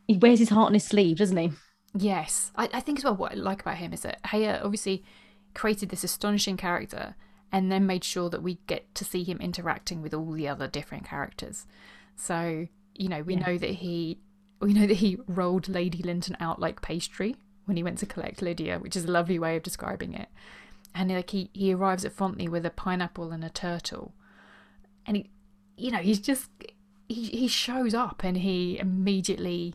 [0.06, 1.50] he wears his heart on his sleeve, doesn't he?
[1.94, 3.16] Yes, I, I think as well.
[3.16, 5.04] What I like about him is that Heyer obviously
[5.54, 7.16] created this astonishing character,
[7.50, 10.68] and then made sure that we get to see him interacting with all the other
[10.68, 11.66] different characters.
[12.14, 13.46] So you know, we Yeah.
[13.46, 14.18] know that he,
[14.60, 18.42] we know that he rolled Lady Lynton out like pastry when he went to collect
[18.42, 20.28] Lydia, which is a lovely way of describing it.
[20.94, 24.14] And like he he arrives at Fontley with a pineapple and a turtle,
[25.06, 25.30] and he,
[25.76, 26.48] you know, he's just
[27.08, 29.74] he he shows up and he immediately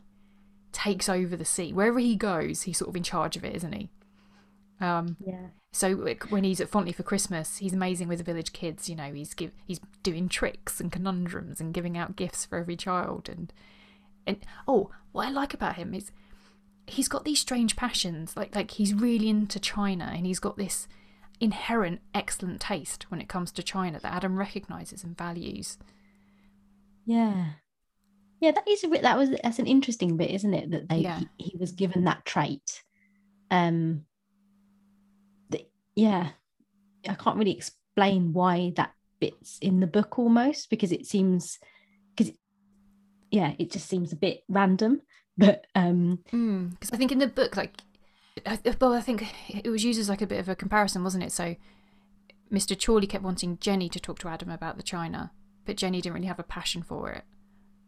[0.72, 1.72] takes over the sea.
[1.72, 3.90] Wherever he goes, he's sort of in charge of it, isn't he?
[4.80, 5.46] Um, Yeah.
[5.72, 5.94] so
[6.30, 8.88] when he's at Fontley for Christmas, he's amazing with the village kids.
[8.88, 12.76] You know, he's give he's doing tricks and conundrums and giving out gifts for every
[12.76, 13.28] child.
[13.28, 13.52] And
[14.26, 16.10] and oh, what I like about him is
[16.86, 18.36] he's got these strange passions.
[18.36, 20.88] Like like he's really into China, and he's got this
[21.40, 25.78] inherent excellent taste when it comes to China that Adam recognizes and values.
[27.06, 27.46] Yeah.
[28.40, 30.70] Yeah, that is a bit that was that's an interesting bit, isn't it?
[30.70, 31.20] That they Yeah.
[31.38, 32.82] he, he was given that trait.
[33.50, 34.04] Um
[35.50, 36.30] that, yeah.
[37.08, 41.58] I can't really explain why that bit's in the book almost because it seems
[43.34, 45.02] yeah, it just seems a bit random.
[45.36, 47.72] But um Because I think in the book, like
[48.46, 51.24] I, well, I think it was used as like a bit of a comparison, wasn't
[51.24, 51.32] it?
[51.32, 51.56] So
[52.52, 52.76] Mr.
[52.76, 55.32] Chawleigh kept wanting Jenny to talk to Adam about the china,
[55.64, 57.24] but Jenny didn't really have a passion for it.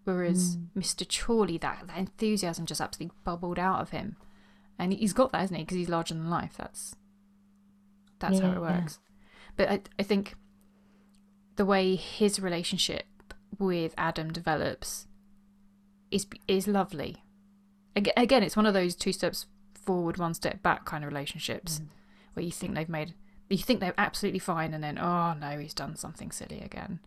[0.05, 0.68] Whereas mm.
[0.77, 1.06] Mr.
[1.06, 4.16] Chawleigh, that, that enthusiasm just absolutely bubbled out of him,
[4.78, 5.64] and he's got that, hasn't he?
[5.64, 6.55] Because he's larger than life.
[6.56, 6.97] That's
[8.18, 8.98] that's yeah, how it works.
[9.01, 9.12] Yeah.
[9.56, 10.35] But I, I think
[11.56, 13.05] the way his relationship
[13.59, 15.06] with Adam develops
[16.10, 17.16] is is lovely.
[17.94, 21.86] Again, it's one of those two steps forward, one step back kind of relationships mm.
[22.34, 23.14] where you think they've made,
[23.48, 27.00] you think they're absolutely fine, and then oh no, he's done something silly again.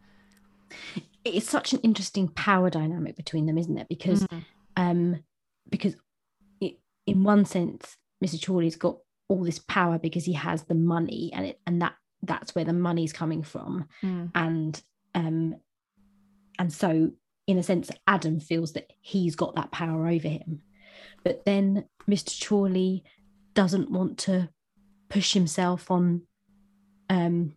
[1.26, 3.88] It's such an interesting power dynamic between them, isn't it?
[3.90, 4.46] Because, mm.
[4.78, 5.24] um,
[5.70, 5.96] because
[6.62, 8.40] it, in one sense, Mr.
[8.40, 8.98] Chawleigh's got
[9.28, 12.74] all this power because he has the money, and it, and that that's where the
[12.74, 14.32] money's coming from, mm.
[14.34, 14.82] and
[15.14, 15.56] um,
[16.58, 17.12] and so
[17.50, 20.62] in a sense, Adam feels that he's got that power over him.
[21.24, 22.30] But then Mr.
[22.30, 23.02] Chawleigh
[23.56, 24.50] doesn't want to
[25.10, 26.22] push himself on
[27.10, 27.56] um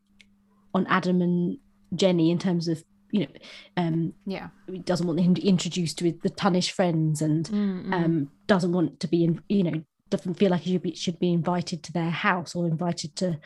[0.73, 1.59] on Adam and
[1.95, 3.33] Jenny in terms of you know
[3.77, 7.93] um yeah he doesn't want him to introduced to the Tunnish friends and mm-hmm.
[7.93, 11.19] um doesn't want to be in you know doesn't feel like he should be, should
[11.19, 13.39] be invited to their house or invited to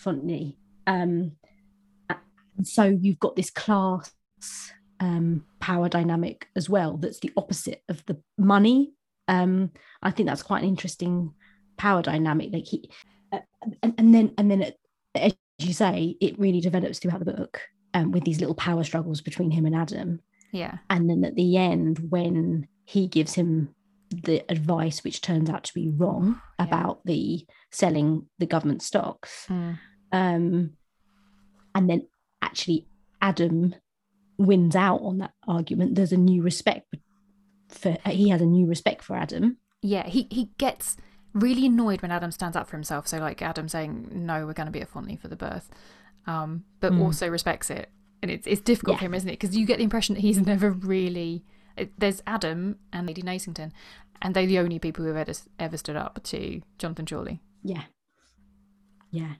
[0.00, 0.54] Fontley
[0.86, 1.32] um
[2.62, 4.12] so you've got this class
[5.00, 8.92] um power dynamic as well that's the opposite of the money
[9.30, 9.70] um,
[10.02, 11.32] I think that's quite an interesting
[11.76, 12.52] power dynamic.
[12.52, 12.90] Like he,
[13.32, 13.38] uh,
[13.82, 14.72] and, and then and then
[15.14, 17.60] as you say, it really develops throughout the book
[17.94, 20.20] um, with these little power struggles between him and Adam.
[20.52, 23.72] Yeah, and then at the end when he gives him
[24.10, 26.66] the advice which turns out to be wrong yeah.
[26.66, 29.78] about the selling the government stocks mm.
[30.10, 30.72] um,
[31.76, 32.08] and then
[32.42, 32.88] actually
[33.22, 33.72] adam
[34.40, 36.96] wins out on that argument there's a new respect
[37.70, 39.58] for he has a new respect for Adam.
[39.82, 40.96] Yeah, he he gets
[41.32, 43.06] really annoyed when Adam stands up for himself.
[43.06, 45.70] So like Adam saying, "No, we're going to be at Fontley for the birth,"
[46.26, 47.00] um, but mm.
[47.00, 47.88] also respects it,
[48.22, 48.98] and it's it's difficult yeah.
[48.98, 49.38] for him, isn't it?
[49.38, 51.44] Because you get the impression that he's never really.
[51.76, 53.70] It, there's Adam and Lady Nassington,
[54.20, 57.38] and they're the only people who've ever ever stood up to Jonathan Chawleigh.
[57.62, 57.84] Yeah,
[59.10, 59.34] yeah.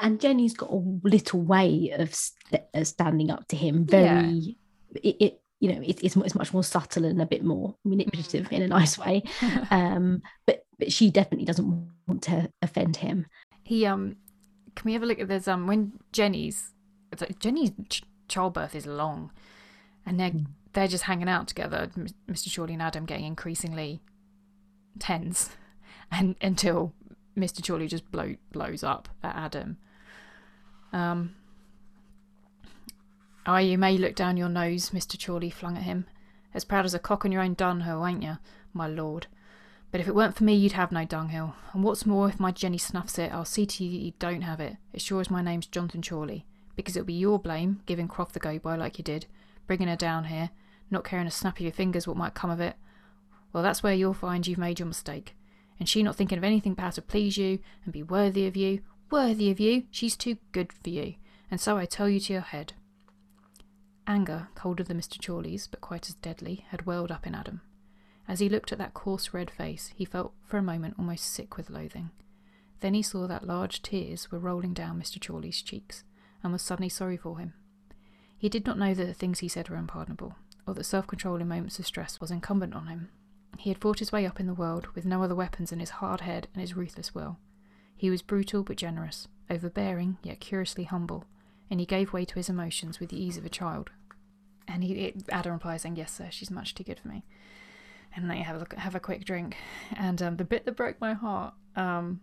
[0.00, 3.84] And Jenny's got a little way of st- standing up to him.
[3.84, 4.52] Very, yeah.
[5.02, 8.48] it, it you know it, it's, it's much more subtle and a bit more manipulative
[8.48, 8.52] mm.
[8.52, 9.22] in a nice way
[9.70, 13.26] um but but she definitely doesn't want to offend him
[13.62, 14.16] he um
[14.74, 15.46] can we have a look at this?
[15.46, 16.72] um when jenny's
[17.38, 19.30] jenny's ch- childbirth is long
[20.06, 20.46] and they're mm.
[20.72, 21.90] they're just hanging out together
[22.28, 24.00] mr chawleigh and adam getting increasingly
[24.98, 25.50] tense
[26.10, 26.92] and until
[27.36, 29.76] mr chawleigh just blow blows up at adam
[30.92, 31.34] um
[33.46, 35.16] Oh, you may look down your nose, Mr.
[35.16, 36.04] Chawleigh flung at him.
[36.52, 38.36] As proud as a cock on your own dunghill, ain't you,
[38.74, 39.28] my lord?
[39.90, 41.54] But if it weren't for me, you'd have no dunghill.
[41.72, 44.42] And what's more, if my Jenny snuffs it, I'll see to you that you don't
[44.42, 46.44] have it, as sure as my name's Jonathan Chawleigh.
[46.76, 49.26] Because it'll be your blame, giving Croft the go-by like you did,
[49.66, 50.50] bringing her down here,
[50.90, 52.76] not caring a snap of your fingers what might come of it.
[53.52, 55.34] Well, that's where you'll find you've made your mistake.
[55.80, 58.54] And she not thinking of anything but how to please you and be worthy of
[58.54, 58.82] you.
[59.10, 59.84] Worthy of you?
[59.90, 61.14] She's too good for you.
[61.50, 62.74] And so I tell you to your head.
[64.06, 65.18] Anger, colder than Mr.
[65.18, 67.62] Chawleigh's, but quite as deadly, had welled up in Adam.
[68.28, 71.56] As he looked at that coarse red face, he felt for a moment almost sick
[71.56, 72.10] with loathing.
[72.80, 75.18] Then he saw that large tears were rolling down Mr.
[75.20, 76.04] Chawleigh's cheeks,
[76.42, 77.54] and was suddenly sorry for him.
[78.38, 80.36] He did not know that the things he said were unpardonable,
[80.66, 83.10] or that self control in moments of stress was incumbent on him.
[83.60, 85.90] He had fought his way up in the world with no other weapons than his
[85.90, 87.36] hard head and his ruthless will.
[87.94, 91.26] He was brutal but generous, overbearing yet curiously humble,
[91.70, 93.90] and he gave way to his emotions with the ease of a child.
[94.66, 97.22] And he, it, Adam replies saying, "Yes, sir, she's much too good for me."
[98.16, 99.58] And they have a look, have a quick drink.
[99.94, 102.22] And um, the bit that broke my heart um,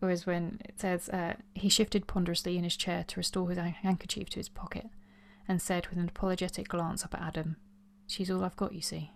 [0.00, 4.28] was when it says uh, he shifted ponderously in his chair to restore his handkerchief
[4.30, 4.86] to his pocket,
[5.46, 7.58] and said with an apologetic glance up at Adam,
[8.08, 9.12] "She's all I've got, you see."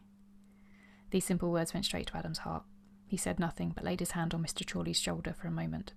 [1.14, 2.64] These simple words went straight to Adam's heart.
[3.06, 4.66] He said nothing, but laid his hand on Mr.
[4.66, 5.92] Chawleigh's shoulder for a moment.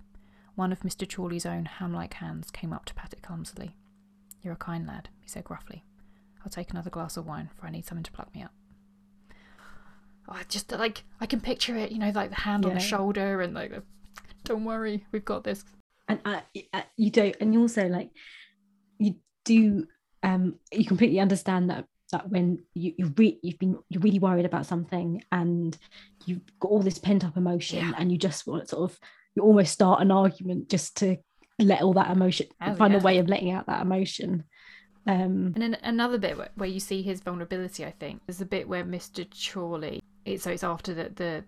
[0.54, 1.08] One of Mr.
[1.08, 3.76] Chawleigh's own ham like hands came up to pat it clumsily.
[4.44, 5.84] You're a kind lad, he said gruffly.
[6.46, 8.52] I'll take another glass of wine, for I need something to pluck me up.
[10.30, 12.70] Oh, I just like I can picture it, you know, like the hand yeah.
[12.70, 13.74] on the shoulder and like,
[14.44, 15.66] don't worry, we've got this.
[16.08, 16.42] And uh,
[16.96, 18.12] you don't, and you also like
[19.00, 19.16] you
[19.46, 19.88] do.
[20.22, 24.46] Um, you completely understand that that when you you re- you've been you're really worried
[24.46, 25.78] about something and
[26.26, 27.94] you've got all this pent up emotion yeah.
[27.98, 29.00] and you just want to sort of
[29.36, 31.18] you almost start an argument just to
[31.60, 33.00] let all that emotion oh, find yeah.
[33.00, 34.44] a way of letting out that emotion
[35.06, 38.46] um, and then another bit where, where, you see his vulnerability, I think, is the
[38.46, 39.26] bit where Mr.
[39.26, 40.02] Chawleigh.
[40.26, 41.46] It, so it's after the, the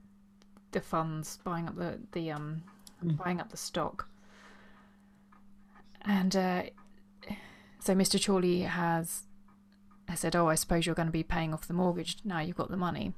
[0.71, 2.63] the funds, buying up the the um,
[3.03, 3.17] Mm.
[3.17, 4.07] buying up the stock.
[6.01, 6.63] And uh,
[7.79, 8.19] so Mr.
[8.19, 9.23] Chawleigh has
[10.09, 12.39] has said, "Oh, I suppose you're going to be paying off the mortgage now.
[12.39, 13.13] You've got the money."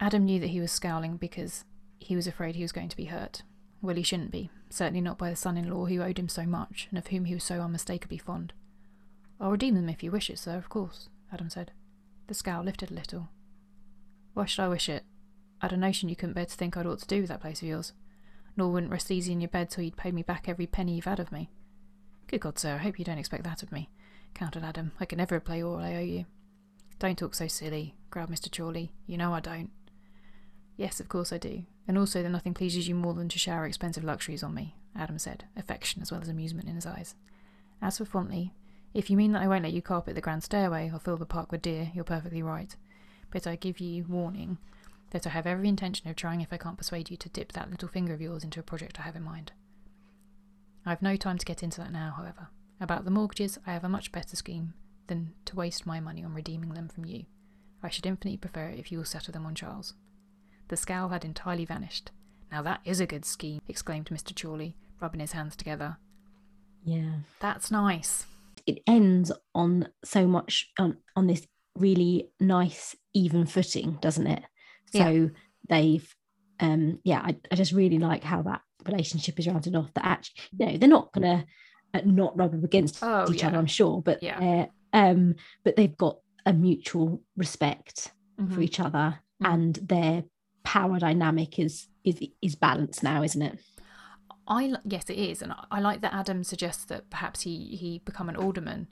[0.00, 1.64] Adam knew that he was scowling because
[1.98, 3.42] he was afraid he was going to be hurt.
[3.82, 4.50] Well, he shouldn't be.
[4.70, 7.44] Certainly not by the son-in-law who owed him so much and of whom he was
[7.44, 8.52] so unmistakably fond.
[9.40, 11.72] I'll redeem them if you wish it, sir, of course, Adam said.
[12.26, 13.28] The scowl lifted a little.
[14.34, 15.04] Why should I wish it?
[15.60, 17.62] I'd a notion you couldn't bear to think I'd ought to do with that place
[17.62, 17.92] of yours.
[18.56, 21.04] Nor wouldn't rest easy in your bed till you'd paid me back every penny you've
[21.04, 21.50] had of me.
[22.26, 23.88] Good God, sir, I hope you don't expect that of me,
[24.34, 24.92] countered Adam.
[25.00, 26.26] I can never repay all I owe you.
[26.98, 28.50] Don't talk so silly, growled Mr.
[28.50, 28.90] Chawleigh.
[29.06, 29.70] You know I don't.
[30.76, 31.64] Yes, of course I do.
[31.86, 35.18] And also that nothing pleases you more than to shower expensive luxuries on me, Adam
[35.18, 37.14] said, affection as well as amusement in his eyes.
[37.80, 38.50] As for Fontley,
[38.94, 41.26] if you mean that I won't let you carpet the grand stairway or fill the
[41.26, 42.74] park with deer, you're perfectly right.
[43.30, 44.58] But I give you warning
[45.10, 47.70] that I have every intention of trying if I can't persuade you to dip that
[47.70, 49.52] little finger of yours into a project I have in mind.
[50.84, 52.48] I have no time to get into that now, however.
[52.80, 54.74] About the mortgages, I have a much better scheme
[55.08, 57.24] than to waste my money on redeeming them from you.
[57.82, 59.94] I should infinitely prefer it if you will settle them on Charles.
[60.68, 62.10] The scowl had entirely vanished.
[62.52, 64.34] Now that is a good scheme, exclaimed Mr.
[64.34, 65.96] Chawleigh, rubbing his hands together.
[66.84, 67.16] Yeah.
[67.40, 68.26] That's nice.
[68.66, 71.46] It ends on so much on, on this
[71.76, 74.42] really nice, even footing, doesn't it?
[74.92, 75.30] So
[75.68, 76.14] they've
[76.60, 79.92] um yeah, I, I just really like how that relationship is rounded off.
[79.94, 81.42] That actually, you know, they're not gonna uh,
[82.04, 83.48] not rub up against Oh, each yeah.
[83.48, 84.66] other, I'm sure, but Yeah.
[84.92, 85.34] um,
[85.64, 88.62] but they've got a mutual respect for Mhm.
[88.62, 89.52] each other, Mhm.
[89.52, 90.24] and their
[90.64, 93.58] power dynamic is is is balanced now, isn't it?
[94.46, 97.98] I yes, it is, and I- I like that Adam suggests that perhaps he he
[97.98, 98.88] become an alderman.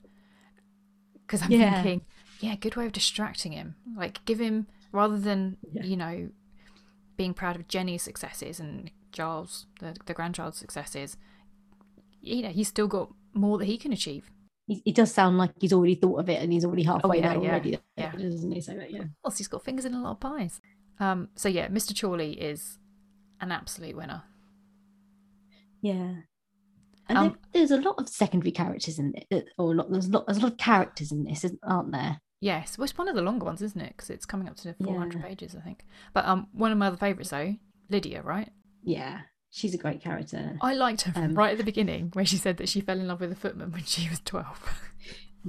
[1.13, 1.81] Because I'm Yeah.
[1.83, 2.05] thinking,
[2.39, 3.75] yeah, good way of distracting him.
[3.95, 5.83] Like give him rather than Yeah.
[5.83, 6.29] you know
[7.15, 11.17] being proud of Jenny's successes and Giles, the the grandchild's successes.
[12.27, 14.29] You know, he's still got more that he can achieve.
[14.67, 17.33] He, does sound like he's already thought of it, and he's already halfway Oh, yeah,
[17.33, 18.11] there yeah, already, yeah.
[18.11, 18.59] doesn't he?
[18.59, 20.59] So yeah, Plus, he's got fingers in a lot of pies.
[20.99, 21.29] Um.
[21.35, 21.93] So yeah, Mr.
[21.93, 22.77] Chawleigh is
[23.39, 24.23] an absolute winner.
[25.81, 26.15] yeah.
[27.09, 30.07] And Um, there- there's a lot of secondary characters in it, or a lot, there's
[30.07, 32.19] a lot, there's a lot of characters in this, aren't there?
[32.41, 33.93] Yes, well, it's one of the longer ones, isn't it?
[33.95, 35.25] Because it's coming up to 400 Yeah.
[35.27, 35.85] pages, I think.
[36.13, 37.55] But um, one of my other favourites though,
[37.89, 38.51] Lydia, right?
[38.83, 39.21] Yeah,
[39.51, 40.57] she's a great character.
[40.61, 43.07] I liked her Um, right at the beginning where she said that she fell in
[43.07, 44.81] love with a footman when she was 12.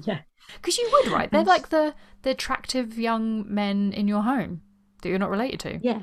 [0.04, 0.20] Yeah,
[0.56, 1.28] Because you would, right?
[1.30, 4.62] They're like the the attractive young men in your home
[5.02, 5.80] that you're not related to.
[5.82, 6.02] yeah,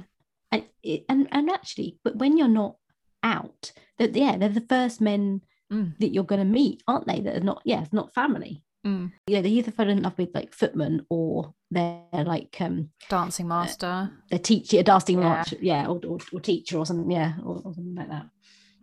[0.52, 0.66] and
[1.08, 2.76] and and actually, but when you're not
[3.24, 5.42] out, that yeah, they're the first men
[5.72, 5.98] Mm.
[6.00, 7.22] that you're going to meet, aren't they?
[7.22, 8.64] That are not, yeah, not family.
[8.86, 9.12] Mm.
[9.28, 14.12] Know, they either fall in love with like footmen or they're like um Dancing master.
[14.30, 15.24] their teacher, a dancing Yeah.
[15.24, 18.28] march, yeah, or, or, or teacher or something, yeah, or, or something like that.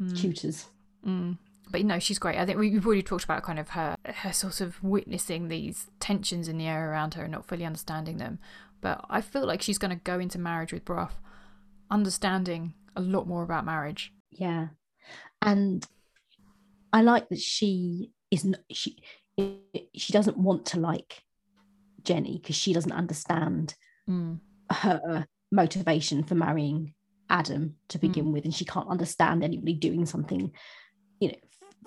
[0.01, 0.20] Mm.
[0.20, 0.66] Tutors.
[1.07, 1.39] Mm.
[1.70, 2.37] But you know, she's great.
[2.37, 5.89] I think we- we've already talked about kind of her her sort of witnessing these
[6.01, 8.41] tensions in the air around her and not fully understanding them.
[8.81, 11.20] But I feel like she's going to go into marriage with Bruff
[11.91, 14.12] understanding a lot more about marriage.
[14.31, 14.69] Yeah,
[15.41, 15.87] and
[16.93, 18.97] I like that she isn't she
[19.39, 21.23] she doesn't want to like
[22.03, 23.75] Jenny because she doesn't understand
[24.09, 24.41] Mm.
[24.71, 26.93] her motivation for marrying
[27.31, 30.51] Adam to begin with, and she can't understand anybody doing something,
[31.21, 31.35] you know,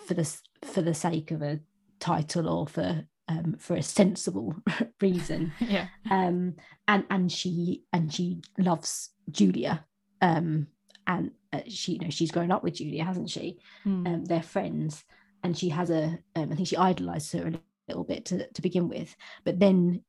[0.05, 0.23] for the
[0.63, 1.59] for the sake of a
[1.99, 4.55] title or for um, for a sensible
[5.01, 5.51] reason.
[5.59, 5.87] Yeah.
[6.09, 6.55] um
[6.87, 9.83] and and she and she loves julia
[10.21, 10.67] um
[11.07, 14.07] and uh, she you know she's grown up with julia hasn't she Mm.
[14.07, 15.03] um they're friends
[15.45, 17.53] and she has a um, i think she idolizes her a
[17.87, 20.01] little bit to, to begin with but then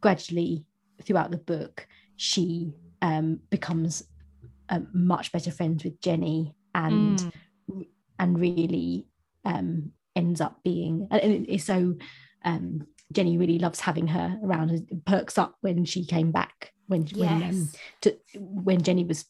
[0.00, 0.64] gradually
[1.02, 1.86] throughout the book
[2.16, 4.04] she um becomes
[4.68, 7.24] um, much better friends with jenny and
[7.70, 7.86] Mm.
[8.18, 9.06] and really
[9.46, 11.94] um ends up being and it's so
[12.44, 17.06] um Jenny really loves having her around and perks up when she came back when
[17.16, 17.68] when um,
[18.02, 19.24] to, when Jenny was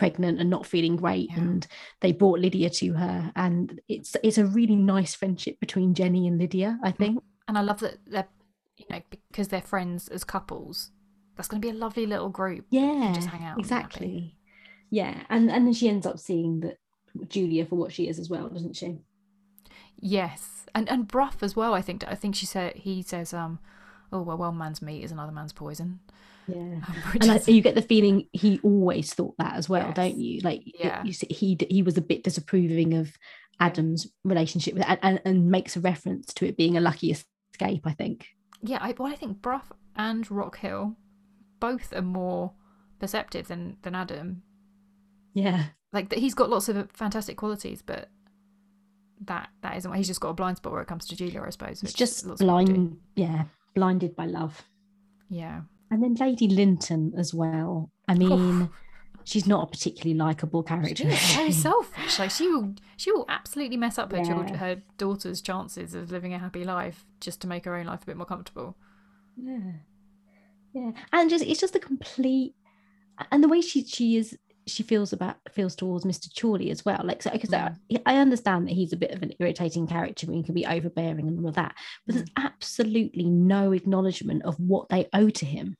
[0.00, 1.40] pregnant and not feeling great Yeah.
[1.42, 1.66] and
[2.00, 6.38] they brought Lydia to her and it's it's a really nice friendship between Jenny and
[6.38, 8.28] Lydia I think And I love that they're,
[8.78, 9.00] you know,
[9.30, 10.90] because they're friends as couples.
[11.36, 12.64] That's going to be a lovely little group.
[12.70, 14.36] yeah just hang out exactly
[15.00, 16.76] yeah and and then she ends up seeing that
[17.34, 18.90] Julia for what she is as well doesn't she
[20.02, 21.74] Yes, and and Bruff as well.
[21.74, 23.58] I think I think she said he says, um,
[24.12, 26.00] oh well, one man's meat is another man's poison.
[26.54, 29.96] Yeah and is- you get the feeling he always thought that as well, Yes.
[29.96, 30.40] don't you?
[30.42, 31.02] Like, it- Yeah.
[31.04, 33.12] you see, he he was a bit disapproving of
[33.60, 37.86] Adam's relationship with, and, and makes a reference to it being a lucky escape.
[37.86, 38.26] I think.
[38.62, 40.96] yeah, I, well, I think Bruff and Rockhill
[41.60, 42.52] both are more
[42.98, 44.42] perceptive than than Adam.
[45.34, 45.64] Yeah.
[45.92, 48.08] Like that, he's got lots of fantastic qualities, but
[49.26, 49.90] that that isn't.
[49.90, 51.82] What he's just got a blind spot where it comes to Julia, I suppose.
[51.82, 52.72] It's just lots of people do.
[52.72, 52.96] blind.
[53.16, 53.44] Yeah,
[53.74, 54.62] blinded by love.
[55.28, 55.60] Yeah,
[55.90, 57.90] And then Lady Lynton as well.
[58.06, 58.70] I mean,
[59.24, 60.96] she's not a particularly likable character.
[60.96, 62.18] she is so selfish.
[62.18, 64.56] Like she will, she will absolutely mess up her children, Yeah.
[64.56, 68.06] her daughter's chances of living a happy life just to make her own life a
[68.06, 68.76] bit more comfortable.
[69.36, 69.72] Yeah,
[70.72, 72.54] yeah, and just it's just a complete,
[73.32, 74.36] and the way she she is
[74.66, 76.32] she feels about feels towards Mr.
[76.32, 77.00] Chawleigh as well.
[77.02, 77.76] Like so, because mm.
[78.06, 80.66] I, I understand that he's a bit of an irritating character and he can be
[80.66, 81.74] overbearing and all of that,
[82.06, 82.44] but there's mm.
[82.44, 85.76] absolutely no acknowledgement of what they owe to him.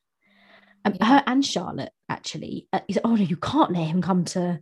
[0.85, 1.07] Um, Yeah.
[1.07, 4.61] Her and Charlotte actually, uh, he said, "Oh no, you can't let him come to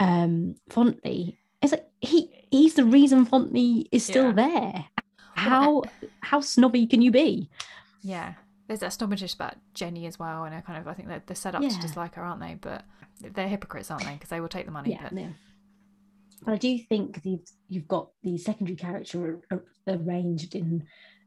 [0.00, 4.32] um Fontley." It's like he he's the reason Fontley is still Yeah.
[4.32, 4.84] there.
[5.34, 5.82] How
[6.20, 7.50] how snobby can you be?
[8.02, 8.34] Yeah,
[8.68, 11.36] there's that snobbishness about Jenny as well, and I kind of I think they're, they're
[11.36, 12.54] set up to dislike her, aren't they?
[12.60, 12.84] But
[13.20, 14.12] they're hypocrites, aren't they?
[14.14, 14.90] Because they will take the money.
[14.90, 15.28] yeah, but no.
[16.44, 20.84] But I do think you've you've got the secondary character ar- ar- arranged in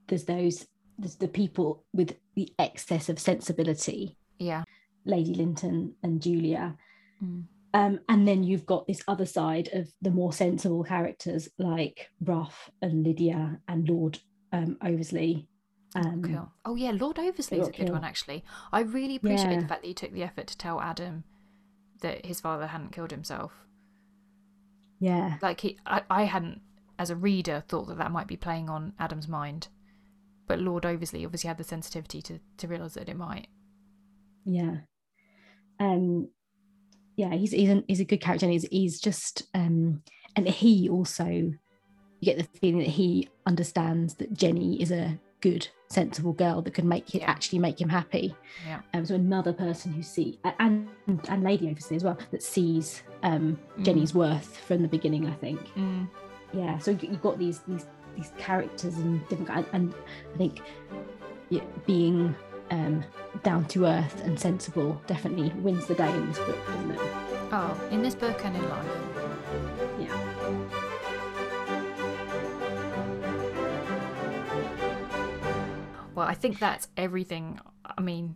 [0.08, 0.66] there's those
[1.00, 4.64] the people with the excess of sensibility, yeah,
[5.06, 6.78] Lady Lynton and Julia,
[7.24, 7.44] Mm.
[7.74, 12.70] um, and then you've got this other side of the more sensible characters like Bruff
[12.82, 14.20] and Lydia and Lord
[14.54, 15.48] um, Oversley.
[15.96, 16.52] Um, cool.
[16.66, 18.44] Oh yeah, Lord Oversley's a Lord good one actually.
[18.72, 19.62] I really appreciate Yeah.
[19.62, 21.24] the fact that you took the effort to tell Adam
[22.02, 23.52] that his father hadn't killed himself.
[25.00, 26.62] Yeah, Like he, I, I hadn't,
[26.98, 29.70] as a reader, thought that that might be playing on Adam's mind,
[30.50, 33.48] but Lord Oversley obviously had the sensitivity to to realise that it might.
[34.46, 34.78] yeah
[35.80, 36.28] um
[37.16, 40.02] yeah he's he's, an, he's a good character and he's, he's just um
[40.36, 41.54] and he also you
[42.26, 46.88] get the feeling that he understands that jenny is a good sensible girl that can
[46.88, 48.36] make it actually make him happy
[48.68, 48.82] Yeah.
[48.94, 53.58] um so another person who see and and lady obviously as well that sees um
[53.82, 56.10] jenny's worth from the beginning i think Mm.
[56.54, 57.86] yeah so you- you've got these these
[58.16, 59.94] these characters and different and,
[60.34, 60.62] i think
[61.50, 62.36] yeah, being
[62.72, 63.04] um
[63.44, 67.00] down to earth and sensible definitely wins the day in this book doesn't it
[67.52, 68.86] Oh, in this book and in life.
[70.00, 71.70] yeah
[76.16, 77.60] Well, I think that's everything.
[77.86, 78.36] I mean,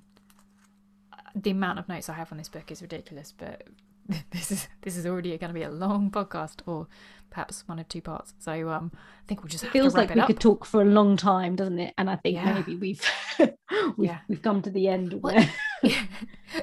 [1.36, 3.64] the amount of notes I have on this book is ridiculous, but
[4.32, 6.88] this is this is already going to be a long podcast, or
[7.34, 8.34] perhaps one of two parts.
[8.38, 10.28] So um, I think we'll just feels to wrap like it we up.
[10.28, 12.54] could talk for a long time doesn't it and i think Yeah.
[12.54, 13.04] maybe we've
[13.40, 13.50] we've,
[13.98, 14.20] Yeah.
[14.30, 15.50] we've come to the end Well, where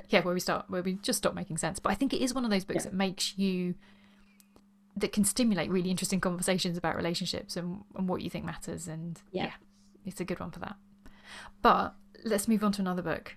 [0.08, 1.78] yeah, where we start, where we just stop making sense.
[1.80, 2.90] But I think it is one of those books Yeah.
[2.90, 3.74] that makes you
[4.96, 8.86] that can stimulate really interesting conversations about relationships and, and what you think matters.
[8.88, 9.44] And Yeah.
[9.46, 9.52] yeah,
[10.06, 10.76] it's a good one for that.
[11.62, 11.94] But
[12.24, 13.36] let's move on to another book.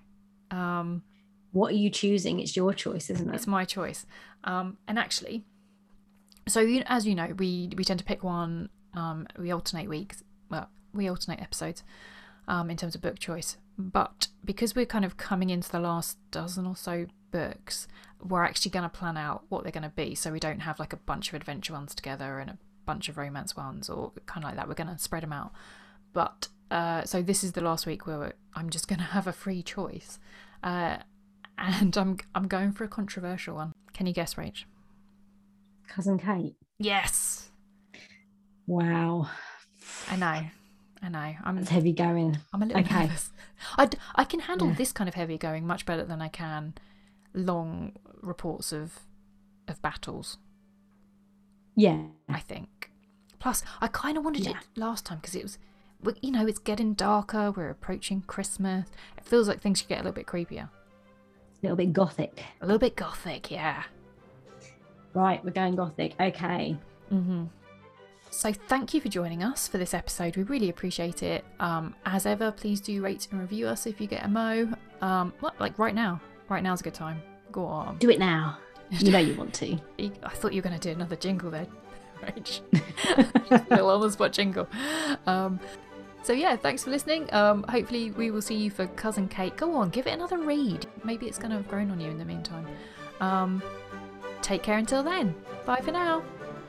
[0.52, 1.04] Um,
[1.52, 4.06] what are you choosing it's your choice isn't it It's my choice.
[4.44, 5.46] Um, and actually,
[6.48, 8.70] so as you know, we we tend to pick one.
[8.94, 10.24] Um, we alternate weeks.
[10.50, 11.84] Well, we alternate episodes
[12.48, 13.58] um, in terms of book choice.
[13.78, 17.88] But because we're kind of coming into the last dozen or so books,
[18.22, 20.14] we're actually going to plan out what they're going to be.
[20.16, 23.18] So we don't have like a bunch of adventure ones together and a bunch of
[23.18, 24.68] romance ones or kind of like that.
[24.68, 25.54] We're going to spread them out.
[26.14, 29.34] But uh, so this is the last week where I'm just going to have a
[29.34, 30.20] free choice.
[30.64, 30.98] Uh,
[31.58, 33.74] and I'm I'm going for a controversial one.
[33.94, 34.66] Can you guess, Rach?
[35.94, 37.50] Cousin kate Yes,
[38.68, 39.30] wow
[40.10, 40.42] I know,
[41.02, 41.34] I know.
[41.44, 43.02] I'm heavy going I'm a little Okay.
[43.08, 43.32] nervous.
[43.78, 44.76] I I can handle Yeah.
[44.76, 46.74] this kind of heavy going much better than I can
[47.34, 49.00] long reports of
[49.68, 50.38] of battles.
[51.76, 52.92] yeah I think.
[53.40, 54.52] Plus, I kind of wanted Yeah.
[54.52, 55.58] it last time because it was,
[56.22, 57.52] you know, it's getting darker.
[57.52, 58.88] We're approaching Christmas.
[59.18, 62.66] It feels like things should get a little bit creepier, a little bit gothic a
[62.66, 63.52] little bit gothic.
[63.52, 63.84] Yeah.
[65.14, 66.78] Right we're going gothic okay
[67.12, 67.44] Mm-hmm.
[68.32, 70.36] So thank you for joining us for this episode.
[70.36, 71.46] We really appreciate it.
[71.60, 74.74] Um, as ever, please do rate and review us if you get a mo.
[75.02, 76.20] Um, like right now.
[76.50, 77.22] Right now's a good time.
[77.52, 77.98] Go on.
[78.00, 78.58] do it now
[79.00, 81.68] you know you want to I thought you were going to do another jingle there,
[82.22, 82.62] Rach.
[83.70, 84.68] Little on the spot jingle.
[85.26, 85.60] Um,
[86.24, 87.32] so yeah, thanks for listening.
[87.34, 89.56] Um, hopefully we will see you for Cousin Kate.
[89.58, 90.86] Go on, give it another read.
[91.04, 92.68] Maybe it's going to have grown on you in the meantime.
[94.44, 95.34] Take care until then.
[95.66, 96.24] Bye for now.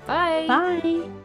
[0.06, 0.46] Bye.
[0.46, 1.23] bye